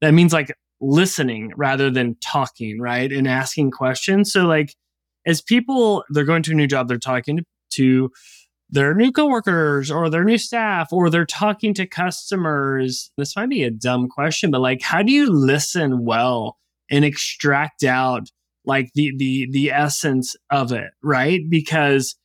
that 0.02 0.16
means 0.16 0.34
like 0.34 0.52
listening 0.82 1.52
rather 1.56 1.92
than 1.92 2.18
talking, 2.24 2.80
right? 2.80 3.12
And 3.12 3.28
asking 3.28 3.72
questions. 3.72 4.32
So 4.34 4.48
like 4.48 4.74
as 5.28 5.42
people 5.42 6.04
they're 6.10 6.26
going 6.26 6.44
to 6.44 6.54
a 6.54 6.56
new 6.56 6.68
job, 6.68 6.88
they're 6.88 6.98
talking 6.98 7.38
to, 7.38 7.44
to 7.74 8.12
their 8.74 8.96
new 8.96 9.12
coworkers 9.12 9.92
or 9.92 10.10
their 10.10 10.24
new 10.24 10.38
staff 10.38 10.92
or 10.92 11.10
they're 11.10 11.26
talking 11.26 11.74
to 11.76 11.86
customers. 11.86 13.12
This 13.18 13.36
might 13.36 13.50
be 13.50 13.64
a 13.64 13.70
dumb 13.70 14.10
question, 14.10 14.50
but 14.50 14.62
like 14.62 14.82
how 14.82 15.04
do 15.04 15.12
you 15.12 15.30
listen 15.30 16.04
well 16.04 16.58
and 16.90 17.06
extract 17.06 17.84
out 17.84 18.32
like 18.66 18.92
the 18.96 19.14
the 19.18 19.48
the 19.52 19.72
essence 19.72 20.36
of 20.50 20.72
it, 20.72 20.92
right? 21.04 21.42
Because 21.48 22.16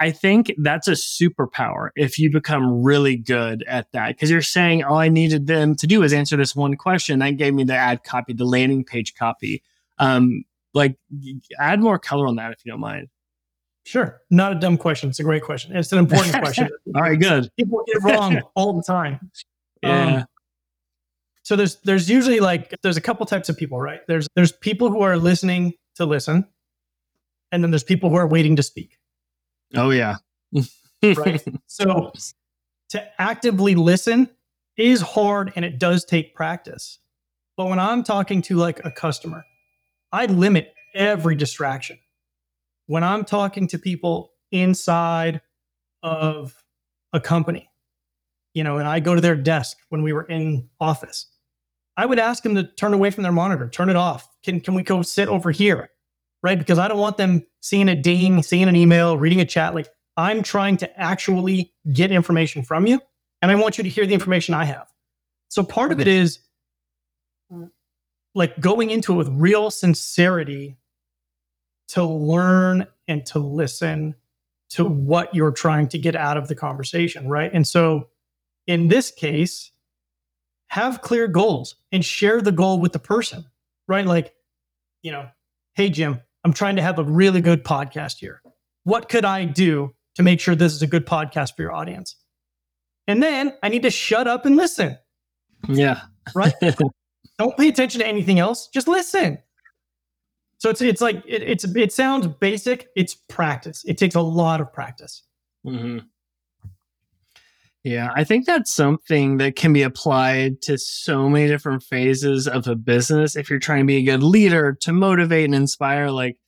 I 0.00 0.10
think 0.10 0.54
that's 0.58 0.88
a 0.88 0.92
superpower 0.92 1.90
if 1.94 2.18
you 2.18 2.30
become 2.30 2.82
really 2.82 3.16
good 3.16 3.62
at 3.66 3.92
that. 3.92 4.08
Because 4.08 4.30
you're 4.30 4.40
saying 4.40 4.84
all 4.84 4.98
I 4.98 5.08
needed 5.08 5.46
them 5.46 5.74
to 5.76 5.86
do 5.86 6.02
is 6.02 6.12
answer 6.12 6.36
this 6.36 6.56
one 6.56 6.76
question. 6.76 7.18
That 7.18 7.36
gave 7.36 7.52
me 7.52 7.64
the 7.64 7.74
ad 7.74 8.04
copy, 8.04 8.32
the 8.32 8.44
landing 8.46 8.84
page 8.84 9.14
copy. 9.14 9.62
Um, 9.98 10.44
like 10.72 10.96
add 11.58 11.80
more 11.80 11.98
color 11.98 12.26
on 12.26 12.36
that 12.36 12.52
if 12.52 12.64
you 12.64 12.72
don't 12.72 12.80
mind. 12.80 13.08
Sure. 13.88 14.20
Not 14.28 14.52
a 14.52 14.54
dumb 14.56 14.76
question. 14.76 15.08
It's 15.08 15.18
a 15.18 15.22
great 15.22 15.42
question. 15.42 15.74
It's 15.74 15.90
an 15.92 15.98
important 15.98 16.34
question. 16.42 16.68
all 16.94 17.00
right, 17.00 17.18
good. 17.18 17.50
People 17.56 17.82
get 17.86 18.02
wrong 18.02 18.42
all 18.54 18.74
the 18.74 18.82
time. 18.82 19.30
Yeah. 19.82 20.16
Um, 20.16 20.24
so 21.42 21.56
there's 21.56 21.76
there's 21.76 22.10
usually 22.10 22.40
like 22.40 22.74
there's 22.82 22.98
a 22.98 23.00
couple 23.00 23.24
types 23.24 23.48
of 23.48 23.56
people, 23.56 23.80
right? 23.80 24.00
There's 24.06 24.28
there's 24.34 24.52
people 24.52 24.90
who 24.90 25.00
are 25.00 25.16
listening 25.16 25.72
to 25.94 26.04
listen, 26.04 26.46
and 27.50 27.64
then 27.64 27.70
there's 27.70 27.82
people 27.82 28.10
who 28.10 28.16
are 28.16 28.26
waiting 28.26 28.56
to 28.56 28.62
speak. 28.62 28.98
Oh 29.74 29.88
yeah. 29.88 30.16
right. 31.02 31.42
So 31.66 32.12
to 32.90 33.20
actively 33.20 33.74
listen 33.74 34.28
is 34.76 35.00
hard 35.00 35.50
and 35.56 35.64
it 35.64 35.78
does 35.78 36.04
take 36.04 36.34
practice. 36.34 36.98
But 37.56 37.68
when 37.68 37.78
I'm 37.78 38.02
talking 38.02 38.42
to 38.42 38.56
like 38.56 38.84
a 38.84 38.90
customer 38.90 39.46
I 40.12 40.26
limit 40.26 40.74
every 40.94 41.36
distraction. 41.36 41.98
When 42.88 43.04
I'm 43.04 43.24
talking 43.24 43.68
to 43.68 43.78
people 43.78 44.32
inside 44.50 45.42
of 46.02 46.54
a 47.12 47.20
company, 47.20 47.70
you 48.54 48.64
know, 48.64 48.78
and 48.78 48.88
I 48.88 48.98
go 48.98 49.14
to 49.14 49.20
their 49.20 49.36
desk 49.36 49.76
when 49.90 50.02
we 50.02 50.14
were 50.14 50.24
in 50.24 50.70
office, 50.80 51.26
I 51.98 52.06
would 52.06 52.18
ask 52.18 52.42
them 52.42 52.54
to 52.54 52.64
turn 52.64 52.94
away 52.94 53.10
from 53.10 53.24
their 53.24 53.32
monitor, 53.32 53.68
turn 53.68 53.90
it 53.90 53.96
off. 53.96 54.26
Can 54.42 54.60
can 54.60 54.72
we 54.72 54.82
go 54.82 55.02
sit 55.02 55.28
over 55.28 55.50
here? 55.50 55.90
Right? 56.42 56.58
Because 56.58 56.78
I 56.78 56.88
don't 56.88 56.98
want 56.98 57.18
them 57.18 57.44
seeing 57.60 57.90
a 57.90 57.94
ding, 57.94 58.42
seeing 58.42 58.68
an 58.68 58.74
email, 58.76 59.18
reading 59.18 59.42
a 59.42 59.44
chat. 59.44 59.74
Like 59.74 59.88
I'm 60.16 60.42
trying 60.42 60.78
to 60.78 60.98
actually 60.98 61.74
get 61.92 62.10
information 62.10 62.62
from 62.62 62.86
you, 62.86 63.02
and 63.42 63.50
I 63.50 63.54
want 63.56 63.76
you 63.76 63.84
to 63.84 63.90
hear 63.90 64.06
the 64.06 64.14
information 64.14 64.54
I 64.54 64.64
have. 64.64 64.88
So 65.48 65.62
part 65.62 65.92
of 65.92 66.00
it 66.00 66.08
is 66.08 66.38
like 68.34 68.58
going 68.60 68.88
into 68.88 69.12
it 69.12 69.16
with 69.16 69.28
real 69.28 69.70
sincerity 69.70 70.77
to 71.88 72.04
learn 72.04 72.86
and 73.06 73.24
to 73.26 73.38
listen 73.38 74.14
to 74.70 74.84
what 74.84 75.34
you're 75.34 75.52
trying 75.52 75.88
to 75.88 75.98
get 75.98 76.14
out 76.14 76.36
of 76.36 76.48
the 76.48 76.54
conversation, 76.54 77.28
right? 77.28 77.50
And 77.52 77.66
so 77.66 78.08
in 78.66 78.88
this 78.88 79.10
case, 79.10 79.72
have 80.68 81.00
clear 81.00 81.26
goals 81.26 81.76
and 81.90 82.04
share 82.04 82.40
the 82.42 82.52
goal 82.52 82.78
with 82.78 82.92
the 82.92 82.98
person, 82.98 83.44
right? 83.88 84.04
Like, 84.04 84.34
you 85.02 85.10
know, 85.10 85.28
hey, 85.74 85.88
Jim, 85.88 86.20
I'm 86.44 86.52
trying 86.52 86.76
to 86.76 86.82
have 86.82 86.98
a 86.98 87.04
really 87.04 87.40
good 87.40 87.64
podcast 87.64 88.18
here. 88.18 88.42
What 88.84 89.08
could 89.08 89.24
I 89.24 89.44
do 89.44 89.94
to 90.16 90.22
make 90.22 90.40
sure 90.40 90.54
this 90.54 90.74
is 90.74 90.82
a 90.82 90.86
good 90.86 91.06
podcast 91.06 91.56
for 91.56 91.62
your 91.62 91.72
audience? 91.72 92.16
And 93.06 93.22
then 93.22 93.54
I 93.62 93.70
need 93.70 93.82
to 93.82 93.90
shut 93.90 94.28
up 94.28 94.44
and 94.44 94.56
listen. 94.56 94.98
Yeah. 95.66 96.02
Right. 96.34 96.52
Don't 97.38 97.56
pay 97.56 97.68
attention 97.68 98.00
to 98.00 98.06
anything 98.06 98.38
else. 98.38 98.68
Just 98.68 98.86
listen. 98.86 99.38
So 100.58 100.70
it's 100.70 100.80
it's 100.80 101.00
like 101.00 101.22
it, 101.26 101.42
it's 101.42 101.64
it 101.64 101.92
sounds 101.92 102.26
basic. 102.26 102.88
It's 102.96 103.14
practice. 103.14 103.84
It 103.86 103.96
takes 103.96 104.16
a 104.16 104.20
lot 104.20 104.60
of 104.60 104.72
practice. 104.72 105.22
Mm-hmm. 105.66 105.98
Yeah, 107.84 108.10
I 108.14 108.24
think 108.24 108.44
that's 108.44 108.72
something 108.72 109.38
that 109.38 109.56
can 109.56 109.72
be 109.72 109.82
applied 109.82 110.60
to 110.62 110.76
so 110.76 111.28
many 111.28 111.46
different 111.46 111.82
phases 111.82 112.48
of 112.48 112.66
a 112.66 112.74
business. 112.74 113.36
If 113.36 113.48
you're 113.48 113.60
trying 113.60 113.80
to 113.80 113.86
be 113.86 113.96
a 113.96 114.02
good 114.02 114.22
leader 114.22 114.76
to 114.80 114.92
motivate 114.92 115.44
and 115.44 115.54
inspire, 115.54 116.10
like 116.10 116.38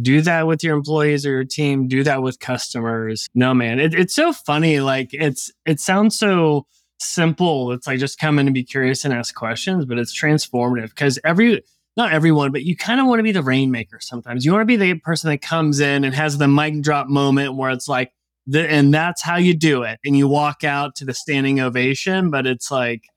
do 0.00 0.20
that 0.22 0.46
with 0.46 0.62
your 0.62 0.76
employees 0.76 1.26
or 1.26 1.30
your 1.30 1.44
team. 1.44 1.88
Do 1.88 2.04
that 2.04 2.22
with 2.22 2.38
customers. 2.38 3.28
No, 3.34 3.52
man, 3.52 3.80
it, 3.80 3.94
it's 3.94 4.14
so 4.14 4.32
funny. 4.32 4.80
Like 4.80 5.10
it's 5.12 5.50
it 5.64 5.80
sounds 5.80 6.18
so 6.18 6.66
simple. 6.98 7.72
It's 7.72 7.86
like 7.86 7.98
just 7.98 8.18
come 8.18 8.38
in 8.38 8.46
and 8.46 8.54
be 8.54 8.64
curious 8.64 9.04
and 9.04 9.12
ask 9.12 9.34
questions, 9.34 9.84
but 9.84 9.98
it's 9.98 10.18
transformative 10.18 10.90
because 10.90 11.18
every 11.24 11.62
not 11.96 12.12
everyone, 12.12 12.52
but 12.52 12.62
you 12.62 12.76
kind 12.76 13.00
of 13.00 13.06
want 13.06 13.18
to 13.18 13.22
be 13.22 13.32
the 13.32 13.42
rainmaker 13.42 13.98
sometimes. 14.00 14.44
You 14.44 14.52
want 14.52 14.62
to 14.62 14.66
be 14.66 14.76
the 14.76 14.94
person 14.94 15.30
that 15.30 15.40
comes 15.40 15.80
in 15.80 16.04
and 16.04 16.14
has 16.14 16.38
the 16.38 16.48
mic 16.48 16.82
drop 16.82 17.08
moment 17.08 17.54
where 17.54 17.70
it's 17.70 17.88
like, 17.88 18.12
the, 18.46 18.68
and 18.70 18.92
that's 18.92 19.22
how 19.22 19.36
you 19.36 19.54
do 19.54 19.82
it. 19.82 19.98
And 20.04 20.16
you 20.16 20.28
walk 20.28 20.62
out 20.62 20.94
to 20.96 21.04
the 21.04 21.14
standing 21.14 21.58
ovation, 21.60 22.30
but 22.30 22.46
it's 22.46 22.70
like, 22.70 23.08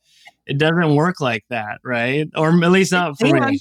it 0.46 0.58
doesn't 0.58 0.96
work 0.96 1.20
like 1.20 1.44
that, 1.50 1.80
right? 1.84 2.28
Or 2.36 2.50
at 2.50 2.72
least 2.72 2.92
not 2.92 3.20
for 3.20 3.28
me. 3.28 3.60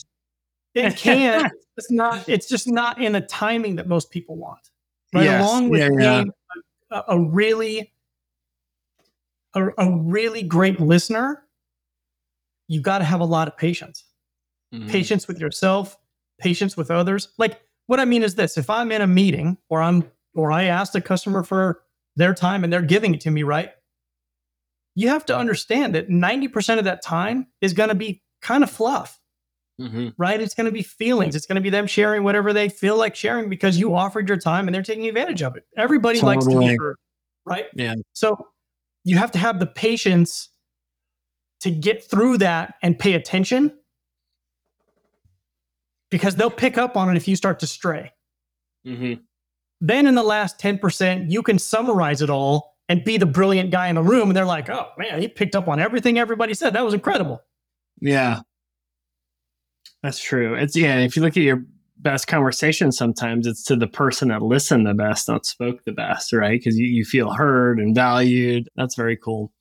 It 0.75 0.97
can. 0.97 1.51
it's 1.77 1.91
not. 1.91 2.27
It's 2.29 2.49
just 2.49 2.67
not 2.67 3.01
in 3.01 3.13
the 3.13 3.21
timing 3.21 3.77
that 3.77 3.89
most 3.89 4.11
people 4.11 4.37
want. 4.37 4.71
Right. 5.13 5.25
Yes. 5.25 5.43
Along 5.43 5.69
with 5.69 5.81
yeah, 5.81 5.89
yeah. 5.99 6.21
being 6.23 6.33
a, 6.91 7.03
a 7.09 7.21
really 7.21 7.93
a, 9.55 9.69
a 9.79 9.99
really 9.99 10.43
great 10.43 10.81
listener, 10.81 11.45
you've 12.69 12.83
got 12.83 12.99
to 12.99 13.05
have 13.05 13.21
a 13.21 13.25
lot 13.25 13.49
of 13.49 13.57
patience. 13.57 14.05
Mm-hmm. 14.75 14.89
Patience 14.89 15.27
with 15.27 15.41
yourself, 15.41 15.97
patience 16.39 16.77
with 16.77 16.91
others. 16.91 17.29
Like 17.39 17.61
what 17.87 18.01
I 18.01 18.05
mean 18.05 18.23
is 18.23 18.35
this: 18.35 18.59
if 18.59 18.69
I'm 18.69 18.93
in 18.93 19.03
a 19.03 19.07
meeting 19.07 19.59
or 19.69 19.83
I'm 19.83 20.11
or 20.35 20.53
I 20.53 20.65
ask 20.65 20.93
the 20.93 21.01
customer 21.01 21.43
for 21.43 21.83
their 22.17 22.35
time 22.35 22.65
and 22.65 22.73
they're 22.73 22.83
giving 22.83 23.15
it 23.15 23.21
to 23.23 23.31
me, 23.31 23.43
right? 23.43 23.71
You 24.95 25.09
have 25.09 25.25
to 25.27 25.37
understand 25.37 25.95
that 25.95 26.09
90% 26.09 26.79
of 26.79 26.85
that 26.85 27.03
time 27.03 27.47
is 27.61 27.73
going 27.73 27.89
to 27.89 27.95
be 27.95 28.23
kind 28.43 28.65
of 28.65 28.71
fluff. 28.71 29.21
Mm-hmm. 29.81 30.09
Right? 30.19 30.41
It's 30.41 30.55
going 30.55 30.65
to 30.65 30.73
be 30.73 30.83
feelings. 30.83 31.37
It's 31.37 31.47
going 31.47 31.55
to 31.55 31.63
be 31.63 31.71
them 31.71 31.87
sharing 31.87 32.25
whatever 32.25 32.53
they 32.53 32.69
feel 32.69 32.97
like 32.97 33.15
sharing 33.15 33.49
because 33.49 33.79
you 33.79 33.95
offered 33.95 34.29
your 34.29 34.37
time 34.37 34.67
and 34.67 34.75
they're 34.75 34.83
taking 34.83 35.07
advantage 35.07 35.41
of 35.41 35.57
it. 35.57 35.65
Everybody 35.77 36.19
totally. 36.19 36.37
likes 36.37 36.47
to 36.47 36.59
be 36.59 36.77
heard, 36.77 36.97
right? 37.47 37.67
Yeah. 37.75 37.95
So 38.13 38.49
you 39.05 39.19
have 39.19 39.31
to 39.33 39.39
have 39.39 39.61
the 39.61 39.67
patience 39.67 40.49
to 41.61 41.71
get 41.71 42.03
through 42.03 42.39
that 42.39 42.75
and 42.83 42.99
pay 42.99 43.15
attention 43.15 43.73
because 46.11 46.37
they'll 46.37 46.51
pick 46.51 46.79
up 46.79 46.97
on 46.97 47.11
it 47.11 47.17
if 47.17 47.29
you 47.29 47.37
start 47.37 47.61
to 47.61 47.67
stray. 47.67 48.13
Mm-hmm. 48.87 49.21
Then 49.81 50.07
in 50.07 50.15
the 50.15 50.23
last 50.23 50.59
10%, 50.59 51.31
you 51.31 51.43
can 51.43 51.59
summarize 51.59 52.23
it 52.23 52.31
all 52.31 52.77
and 52.89 53.05
be 53.05 53.17
the 53.17 53.27
brilliant 53.27 53.71
guy 53.71 53.89
in 53.89 53.95
the 53.95 54.03
room. 54.03 54.29
And 54.29 54.37
they're 54.37 54.45
like, 54.45 54.69
oh 54.71 54.89
man, 54.97 55.21
he 55.21 55.29
picked 55.29 55.55
up 55.55 55.69
on 55.69 55.79
everything 55.79 56.19
everybody 56.19 56.55
said. 56.55 56.73
That 56.73 56.85
was 56.85 56.95
incredible. 56.95 57.43
Yeah. 58.01 58.41
That's 60.03 60.19
true. 60.19 60.55
It's 60.55 60.77
yeah. 60.77 60.99
If 60.99 61.17
you 61.17 61.23
look 61.23 61.37
at 61.37 61.43
your 61.43 61.65
best 62.01 62.29
conversation 62.29 62.93
sometimes 62.93 63.45
it's 63.45 63.65
to 63.65 63.75
the 63.75 63.89
person 63.89 64.29
that 64.29 64.43
listened 64.43 64.87
the 64.87 64.95
best, 64.95 65.29
not 65.29 65.45
spoke 65.45 65.85
the 65.85 65.93
best, 65.93 66.33
right? 66.33 66.61
Because 66.61 66.79
you, 66.79 66.87
you 66.87 67.05
feel 67.05 67.33
heard 67.33 67.79
and 67.79 67.95
valued. 67.95 68.69
That's 68.77 68.95
very 68.95 69.17
cool. 69.17 69.53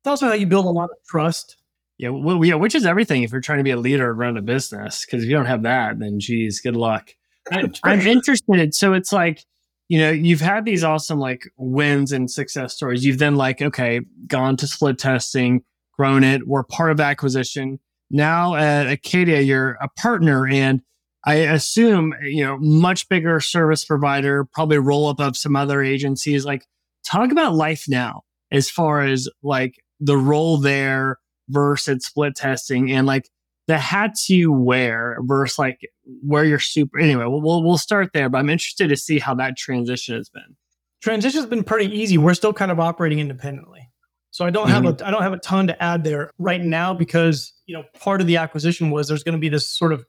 It's 0.00 0.08
also 0.08 0.26
how 0.26 0.34
you 0.34 0.46
build 0.46 0.66
a 0.66 0.70
lot 0.70 0.90
of 0.90 0.96
trust. 1.08 1.56
Yeah, 1.98 2.10
well, 2.10 2.44
yeah, 2.44 2.54
which 2.54 2.74
is 2.74 2.84
everything 2.84 3.22
if 3.22 3.32
you're 3.32 3.40
trying 3.40 3.58
to 3.58 3.64
be 3.64 3.70
a 3.70 3.78
leader 3.78 4.10
and 4.10 4.18
run 4.18 4.36
a 4.36 4.42
business. 4.42 5.04
Because 5.04 5.22
if 5.22 5.30
you 5.30 5.36
don't 5.36 5.46
have 5.46 5.62
that, 5.62 5.98
then 5.98 6.20
geez, 6.20 6.60
good 6.60 6.76
luck. 6.76 7.10
I, 7.50 7.64
I'm 7.84 8.00
interested. 8.00 8.74
So 8.74 8.92
it's 8.92 9.12
like, 9.12 9.44
you 9.88 9.98
know, 9.98 10.10
you've 10.10 10.40
had 10.40 10.64
these 10.64 10.84
awesome 10.84 11.18
like 11.18 11.44
wins 11.56 12.12
and 12.12 12.30
success 12.30 12.74
stories. 12.74 13.04
You've 13.04 13.18
then 13.18 13.36
like, 13.36 13.62
okay, 13.62 14.00
gone 14.26 14.56
to 14.58 14.66
split 14.66 14.98
testing, 14.98 15.62
grown 15.92 16.22
it, 16.22 16.46
we're 16.46 16.64
part 16.64 16.90
of 16.90 17.00
acquisition. 17.00 17.78
Now 18.10 18.56
at 18.56 18.86
Acadia, 18.86 19.40
you're 19.40 19.78
a 19.80 19.88
partner 19.88 20.46
and 20.46 20.82
I 21.24 21.34
assume, 21.34 22.14
you 22.22 22.44
know, 22.44 22.56
much 22.58 23.08
bigger 23.08 23.40
service 23.40 23.84
provider, 23.84 24.44
probably 24.44 24.78
roll 24.78 25.08
up 25.08 25.18
of 25.18 25.36
some 25.36 25.56
other 25.56 25.82
agencies. 25.82 26.44
Like, 26.44 26.64
talk 27.04 27.32
about 27.32 27.54
life 27.54 27.86
now 27.88 28.22
as 28.52 28.70
far 28.70 29.02
as 29.02 29.28
like 29.42 29.74
the 29.98 30.16
role 30.16 30.58
there 30.58 31.18
versus 31.48 32.04
split 32.06 32.34
testing 32.34 32.90
and 32.90 33.06
like 33.06 33.30
the 33.66 33.78
hats 33.78 34.28
you 34.28 34.52
wear 34.52 35.18
versus 35.22 35.58
like 35.58 35.80
where 36.22 36.44
you're 36.44 36.58
super. 36.58 36.98
Anyway, 36.98 37.24
we'll, 37.26 37.62
we'll 37.62 37.78
start 37.78 38.10
there, 38.12 38.28
but 38.28 38.38
I'm 38.38 38.50
interested 38.50 38.88
to 38.88 38.96
see 38.96 39.18
how 39.18 39.34
that 39.34 39.56
transition 39.56 40.14
has 40.14 40.28
been. 40.28 40.56
Transition 41.02 41.40
has 41.40 41.48
been 41.48 41.64
pretty 41.64 41.92
easy. 41.94 42.16
We're 42.18 42.34
still 42.34 42.52
kind 42.52 42.70
of 42.70 42.80
operating 42.80 43.18
independently. 43.18 43.90
So 44.30 44.44
I 44.44 44.50
don't 44.50 44.68
have 44.68 44.84
mm-hmm. 44.84 45.02
a 45.02 45.08
I 45.08 45.10
don't 45.10 45.22
have 45.22 45.32
a 45.32 45.38
ton 45.38 45.66
to 45.68 45.82
add 45.82 46.04
there 46.04 46.30
right 46.38 46.60
now 46.60 46.92
because 46.92 47.54
you 47.64 47.74
know 47.74 47.84
part 47.98 48.20
of 48.20 48.26
the 48.26 48.36
acquisition 48.36 48.90
was 48.90 49.08
there's 49.08 49.22
going 49.22 49.34
to 49.34 49.38
be 49.38 49.48
this 49.48 49.66
sort 49.66 49.92
of 49.92 50.04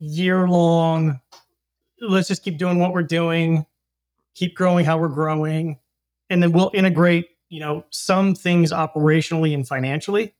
year 0.00 0.48
long, 0.48 1.20
let's 2.00 2.28
just 2.28 2.42
keep 2.42 2.58
doing 2.58 2.78
what 2.78 2.92
we're 2.92 3.02
doing, 3.02 3.64
keep 4.34 4.56
growing 4.56 4.84
how 4.84 4.98
we're 4.98 5.08
growing, 5.08 5.78
and 6.30 6.42
then 6.42 6.52
we'll 6.52 6.70
integrate, 6.74 7.28
you 7.48 7.60
know, 7.60 7.84
some 7.90 8.34
things 8.34 8.72
operationally 8.72 9.54
and 9.54 9.66
financially. 9.66 10.34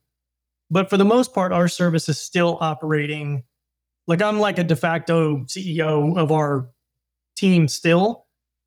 But 0.71 0.89
for 0.89 0.97
the 0.97 1.05
most 1.05 1.33
part, 1.33 1.51
our 1.51 1.67
service 1.67 2.09
is 2.09 2.19
still 2.19 2.57
operating 2.61 3.43
like 4.09 4.23
I'm 4.23 4.39
like 4.39 4.57
a 4.57 4.63
de 4.63 4.75
facto 4.75 5.43
CEO 5.45 6.17
of 6.17 6.31
our 6.31 6.67
team 7.37 7.67
still 7.67 8.25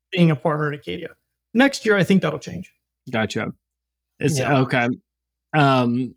being 0.09 0.31
a 0.31 0.37
partner 0.37 0.71
at 0.71 0.79
Acadia. 0.79 1.09
Next 1.53 1.85
year, 1.85 1.97
I 1.97 2.03
think 2.05 2.21
that'll 2.21 2.39
change. 2.39 2.71
Gotcha. 3.11 3.51
It's 4.19 4.39
yeah. 4.39 4.59
okay. 4.59 4.87
Um, 5.53 6.15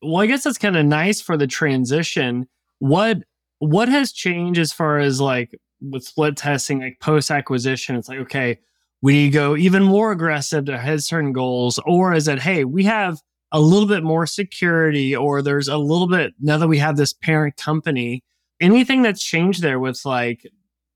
well, 0.00 0.22
I 0.22 0.26
guess 0.26 0.44
that's 0.44 0.56
kind 0.56 0.76
of 0.76 0.86
nice 0.86 1.20
for 1.20 1.36
the 1.36 1.46
transition. 1.46 2.48
What 2.78 3.18
what 3.58 3.90
has 3.90 4.10
changed 4.10 4.58
as 4.58 4.72
far 4.72 4.98
as 4.98 5.20
like 5.20 5.54
with 5.82 6.04
split 6.04 6.38
testing, 6.38 6.80
like 6.80 6.98
post 7.00 7.30
acquisition? 7.30 7.94
It's 7.94 8.08
like, 8.08 8.20
okay, 8.20 8.58
we 9.02 9.28
go 9.28 9.54
even 9.54 9.82
more 9.82 10.12
aggressive 10.12 10.64
to 10.64 10.78
hit 10.78 11.02
certain 11.02 11.32
goals, 11.32 11.78
or 11.84 12.14
is 12.14 12.26
it, 12.26 12.40
hey, 12.40 12.64
we 12.64 12.84
have 12.84 13.20
a 13.56 13.60
little 13.60 13.88
bit 13.88 14.02
more 14.02 14.26
security, 14.26 15.16
or 15.16 15.40
there's 15.40 15.66
a 15.66 15.78
little 15.78 16.06
bit 16.06 16.34
now 16.38 16.58
that 16.58 16.68
we 16.68 16.76
have 16.76 16.98
this 16.98 17.14
parent 17.14 17.56
company. 17.56 18.22
Anything 18.60 19.00
that's 19.00 19.22
changed 19.22 19.62
there 19.62 19.80
with 19.80 20.04
like 20.04 20.46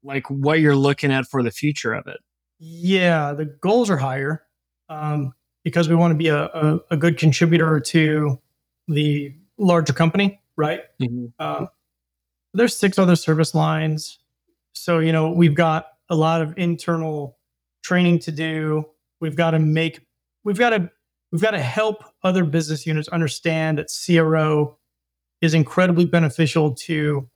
like 0.03 0.29
what 0.29 0.61
you're 0.61 0.77
looking 0.77 1.11
at 1.11 1.27
for 1.27 1.43
the 1.43 1.51
future 1.51 1.95
of 1.95 2.07
it? 2.07 2.19
Yeah, 2.59 3.33
the 3.33 3.47
goals 3.47 3.89
are 3.89 3.97
higher 3.97 4.43
um, 4.91 5.33
because 5.65 5.89
we 5.89 5.95
want 5.95 6.11
to 6.13 6.17
be 6.17 6.29
a, 6.29 6.45
a, 6.45 6.81
a, 6.91 6.97
good 6.99 7.17
contributor 7.17 7.81
to 7.81 8.39
the 8.89 9.35
larger 9.57 9.95
company, 9.95 10.43
right? 10.57 10.81
Mm-hmm. 11.01 11.27
Uh, 11.39 11.67
there's 12.53 12.77
six 12.77 12.99
other 12.99 13.17
service 13.17 13.55
lines. 13.55 14.19
So, 14.75 14.99
you 14.99 15.13
know, 15.13 15.31
we've 15.31 15.55
got 15.55 15.87
a 16.11 16.15
lot 16.15 16.43
of 16.43 16.53
internal 16.59 17.39
training 17.83 18.19
to 18.21 18.33
do. 18.33 18.85
We've 19.21 19.37
got 19.37 19.53
to 19.53 19.59
make, 19.59 20.01
we've 20.45 20.59
got 20.59 20.71
to, 20.71 20.91
we've 21.33 21.43
got 21.43 21.53
to 21.53 21.61
help 21.61 22.05
other 22.23 22.45
business 22.45 22.87
units 22.87 23.09
understand 23.09 23.79
that 23.79 23.89
CRO 24.05 24.77
is 25.41 25.55
incredibly 25.55 26.05
beneficial 26.05 26.75
to 26.75 27.29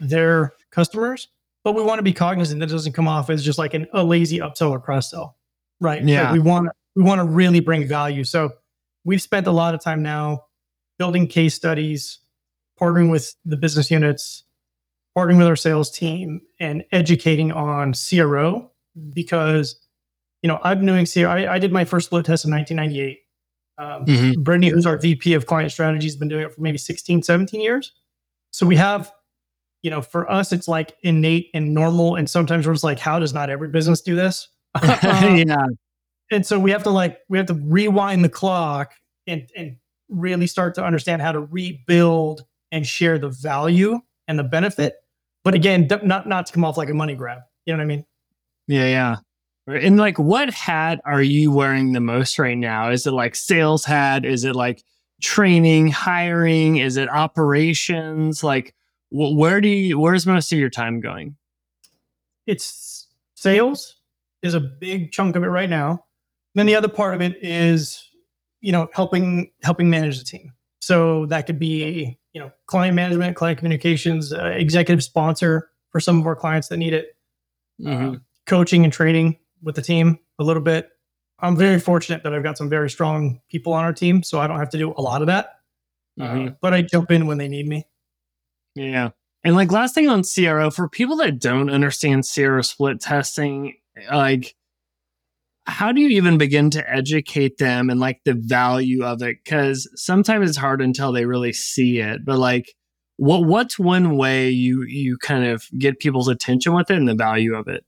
their 0.00 0.52
customers, 0.70 1.28
but 1.62 1.74
we 1.74 1.82
want 1.82 1.98
to 1.98 2.02
be 2.02 2.12
cognizant 2.12 2.60
that 2.60 2.68
it 2.68 2.72
doesn't 2.72 2.92
come 2.92 3.08
off 3.08 3.30
as 3.30 3.44
just 3.44 3.58
like 3.58 3.74
an, 3.74 3.86
a 3.92 4.02
lazy 4.02 4.38
upsell 4.38 4.70
or 4.70 4.80
cross 4.80 5.10
sell, 5.10 5.36
right? 5.80 6.02
Yeah. 6.02 6.24
Like 6.24 6.32
we 6.32 6.38
want 6.40 6.68
we 6.96 7.02
want 7.02 7.20
to 7.20 7.24
really 7.24 7.60
bring 7.60 7.86
value. 7.86 8.24
So 8.24 8.52
we've 9.04 9.22
spent 9.22 9.46
a 9.46 9.52
lot 9.52 9.74
of 9.74 9.82
time 9.82 10.02
now 10.02 10.44
building 10.98 11.26
case 11.26 11.54
studies, 11.54 12.18
partnering 12.80 13.10
with 13.10 13.34
the 13.44 13.56
business 13.56 13.90
units, 13.90 14.44
partnering 15.16 15.38
with 15.38 15.46
our 15.46 15.56
sales 15.56 15.90
team, 15.90 16.40
and 16.60 16.84
educating 16.92 17.52
on 17.52 17.94
CRO 17.94 18.70
because 19.12 19.80
you 20.42 20.48
know 20.48 20.58
I've 20.62 20.78
been 20.78 20.86
doing 20.86 21.06
CRO. 21.06 21.30
I, 21.30 21.54
I 21.54 21.58
did 21.58 21.72
my 21.72 21.84
first 21.84 22.06
split 22.06 22.24
test 22.24 22.44
in 22.44 22.50
1998. 22.50 23.20
Um, 23.78 24.04
Mhm. 24.06 24.42
Brittany, 24.44 24.68
who's 24.68 24.86
our 24.86 24.98
VP 24.98 25.34
of 25.34 25.46
client 25.46 25.72
strategy, 25.72 26.06
has 26.06 26.16
been 26.16 26.28
doing 26.28 26.44
it 26.44 26.54
for 26.54 26.60
maybe 26.60 26.78
16, 26.78 27.22
17 27.22 27.60
years. 27.60 27.92
So 28.52 28.66
we 28.66 28.76
have, 28.76 29.12
you 29.82 29.90
know, 29.90 30.00
for 30.00 30.30
us, 30.30 30.52
it's 30.52 30.68
like 30.68 30.96
innate 31.02 31.50
and 31.54 31.74
normal. 31.74 32.14
And 32.16 32.28
sometimes 32.30 32.66
we're 32.66 32.72
just 32.74 32.84
like, 32.84 32.98
how 33.00 33.18
does 33.18 33.34
not 33.34 33.50
every 33.50 33.68
business 33.68 34.00
do 34.00 34.14
this? 34.14 34.48
Um, 35.02 35.36
yeah. 35.36 35.66
and 36.30 36.46
so 36.46 36.58
we 36.58 36.70
have 36.70 36.82
to 36.84 36.90
like, 36.90 37.18
we 37.28 37.36
have 37.38 37.46
to 37.48 37.54
rewind 37.54 38.24
the 38.24 38.28
clock 38.28 38.92
and, 39.26 39.48
and 39.56 39.76
really 40.08 40.46
start 40.46 40.74
to 40.76 40.84
understand 40.84 41.20
how 41.22 41.32
to 41.32 41.40
rebuild 41.40 42.44
and 42.72 42.86
share 42.86 43.18
the 43.18 43.28
value 43.28 43.98
and 44.28 44.38
the 44.38 44.44
benefit. 44.44 44.96
But 45.42 45.54
again, 45.54 45.88
not, 46.04 46.26
not 46.28 46.46
to 46.46 46.52
come 46.52 46.64
off 46.64 46.76
like 46.76 46.88
a 46.90 46.94
money 46.94 47.14
grab. 47.14 47.40
You 47.66 47.72
know 47.72 47.78
what 47.78 47.84
I 47.84 47.86
mean? 47.86 48.04
Yeah, 48.66 48.86
yeah. 48.86 49.16
And 49.66 49.96
like, 49.96 50.18
what 50.18 50.52
hat 50.52 51.00
are 51.06 51.22
you 51.22 51.50
wearing 51.50 51.92
the 51.92 52.00
most 52.00 52.38
right 52.38 52.56
now? 52.58 52.90
Is 52.90 53.06
it 53.06 53.12
like 53.12 53.34
sales 53.34 53.84
hat? 53.84 54.24
Is 54.26 54.44
it 54.44 54.54
like 54.54 54.82
training, 55.22 55.88
hiring? 55.88 56.76
Is 56.76 56.96
it 56.98 57.08
operations? 57.08 58.44
Like, 58.44 58.74
wh- 59.08 59.34
where 59.34 59.60
do 59.62 59.68
you? 59.68 59.98
Where's 59.98 60.26
most 60.26 60.52
of 60.52 60.58
your 60.58 60.70
time 60.70 61.00
going? 61.00 61.36
it's 62.46 63.08
sales 63.36 63.96
is 64.42 64.52
a 64.52 64.60
big 64.60 65.12
chunk 65.12 65.34
of 65.34 65.42
it 65.42 65.46
right 65.48 65.70
now. 65.70 66.04
Then 66.54 66.66
the 66.66 66.74
other 66.74 66.88
part 66.88 67.14
of 67.14 67.22
it 67.22 67.38
is, 67.42 68.06
you 68.60 68.70
know, 68.70 68.88
helping 68.92 69.50
helping 69.62 69.88
manage 69.88 70.18
the 70.18 70.24
team. 70.26 70.52
So 70.82 71.24
that 71.26 71.46
could 71.46 71.58
be, 71.58 72.18
you 72.34 72.40
know, 72.40 72.52
client 72.66 72.94
management, 72.96 73.34
client 73.36 73.58
communications, 73.58 74.30
uh, 74.32 74.44
executive 74.54 75.02
sponsor 75.02 75.70
for 75.90 76.00
some 76.00 76.20
of 76.20 76.26
our 76.26 76.36
clients 76.36 76.68
that 76.68 76.76
need 76.76 76.92
it, 76.92 77.16
Mhm. 77.80 78.16
uh, 78.16 78.18
coaching 78.46 78.84
and 78.84 78.92
training 78.92 79.38
with 79.64 79.74
the 79.74 79.82
team 79.82 80.18
a 80.38 80.44
little 80.44 80.62
bit. 80.62 80.90
I'm 81.40 81.56
very 81.56 81.80
fortunate 81.80 82.22
that 82.22 82.32
I've 82.34 82.42
got 82.44 82.56
some 82.56 82.68
very 82.70 82.88
strong 82.88 83.40
people 83.50 83.72
on 83.72 83.84
our 83.84 83.92
team, 83.92 84.22
so 84.22 84.38
I 84.40 84.46
don't 84.46 84.58
have 84.58 84.70
to 84.70 84.78
do 84.78 84.94
a 84.96 85.02
lot 85.02 85.20
of 85.20 85.26
that. 85.26 85.50
Uh, 86.20 86.24
Mhm. 86.24 86.56
but 86.60 86.72
I 86.72 86.82
jump 86.82 87.10
in 87.10 87.26
when 87.26 87.38
they 87.38 87.48
need 87.48 87.66
me. 87.66 87.86
Yeah. 88.76 89.10
And 89.42 89.56
like 89.56 89.72
last 89.72 89.94
thing 89.94 90.08
on 90.08 90.22
CRO 90.22 90.70
for 90.70 90.88
people 90.88 91.16
that 91.16 91.38
don't 91.40 91.70
understand 91.70 92.24
CRO 92.24 92.62
split 92.62 93.00
testing, 93.00 93.74
like 94.10 94.54
how 95.66 95.92
do 95.92 96.00
you 96.00 96.08
even 96.08 96.36
begin 96.38 96.70
to 96.70 96.90
educate 96.90 97.56
them 97.58 97.88
and 97.88 97.98
like 97.98 98.20
the 98.24 98.34
value 98.34 99.02
of 99.02 99.22
it? 99.22 99.38
Because 99.42 99.88
sometimes 99.94 100.48
it's 100.48 100.58
hard 100.58 100.82
until 100.82 101.10
they 101.10 101.24
really 101.24 101.52
see 101.52 101.98
it. 102.00 102.24
But 102.24 102.38
like, 102.38 102.74
what 103.16 103.44
what's 103.46 103.78
one 103.78 104.16
way 104.16 104.50
you 104.50 104.82
you 104.84 105.16
kind 105.18 105.44
of 105.44 105.66
get 105.78 106.00
people's 106.00 106.28
attention 106.28 106.74
with 106.74 106.90
it 106.90 106.96
and 106.98 107.08
the 107.08 107.14
value 107.14 107.54
of 107.54 107.66
it? 107.68 107.84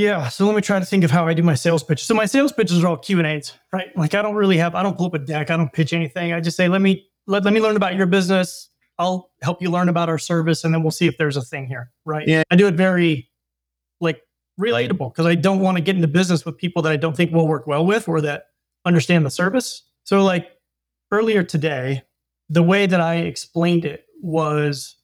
Yeah, 0.00 0.30
so 0.30 0.46
let 0.46 0.56
me 0.56 0.62
try 0.62 0.78
to 0.78 0.84
think 0.86 1.04
of 1.04 1.10
how 1.10 1.26
I 1.26 1.34
do 1.34 1.42
my 1.42 1.54
sales 1.54 1.84
pitch. 1.84 2.02
So 2.02 2.14
my 2.14 2.24
sales 2.24 2.52
pitches 2.52 2.82
are 2.82 2.88
all 2.88 2.96
Q 2.96 3.18
and 3.18 3.26
A's, 3.26 3.52
right? 3.70 3.94
Like 3.98 4.14
I 4.14 4.22
don't 4.22 4.34
really 4.34 4.56
have, 4.56 4.74
I 4.74 4.82
don't 4.82 4.96
pull 4.96 5.06
up 5.06 5.14
a 5.14 5.18
deck, 5.18 5.50
I 5.50 5.58
don't 5.58 5.70
pitch 5.70 5.92
anything. 5.92 6.32
I 6.32 6.40
just 6.40 6.56
say, 6.56 6.68
let 6.68 6.80
me 6.80 7.06
let, 7.26 7.44
let 7.44 7.52
me 7.52 7.60
learn 7.60 7.76
about 7.76 7.96
your 7.96 8.06
business. 8.06 8.70
I'll 8.98 9.30
help 9.42 9.60
you 9.60 9.70
learn 9.70 9.90
about 9.90 10.08
our 10.08 10.16
service, 10.16 10.64
and 10.64 10.72
then 10.72 10.82
we'll 10.82 10.90
see 10.90 11.06
if 11.06 11.18
there's 11.18 11.36
a 11.36 11.42
thing 11.42 11.66
here, 11.66 11.90
right? 12.06 12.26
Yeah. 12.26 12.44
I 12.50 12.56
do 12.56 12.66
it 12.66 12.74
very 12.74 13.28
like 14.00 14.22
relatable 14.58 15.12
because 15.12 15.26
I 15.26 15.34
don't 15.34 15.60
want 15.60 15.76
to 15.76 15.82
get 15.82 15.96
into 15.96 16.08
business 16.08 16.46
with 16.46 16.56
people 16.56 16.80
that 16.82 16.92
I 16.92 16.96
don't 16.96 17.14
think 17.14 17.30
will 17.30 17.46
work 17.46 17.66
well 17.66 17.84
with 17.84 18.08
or 18.08 18.22
that 18.22 18.44
understand 18.86 19.26
the 19.26 19.30
service. 19.30 19.82
So 20.04 20.24
like 20.24 20.48
earlier 21.12 21.42
today, 21.42 22.04
the 22.48 22.62
way 22.62 22.86
that 22.86 23.02
I 23.02 23.16
explained 23.16 23.84
it 23.84 24.06
was 24.22 24.96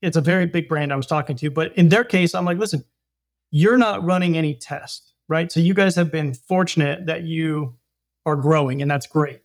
it's 0.00 0.16
a 0.16 0.20
very 0.20 0.46
big 0.46 0.68
brand 0.68 0.92
I 0.92 0.96
was 0.96 1.06
talking 1.08 1.34
to, 1.38 1.50
but 1.50 1.76
in 1.76 1.88
their 1.88 2.04
case, 2.04 2.34
I'm 2.36 2.44
like, 2.44 2.58
listen, 2.58 2.84
you're 3.58 3.78
not 3.78 4.04
running 4.04 4.36
any 4.36 4.54
tests, 4.54 5.14
right? 5.28 5.50
So 5.50 5.60
you 5.60 5.72
guys 5.72 5.94
have 5.96 6.12
been 6.12 6.34
fortunate 6.34 7.06
that 7.06 7.22
you 7.22 7.74
are 8.26 8.36
growing, 8.36 8.82
and 8.82 8.90
that's 8.90 9.06
great. 9.06 9.40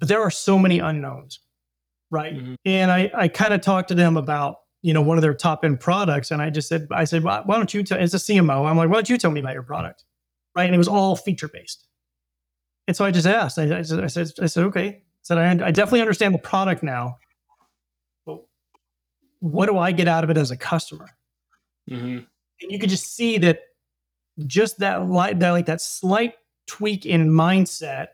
But 0.00 0.08
there 0.08 0.20
are 0.20 0.30
so 0.30 0.58
many 0.58 0.80
unknowns, 0.80 1.38
right? 2.10 2.34
Mhm. 2.34 2.56
And 2.64 2.90
I, 2.90 3.12
I 3.14 3.28
kind 3.28 3.54
of 3.54 3.60
talked 3.60 3.88
to 3.90 3.94
them 3.94 4.16
about, 4.16 4.56
you 4.82 4.92
know, 4.92 5.02
one 5.02 5.18
of 5.18 5.22
their 5.22 5.34
top 5.34 5.64
end 5.64 5.78
products, 5.78 6.32
and 6.32 6.42
I 6.42 6.50
just 6.50 6.68
said, 6.68 6.88
I 6.90 7.04
said, 7.04 7.22
why, 7.22 7.42
why 7.46 7.56
don't 7.58 7.72
you 7.72 7.84
tell? 7.84 8.00
It's 8.00 8.12
a 8.12 8.16
CMO. 8.16 8.68
I'm 8.68 8.76
like, 8.76 8.88
why 8.88 8.94
don't 8.94 9.08
you 9.08 9.16
tell 9.18 9.30
me 9.30 9.38
about 9.38 9.54
your 9.54 9.62
product, 9.62 10.04
right? 10.56 10.64
And 10.66 10.74
it 10.74 10.78
was 10.78 10.88
all 10.88 11.14
feature 11.14 11.48
based. 11.48 11.86
And 12.88 12.96
so 12.96 13.04
I 13.04 13.12
just 13.12 13.28
asked. 13.28 13.56
I, 13.56 13.78
I, 13.78 13.82
said, 13.82 14.02
I 14.02 14.08
said, 14.08 14.30
I 14.42 14.46
said, 14.46 14.64
okay. 14.64 14.88
I 14.88 15.02
said, 15.22 15.38
I, 15.38 15.68
I 15.68 15.70
definitely 15.70 16.00
understand 16.00 16.34
the 16.34 16.38
product 16.40 16.82
now, 16.82 17.18
but 18.26 18.42
what 19.38 19.66
do 19.66 19.78
I 19.78 19.92
get 19.92 20.08
out 20.08 20.24
of 20.24 20.30
it 20.30 20.36
as 20.36 20.50
a 20.50 20.56
customer? 20.56 21.10
Mhm. 21.88 22.26
And 22.62 22.70
you 22.72 22.78
could 22.78 22.90
just 22.90 23.14
see 23.14 23.38
that 23.38 23.60
just 24.46 24.78
that 24.78 25.08
light 25.08 25.38
that 25.40 25.50
like 25.50 25.66
that 25.66 25.80
slight 25.80 26.34
tweak 26.66 27.04
in 27.06 27.28
mindset 27.28 28.08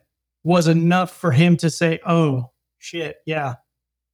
was 0.45 0.67
enough 0.69 1.11
for 1.13 1.31
him 1.31 1.57
to 1.57 1.71
say 1.71 2.01
oh 2.07 2.51
shit 2.79 3.17
yeah 3.27 3.55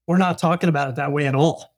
we're 0.06 0.18
not 0.18 0.36
talking 0.38 0.68
about 0.68 0.90
it 0.90 0.96
that 0.96 1.12
way 1.12 1.26
at 1.26 1.34
all. 1.34 1.74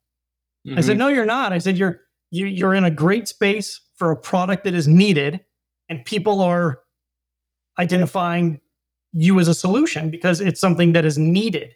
I 0.76 0.80
said 0.80 0.96
Mhm. 0.96 0.98
no 0.98 1.08
you're 1.08 1.26
not. 1.26 1.52
I 1.52 1.58
said 1.58 1.78
you're 1.78 2.00
you, 2.32 2.46
you're 2.46 2.74
in 2.74 2.82
a 2.84 2.90
great 2.90 3.28
space 3.28 3.80
for 3.96 4.10
a 4.10 4.16
product 4.16 4.64
that 4.64 4.74
is 4.74 4.88
needed 4.88 5.40
and 5.88 6.04
people 6.04 6.40
are 6.42 6.80
identifying 7.78 8.60
you 9.12 9.38
as 9.38 9.46
a 9.48 9.54
solution 9.54 10.10
because 10.10 10.40
it's 10.40 10.60
something 10.60 10.92
that 10.92 11.04
is 11.04 11.16
needed. 11.18 11.74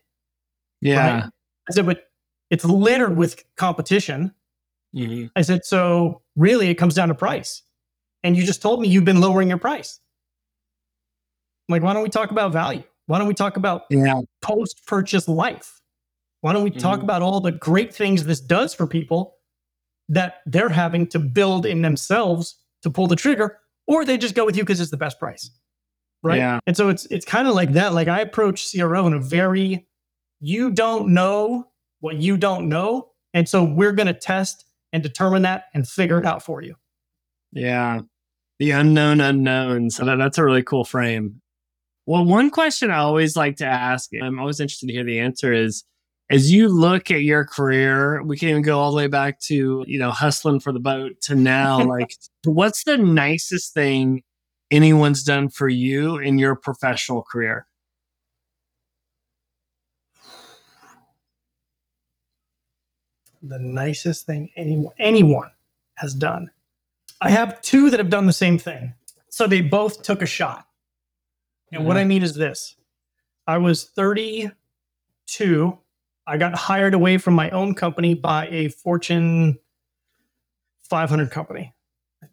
Yeah. 0.80 1.28
i 1.68 1.72
said 1.72 1.86
but 1.86 2.04
it's 2.50 2.64
littered 2.64 3.16
with 3.16 3.44
competition 3.56 4.34
Mhm. 4.94 5.30
I 5.36 5.42
said, 5.42 5.64
so 5.64 6.22
really 6.36 6.68
it 6.68 6.74
comes 6.74 6.94
down 6.94 7.08
to 7.08 7.14
price. 7.14 7.62
And 8.22 8.36
you 8.36 8.44
just 8.44 8.60
told 8.62 8.80
me 8.80 8.88
you've 8.88 9.04
been 9.04 9.20
lowering 9.20 9.48
your 9.48 9.58
price. 9.58 10.00
I'm 11.68 11.72
like, 11.74 11.82
why 11.82 11.92
don't 11.92 12.02
we 12.02 12.08
talk 12.08 12.30
about 12.30 12.52
value? 12.52 12.82
Why 13.06 13.18
don't 13.18 13.28
we 13.28 13.34
talk 13.34 13.56
about 13.56 13.82
Yeah. 13.90 14.20
post 14.42 14.84
purchase 14.86 15.28
life? 15.28 15.80
Why 16.42 16.52
don't 16.52 16.64
we 16.64 16.70
talk 16.70 17.00
Mhm. 17.00 17.04
about 17.04 17.22
all 17.22 17.40
the 17.40 17.52
great 17.52 17.94
things 17.94 18.24
this 18.24 18.40
does 18.40 18.74
for 18.74 18.86
people 18.86 19.36
that 20.08 20.40
they're 20.46 20.68
having 20.70 21.06
to 21.08 21.18
build 21.18 21.64
in 21.66 21.82
themselves 21.82 22.56
to 22.82 22.90
pull 22.90 23.06
the 23.06 23.16
trigger, 23.16 23.58
or 23.86 24.04
they 24.04 24.18
just 24.18 24.34
go 24.34 24.44
with 24.44 24.56
you 24.56 24.62
because 24.64 24.80
it's 24.80 24.90
the 24.90 24.96
best 24.96 25.18
price. 25.18 25.50
Right. 26.22 26.38
Yeah. 26.38 26.60
And 26.66 26.76
so 26.76 26.88
it's 26.88 27.06
it's 27.06 27.24
kind 27.24 27.46
of 27.48 27.54
like 27.54 27.72
that. 27.72 27.94
Like 27.94 28.08
I 28.08 28.20
approach 28.20 28.70
CRO 28.70 29.06
in 29.06 29.12
a 29.14 29.18
very 29.20 29.86
you 30.40 30.70
don't 30.70 31.08
know 31.14 31.68
what 32.00 32.16
you 32.16 32.36
don't 32.36 32.68
know. 32.68 33.10
And 33.34 33.48
so 33.48 33.62
we're 33.62 33.92
gonna 33.92 34.14
test 34.14 34.64
and 34.92 35.02
determine 35.02 35.42
that 35.42 35.64
and 35.74 35.86
figure 35.88 36.18
it 36.18 36.26
out 36.26 36.42
for 36.42 36.62
you. 36.62 36.74
Yeah. 37.52 38.00
The 38.58 38.72
unknown 38.72 39.20
unknowns. 39.20 39.96
So 39.96 40.04
that, 40.04 40.16
that's 40.16 40.38
a 40.38 40.44
really 40.44 40.62
cool 40.62 40.84
frame. 40.84 41.40
Well, 42.06 42.24
one 42.24 42.50
question 42.50 42.90
I 42.90 42.98
always 42.98 43.36
like 43.36 43.56
to 43.56 43.66
ask, 43.66 44.10
I'm 44.20 44.38
always 44.38 44.60
interested 44.60 44.86
to 44.88 44.92
hear 44.92 45.04
the 45.04 45.20
answer 45.20 45.52
is 45.52 45.84
as 46.30 46.52
you 46.52 46.68
look 46.68 47.10
at 47.10 47.22
your 47.22 47.44
career, 47.44 48.22
we 48.22 48.36
can 48.36 48.48
even 48.48 48.62
go 48.62 48.78
all 48.78 48.92
the 48.92 48.96
way 48.96 49.08
back 49.08 49.40
to, 49.40 49.84
you 49.86 49.98
know, 49.98 50.10
hustling 50.10 50.60
for 50.60 50.72
the 50.72 50.78
boat 50.80 51.20
to 51.22 51.34
now, 51.34 51.84
like, 51.84 52.14
what's 52.44 52.84
the 52.84 52.96
nicest 52.96 53.74
thing 53.74 54.22
anyone's 54.70 55.24
done 55.24 55.48
for 55.48 55.68
you 55.68 56.18
in 56.18 56.38
your 56.38 56.54
professional 56.54 57.22
career? 57.22 57.66
The 63.42 63.58
nicest 63.58 64.26
thing 64.26 64.50
anyone 64.56 64.92
anyone 64.98 65.50
has 65.94 66.14
done. 66.14 66.50
I 67.20 67.30
have 67.30 67.60
two 67.62 67.90
that 67.90 68.00
have 68.00 68.10
done 68.10 68.26
the 68.26 68.32
same 68.32 68.58
thing. 68.58 68.94
So 69.28 69.46
they 69.46 69.60
both 69.60 70.02
took 70.02 70.22
a 70.22 70.26
shot. 70.26 70.66
And 71.72 71.86
what 71.86 71.96
I 71.96 72.04
mean 72.04 72.22
is 72.22 72.34
this. 72.34 72.76
I 73.46 73.58
was 73.58 73.84
32. 73.84 74.50
I 76.26 76.36
got 76.36 76.54
hired 76.54 76.94
away 76.94 77.18
from 77.18 77.34
my 77.34 77.50
own 77.50 77.74
company 77.74 78.14
by 78.14 78.48
a 78.48 78.68
Fortune 78.68 79.58
500 80.82 81.30
company. 81.30 81.74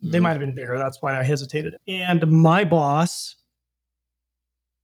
They 0.02 0.18
Mhm. 0.20 0.24
might 0.24 0.32
have 0.32 0.40
been 0.40 0.56
bigger. 0.56 0.78
That's 0.78 1.02
why 1.02 1.18
I 1.20 1.24
hesitated. 1.24 1.78
And 1.88 2.26
my 2.32 2.64
boss, 2.64 3.36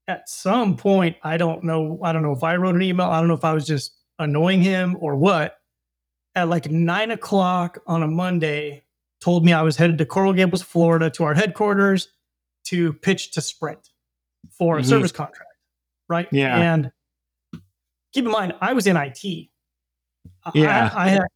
at 0.07 0.30
some 0.30 0.78
point, 0.78 1.17
I 1.24 1.38
don't 1.38 1.63
know. 1.63 1.99
I 2.03 2.11
don't 2.13 2.24
know 2.24 2.32
if 2.34 2.43
I 2.43 2.55
wrote 2.55 2.76
an 2.76 2.82
email. 2.82 3.07
I 3.07 3.19
don't 3.19 3.28
know 3.28 3.34
if 3.34 3.43
I 3.45 3.53
was 3.53 3.65
just 3.65 3.93
annoying 4.19 4.61
him 4.61 4.95
or 4.99 5.15
what. 5.15 5.59
At 6.36 6.49
like 6.49 6.69
nine 6.71 7.11
o'clock 7.11 7.79
on 7.86 8.01
a 8.03 8.07
Monday, 8.07 8.84
told 9.21 9.45
me 9.45 9.53
I 9.53 9.61
was 9.61 9.77
headed 9.77 9.97
to 9.99 10.05
Coral 10.05 10.34
Gables, 10.34 10.61
Florida, 10.63 11.09
to 11.11 11.23
our 11.23 11.34
headquarters 11.36 12.09
to 12.65 12.93
pitch 12.93 13.31
to 13.31 13.41
Sprint 13.41 13.89
for 14.49 14.77
a 14.77 14.81
Mhm. 14.81 14.86
service 14.86 15.11
contract. 15.11 15.51
Right. 16.09 16.27
Yeah. 16.31 16.57
And 16.73 16.91
keep 18.13 18.25
in 18.25 18.31
mind, 18.31 18.53
I 18.61 18.73
was 18.73 18.88
in 18.88 18.97
IT. 18.97 19.23
Yeah. 20.55 20.89
I, 20.93 21.05
I 21.05 21.09
had 21.09 21.27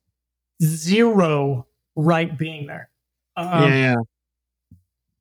zero 0.64 1.68
right 1.96 2.36
being 2.38 2.66
there. 2.68 2.90
Um, 3.36 3.70
yeah, 3.72 3.76
yeah. 3.76 3.96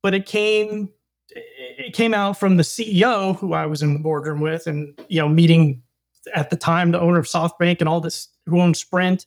but 0.02 0.14
it 0.14 0.24
came 0.26 0.88
it 1.34 1.92
came 1.92 2.14
out 2.14 2.38
from 2.38 2.56
the 2.56 2.62
CEO 2.62 3.36
who 3.36 3.52
I 3.52 3.66
was 3.66 3.82
in 3.82 3.92
the 3.92 3.98
boardroom 3.98 4.40
with 4.40 4.66
and 4.66 4.98
you 5.08 5.20
know 5.20 5.28
meeting 5.28 5.82
at 6.34 6.48
the 6.48 6.56
time 6.56 6.92
the 6.92 7.00
owner 7.00 7.18
of 7.18 7.26
SoftBank 7.26 7.80
and 7.80 7.88
all 7.88 8.00
this 8.00 8.28
who 8.46 8.60
owns 8.60 8.78
Sprint. 8.80 9.26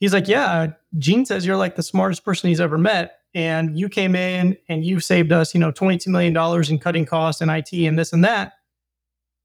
He's 0.00 0.12
like, 0.12 0.26
"Yeah, 0.28 0.72
Gene 0.98 1.24
says 1.24 1.46
you're 1.46 1.56
like 1.56 1.76
the 1.76 1.82
smartest 1.82 2.24
person 2.24 2.48
he's 2.48 2.60
ever 2.60 2.78
met 2.78 3.18
and 3.34 3.78
you 3.78 3.88
came 3.88 4.16
in 4.16 4.56
and 4.68 4.84
you 4.84 4.98
saved 4.98 5.30
us, 5.30 5.54
you 5.54 5.60
know, 5.60 5.70
22 5.70 6.10
million 6.10 6.32
dollars 6.32 6.68
in 6.70 6.78
cutting 6.78 7.06
costs 7.06 7.40
and 7.40 7.50
IT 7.50 7.72
and 7.86 7.98
this 7.98 8.12
and 8.12 8.24
that." 8.24 8.54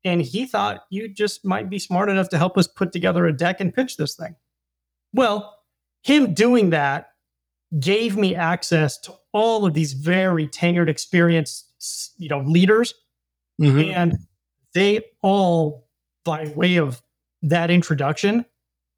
And 0.03 0.21
he 0.21 0.45
thought 0.45 0.85
you 0.89 1.07
just 1.07 1.43
might 1.45 1.69
be 1.69 1.79
smart 1.79 2.09
enough 2.09 2.29
to 2.29 2.37
help 2.37 2.57
us 2.57 2.67
put 2.67 2.91
together 2.91 3.25
a 3.25 3.33
deck 3.35 3.59
and 3.59 3.73
pitch 3.73 3.97
this 3.97 4.15
thing. 4.15 4.35
Well, 5.13 5.57
him 6.03 6.33
doing 6.33 6.69
that 6.71 7.09
gave 7.79 8.15
me 8.15 8.35
access 8.35 8.97
to 8.99 9.13
all 9.33 9.65
of 9.65 9.73
these 9.73 9.93
very 9.93 10.47
tenured, 10.47 10.87
experienced, 10.87 12.13
you 12.17 12.29
know, 12.29 12.41
leaders, 12.41 12.93
Mhm. 13.59 13.93
and 13.93 14.13
they 14.73 15.01
all, 15.21 15.87
by 16.23 16.47
way 16.49 16.77
of 16.77 17.01
that 17.41 17.71
introduction, 17.71 18.45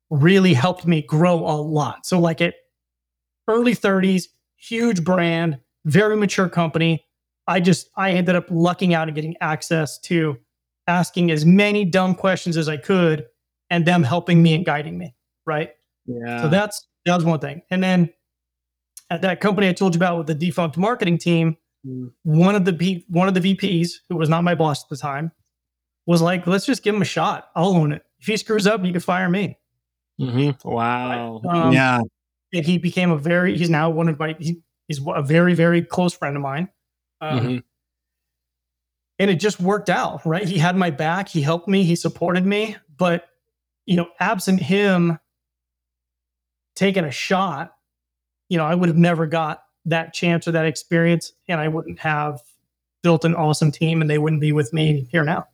really 0.09 0.53
helped 0.53 0.85
me 0.85 1.01
grow 1.01 1.35
a 1.39 1.57
lot. 1.61 2.05
So, 2.05 2.19
like 2.19 2.41
at 2.41 2.55
early 3.47 3.75
30s, 3.75 4.25
huge 4.55 5.03
brand, 5.03 5.59
very 5.85 6.15
mature 6.17 6.49
company. 6.49 7.03
I 7.47 7.59
just 7.59 7.89
I 7.95 8.11
ended 8.11 8.35
up 8.35 8.45
lucking 8.49 8.93
out 8.93 9.07
and 9.07 9.15
getting 9.15 9.35
access 9.41 9.99
to 10.01 10.37
asking 10.87 11.31
as 11.31 11.45
many 11.45 11.85
dumb 11.85 12.15
questions 12.15 12.57
as 12.57 12.67
I 12.69 12.77
could, 12.77 13.25
and 13.69 13.85
them 13.85 14.03
helping 14.03 14.41
me 14.43 14.53
and 14.55 14.65
guiding 14.65 14.97
me. 14.97 15.15
Right. 15.45 15.71
Yeah. 16.05 16.41
So 16.41 16.49
that's 16.49 16.85
that 17.05 17.15
was 17.15 17.23
one 17.25 17.39
thing. 17.39 17.61
And 17.71 17.81
then 17.83 18.09
at 19.09 19.21
that 19.21 19.39
company 19.39 19.69
I 19.69 19.73
told 19.73 19.95
you 19.95 19.99
about 19.99 20.17
with 20.17 20.27
the 20.27 20.35
defunct 20.35 20.77
marketing 20.77 21.17
team, 21.17 21.57
Mm. 21.85 22.11
one 22.23 22.55
of 22.55 22.65
the 22.65 22.73
B, 22.73 23.05
one 23.07 23.27
of 23.27 23.33
the 23.35 23.39
VPs 23.39 23.91
who 24.09 24.17
was 24.17 24.27
not 24.29 24.43
my 24.43 24.55
boss 24.55 24.83
at 24.83 24.89
the 24.89 24.97
time 24.97 25.31
was 26.07 26.21
like, 26.23 26.45
"Let's 26.47 26.65
just 26.65 26.81
give 26.83 26.95
him 26.95 27.01
a 27.03 27.05
shot. 27.05 27.49
I'll 27.55 27.75
own 27.75 27.91
it. 27.93 28.03
If 28.19 28.25
he 28.25 28.35
screws 28.35 28.65
up, 28.65 28.83
you 28.83 28.91
can 28.91 28.99
fire 28.99 29.29
me." 29.29 29.57
Mhm. 30.19 30.63
Wow. 30.65 31.41
Um, 31.47 31.73
yeah. 31.73 32.01
And 32.53 32.65
he 32.65 32.77
became 32.77 33.11
a 33.11 33.17
very 33.17 33.57
he's 33.57 33.69
now 33.69 33.89
one 33.89 34.07
of 34.09 34.17
my 34.19 34.35
he, 34.39 34.61
he's 34.87 34.99
a 35.05 35.21
very 35.21 35.53
very 35.53 35.81
close 35.81 36.13
friend 36.13 36.35
of 36.35 36.41
mine. 36.41 36.69
Um, 37.21 37.39
Mhm. 37.39 37.63
and 39.19 39.31
it 39.31 39.35
just 39.35 39.59
worked 39.59 39.89
out 39.89 40.23
right 40.25 40.47
he 40.47 40.59
had 40.59 40.75
my 40.75 40.91
back 40.91 41.27
he 41.27 41.41
helped 41.41 41.67
me 41.67 41.83
he 41.83 41.95
supported 41.95 42.45
me 42.45 42.75
but 42.95 43.27
you 43.87 43.95
know 43.95 44.07
absent 44.19 44.61
him 44.61 45.17
taking 46.75 47.03
a 47.03 47.09
shot 47.11 47.73
you 48.49 48.57
know 48.59 48.65
i 48.65 48.75
would 48.75 48.87
have 48.89 48.97
never 48.97 49.25
got 49.25 49.63
that 49.85 50.13
chance 50.13 50.47
or 50.47 50.51
that 50.51 50.65
experience 50.67 51.33
and 51.47 51.59
i 51.59 51.67
wouldn't 51.67 51.97
have 51.97 52.39
built 53.01 53.25
an 53.25 53.33
awesome 53.33 53.71
team 53.71 54.01
and 54.01 54.09
they 54.11 54.19
wouldn't 54.19 54.41
be 54.41 54.51
with 54.51 54.71
me 54.73 55.07
here 55.11 55.23
now 55.23 55.47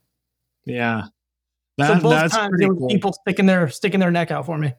Yeah. 0.66 1.04
So 1.80 2.00
both 2.00 2.12
that's 2.12 2.34
times 2.34 2.54
there 2.58 2.68
were 2.68 2.76
cool. 2.76 2.88
people 2.88 3.12
sticking 3.12 3.46
their 3.46 3.68
sticking 3.68 4.00
their 4.00 4.10
neck 4.10 4.30
out 4.30 4.46
for 4.46 4.58
me. 4.58 4.72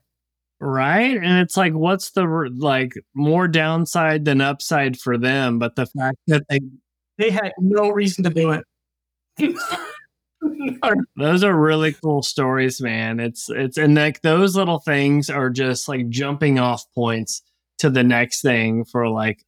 Right? 0.62 1.18
And 1.18 1.40
it's 1.40 1.58
like 1.58 1.74
what's 1.74 2.12
the 2.12 2.26
like 2.58 2.94
more 3.14 3.48
downside 3.48 4.26
than 4.26 4.42
upside 4.42 4.98
for 4.98 5.18
them 5.18 5.60
but 5.60 5.76
the 5.76 5.86
fact 5.88 6.18
that 6.28 6.44
they 6.50 6.60
they 7.18 7.30
had 7.30 7.52
no 7.60 7.90
reason 7.90 8.24
to 8.24 8.30
do 8.30 8.52
it. 8.52 8.66
Those 11.16 11.44
are 11.44 11.58
really 11.58 11.94
cool 11.94 12.22
stories 12.22 12.80
man. 12.82 13.20
It's 13.20 13.50
it's 13.50 13.78
and 13.78 13.96
like 13.96 14.22
those 14.22 14.56
little 14.56 14.80
things 14.80 15.30
are 15.30 15.50
just 15.50 15.88
like 15.88 16.10
jumping 16.10 16.60
off 16.60 16.86
points 16.94 17.42
to 17.80 17.90
the 17.90 18.04
next 18.04 18.42
thing 18.42 18.86
for 18.86 19.10
like 19.10 19.44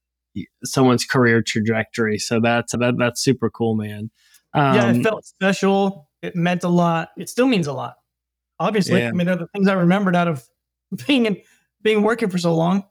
someone's 0.64 1.06
career 1.06 1.41
trajectory. 1.41 2.18
So 2.18 2.39
that's 2.39 2.74
that, 2.74 2.95
that's 2.98 3.22
super 3.22 3.50
cool 3.50 3.76
man. 3.76 4.10
Um, 4.54 4.76
yeah, 4.76 4.91
it 4.91 5.04
felt 5.04 5.26
special. 5.26 6.07
It 6.22 6.36
meant 6.36 6.63
a 6.63 6.70
lot. 6.70 7.09
It 7.18 7.30
still 7.30 7.47
means 7.47 7.68
a 7.68 7.74
lot. 7.74 7.95
Obviously, 8.59 8.99
Yeah. 9.01 9.09
I 9.09 9.11
mean, 9.11 9.28
they're 9.28 9.36
the 9.36 9.47
things 9.47 9.68
I 9.68 9.74
remembered 9.74 10.15
out 10.15 10.28
of 10.28 10.43
being 11.07 11.26
in, 11.26 11.38
being 11.82 12.01
working 12.01 12.30
for 12.30 12.38
so 12.38 12.55
long. 12.55 12.84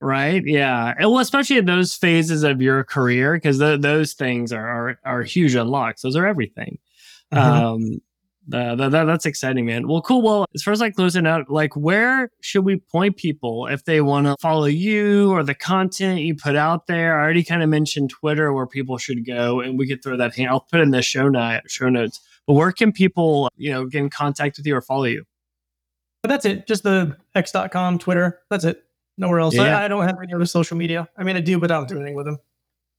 right 0.00 0.42
yeah 0.46 0.94
and 0.98 1.08
well 1.10 1.20
especially 1.20 1.58
in 1.58 1.64
those 1.66 1.94
phases 1.94 2.42
of 2.42 2.60
your 2.60 2.82
career 2.82 3.34
because 3.34 3.58
th- 3.60 3.80
those 3.82 4.14
things 4.14 4.52
are, 4.52 4.66
are 4.68 4.98
are 5.04 5.22
huge 5.22 5.54
unlocks 5.54 6.02
those 6.02 6.16
are 6.16 6.26
everything 6.26 6.76
um 7.30 8.00
uh, 8.52 8.74
that, 8.74 8.90
that, 8.90 9.04
that's 9.04 9.24
exciting 9.26 9.64
man 9.64 9.86
well 9.86 10.02
cool 10.02 10.20
well 10.20 10.44
as 10.56 10.62
far 10.64 10.72
as 10.72 10.80
like 10.80 10.96
closing 10.96 11.24
out 11.28 11.48
like 11.48 11.76
where 11.76 12.30
should 12.40 12.64
we 12.64 12.76
point 12.78 13.16
people 13.16 13.68
if 13.68 13.84
they 13.84 14.00
want 14.00 14.26
to 14.26 14.34
follow 14.40 14.64
you 14.64 15.30
or 15.30 15.44
the 15.44 15.54
content 15.54 16.18
you 16.20 16.34
put 16.34 16.56
out 16.56 16.88
there 16.88 17.16
i 17.20 17.22
already 17.22 17.44
kind 17.44 17.62
of 17.62 17.68
mentioned 17.68 18.10
twitter 18.10 18.52
where 18.52 18.66
people 18.66 18.98
should 18.98 19.24
go 19.24 19.60
and 19.60 19.78
we 19.78 19.86
could 19.86 20.02
throw 20.02 20.16
that 20.16 20.34
hand 20.34 20.50
i'll 20.50 20.58
put 20.68 20.80
in 20.80 20.90
the 20.90 21.00
show 21.02 21.28
note 21.28 21.60
show 21.68 21.88
notes 21.88 22.20
but 22.46 22.54
where 22.54 22.72
can 22.72 22.92
people 22.92 23.50
you 23.56 23.70
know 23.70 23.86
get 23.86 24.00
in 24.00 24.10
contact 24.10 24.56
with 24.56 24.66
you 24.66 24.76
or 24.76 24.80
follow 24.80 25.04
you 25.04 25.24
But 26.22 26.28
that's 26.28 26.44
it. 26.44 26.66
Just 26.66 26.82
the 26.82 27.16
x.com, 27.34 27.98
Twitter. 27.98 28.40
That's 28.50 28.64
it. 28.64 28.84
Nowhere 29.18 29.40
else. 29.40 29.54
Yeah. 29.54 29.78
I, 29.78 29.84
I 29.84 29.88
don't 29.88 30.04
have 30.04 30.18
any 30.22 30.32
other 30.32 30.46
social 30.46 30.76
media. 30.76 31.08
I 31.16 31.22
mean, 31.22 31.36
I 31.36 31.40
do, 31.40 31.58
but 31.58 31.70
I 31.70 31.74
don't 31.74 31.88
do 31.88 31.96
anything 31.96 32.14
with 32.14 32.26
them. 32.26 32.38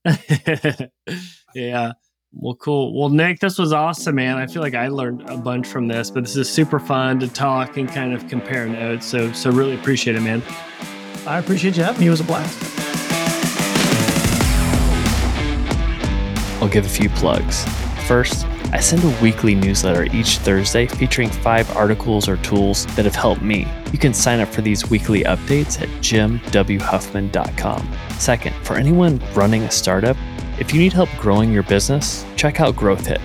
yeah. 1.56 1.94
Well, 2.36 2.56
cool. 2.56 3.00
Well, 3.00 3.10
Nick, 3.10 3.40
this 3.40 3.60
was 3.60 3.72
awesome, 3.72 4.16
man. 4.16 4.38
I 4.38 4.48
feel 4.48 4.62
like 4.62 4.74
I 4.74 4.88
learned 4.88 5.30
a 5.30 5.38
bunch 5.38 5.68
from 5.68 5.88
this, 5.88 6.10
but 6.10 6.24
this 6.24 6.36
is 6.36 6.50
super 6.50 6.80
fun 6.80 7.20
to 7.20 7.28
talk 7.28 7.78
and 7.78 7.88
kind 7.88 8.14
of 8.14 8.28
compare 8.28 8.68
notes. 8.68 9.06
So, 9.06 9.32
so 9.34 9.52
really 9.52 9.76
appreciate 9.76 10.16
it, 10.16 10.22
man. 10.22 10.42
I 11.28 11.38
appreciate 11.38 11.78
you 11.78 11.84
having 11.84 12.02
me. 12.02 12.08
It 12.08 12.10
was 12.10 12.22
a 12.22 12.24
blast. 12.24 12.60
I'll 16.62 16.70
give 16.70 16.86
a 16.86 16.90
few 16.90 17.10
plugs. 17.10 17.66
First, 18.08 18.48
I 18.74 18.80
send 18.80 19.04
a 19.04 19.22
weekly 19.22 19.54
newsletter 19.54 20.06
each 20.16 20.40
Thursday 20.40 20.88
featuring 20.88 21.30
five 21.30 21.70
articles 21.78 22.28
or 22.28 22.38
tools 22.38 22.88
that 22.96 23.06
have 23.06 23.14
helped 23.14 23.44
me. 23.44 23.68
You 23.92 24.00
can 24.00 24.16
sign 24.16 24.40
up 24.40 24.50
for 24.50 24.62
these 24.62 24.90
weekly 24.90 25.24
updates 25.26 25.80
at 25.80 25.90
jimwhuffman.com. 26.02 27.98
Second, 28.18 28.56
for 28.66 28.76
anyone 28.76 29.22
running 29.36 29.62
a 29.62 29.70
startup, 29.70 30.18
if 30.58 30.74
you 30.74 30.80
need 30.80 30.92
help 30.92 31.10
growing 31.20 31.54
your 31.54 31.62
business, 31.62 32.26
check 32.36 32.62
out 32.62 32.76
GrowthHit. 32.76 33.22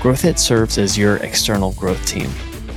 GrowthHit 0.00 0.38
serves 0.38 0.76
as 0.76 0.98
your 0.98 1.16
external 1.16 1.72
growth 1.72 2.04
team. 2.04 2.28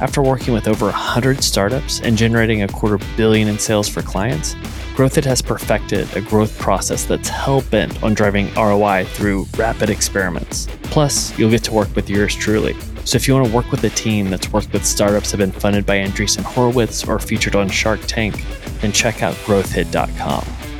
After 0.01 0.21
working 0.21 0.53
with 0.53 0.67
over 0.67 0.85
100 0.85 1.43
startups 1.43 2.01
and 2.01 2.17
generating 2.17 2.63
a 2.63 2.67
quarter 2.67 2.97
billion 3.15 3.47
in 3.47 3.59
sales 3.59 3.87
for 3.87 4.01
clients, 4.01 4.55
GrowthHit 4.95 5.25
has 5.25 5.41
perfected 5.41 6.13
a 6.15 6.21
growth 6.21 6.57
process 6.59 7.05
that's 7.05 7.29
hell 7.29 7.61
bent 7.71 8.03
on 8.03 8.13
driving 8.13 8.53
ROI 8.55 9.05
through 9.05 9.47
rapid 9.57 9.89
experiments. 9.89 10.67
Plus, 10.83 11.37
you'll 11.37 11.49
get 11.49 11.63
to 11.63 11.73
work 11.73 11.95
with 11.95 12.09
yours 12.09 12.35
truly. 12.35 12.75
So 13.05 13.15
if 13.15 13.27
you 13.27 13.33
want 13.33 13.47
to 13.47 13.53
work 13.53 13.71
with 13.71 13.83
a 13.83 13.89
team 13.89 14.29
that's 14.29 14.51
worked 14.51 14.71
with 14.71 14.85
startups 14.85 15.31
that 15.31 15.39
have 15.39 15.51
been 15.51 15.59
funded 15.59 15.85
by 15.85 15.97
Andreessen 15.97 16.43
Horowitz 16.43 17.05
or 17.07 17.19
featured 17.19 17.55
on 17.55 17.69
Shark 17.69 17.99
Tank, 18.07 18.43
then 18.81 18.91
check 18.91 19.23
out 19.23 19.35
growthhit.com. 19.35 20.62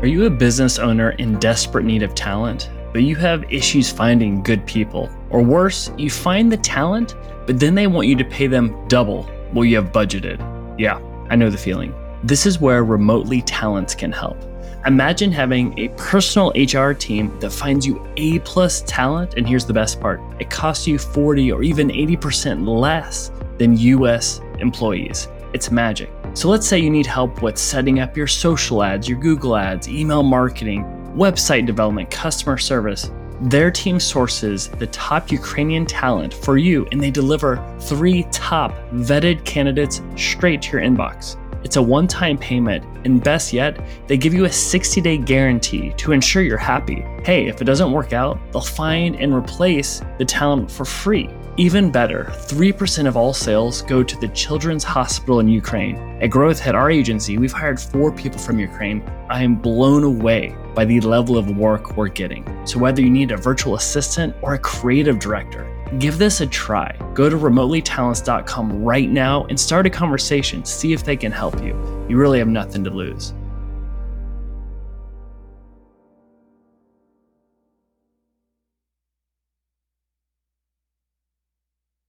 Are 0.00 0.06
you 0.06 0.26
a 0.26 0.30
business 0.30 0.78
owner 0.78 1.10
in 1.18 1.40
desperate 1.40 1.84
need 1.84 2.04
of 2.04 2.14
talent, 2.14 2.70
but 2.92 3.02
you 3.02 3.16
have 3.16 3.52
issues 3.52 3.90
finding 3.90 4.44
good 4.44 4.64
people? 4.64 5.10
Or 5.28 5.42
worse, 5.42 5.90
you 5.98 6.08
find 6.08 6.52
the 6.52 6.56
talent, 6.56 7.16
but 7.48 7.58
then 7.58 7.74
they 7.74 7.88
want 7.88 8.06
you 8.06 8.14
to 8.14 8.24
pay 8.24 8.46
them 8.46 8.86
double 8.86 9.24
what 9.50 9.64
you 9.64 9.74
have 9.74 9.90
budgeted? 9.90 10.38
Yeah, 10.78 11.00
I 11.28 11.34
know 11.34 11.50
the 11.50 11.58
feeling. 11.58 11.92
This 12.22 12.46
is 12.46 12.60
where 12.60 12.84
Remotely 12.84 13.42
Talents 13.42 13.96
can 13.96 14.12
help. 14.12 14.38
Imagine 14.86 15.32
having 15.32 15.76
a 15.76 15.88
personal 15.96 16.52
HR 16.54 16.92
team 16.92 17.36
that 17.40 17.50
finds 17.50 17.84
you 17.84 18.00
A 18.18 18.38
plus 18.38 18.82
talent, 18.82 19.34
and 19.34 19.48
here's 19.48 19.66
the 19.66 19.72
best 19.72 20.00
part 20.00 20.20
it 20.38 20.48
costs 20.48 20.86
you 20.86 20.96
40 20.96 21.50
or 21.50 21.64
even 21.64 21.88
80% 21.88 22.68
less 22.68 23.32
than 23.58 23.76
US 23.76 24.40
employees. 24.60 25.26
It's 25.52 25.72
magic. 25.72 26.08
So 26.34 26.48
let's 26.48 26.66
say 26.66 26.78
you 26.78 26.90
need 26.90 27.06
help 27.06 27.42
with 27.42 27.58
setting 27.58 28.00
up 28.00 28.16
your 28.16 28.26
social 28.26 28.82
ads, 28.82 29.08
your 29.08 29.18
Google 29.18 29.56
ads, 29.56 29.88
email 29.88 30.22
marketing, 30.22 30.84
website 31.16 31.66
development, 31.66 32.10
customer 32.10 32.58
service. 32.58 33.10
Their 33.40 33.70
team 33.70 34.00
sources 34.00 34.68
the 34.68 34.86
top 34.88 35.30
Ukrainian 35.30 35.86
talent 35.86 36.34
for 36.34 36.58
you 36.58 36.86
and 36.92 37.00
they 37.00 37.10
deliver 37.10 37.64
three 37.80 38.24
top 38.30 38.72
vetted 38.92 39.44
candidates 39.44 40.00
straight 40.16 40.62
to 40.62 40.72
your 40.72 40.82
inbox. 40.82 41.36
It's 41.64 41.76
a 41.76 41.82
one 41.82 42.06
time 42.06 42.38
payment, 42.38 42.84
and 43.04 43.22
best 43.22 43.52
yet, 43.52 43.80
they 44.06 44.16
give 44.16 44.32
you 44.32 44.44
a 44.44 44.52
60 44.52 45.00
day 45.00 45.18
guarantee 45.18 45.92
to 45.96 46.12
ensure 46.12 46.42
you're 46.42 46.56
happy. 46.56 47.04
Hey, 47.24 47.48
if 47.48 47.60
it 47.60 47.64
doesn't 47.64 47.90
work 47.90 48.12
out, 48.12 48.38
they'll 48.52 48.62
find 48.62 49.16
and 49.16 49.34
replace 49.34 50.02
the 50.18 50.24
talent 50.24 50.70
for 50.70 50.84
free. 50.84 51.28
Even 51.58 51.90
better, 51.90 52.26
3% 52.28 53.08
of 53.08 53.16
all 53.16 53.34
sales 53.34 53.82
go 53.82 54.04
to 54.04 54.16
the 54.20 54.28
Children's 54.28 54.84
Hospital 54.84 55.40
in 55.40 55.48
Ukraine. 55.48 55.96
At 56.22 56.30
GrowthHit 56.30 56.74
our 56.74 56.88
agency, 56.88 57.36
we've 57.36 57.50
hired 57.50 57.80
four 57.80 58.12
people 58.12 58.38
from 58.38 58.60
Ukraine. 58.60 59.02
I 59.28 59.42
am 59.42 59.56
blown 59.56 60.04
away 60.04 60.56
by 60.76 60.84
the 60.84 61.00
level 61.00 61.36
of 61.36 61.56
work 61.56 61.96
we're 61.96 62.06
getting. 62.10 62.44
So, 62.64 62.78
whether 62.78 63.02
you 63.02 63.10
need 63.10 63.32
a 63.32 63.36
virtual 63.36 63.74
assistant 63.74 64.36
or 64.40 64.54
a 64.54 64.58
creative 64.60 65.18
director, 65.18 65.66
give 65.98 66.16
this 66.16 66.40
a 66.40 66.46
try. 66.46 66.96
Go 67.12 67.28
to 67.28 67.36
remotelytalents.com 67.36 68.84
right 68.84 69.10
now 69.10 69.44
and 69.46 69.58
start 69.58 69.84
a 69.84 69.90
conversation. 69.90 70.64
See 70.64 70.92
if 70.92 71.02
they 71.02 71.16
can 71.16 71.32
help 71.32 71.60
you. 71.60 71.74
You 72.08 72.18
really 72.18 72.38
have 72.38 72.46
nothing 72.46 72.84
to 72.84 72.90
lose. 72.90 73.34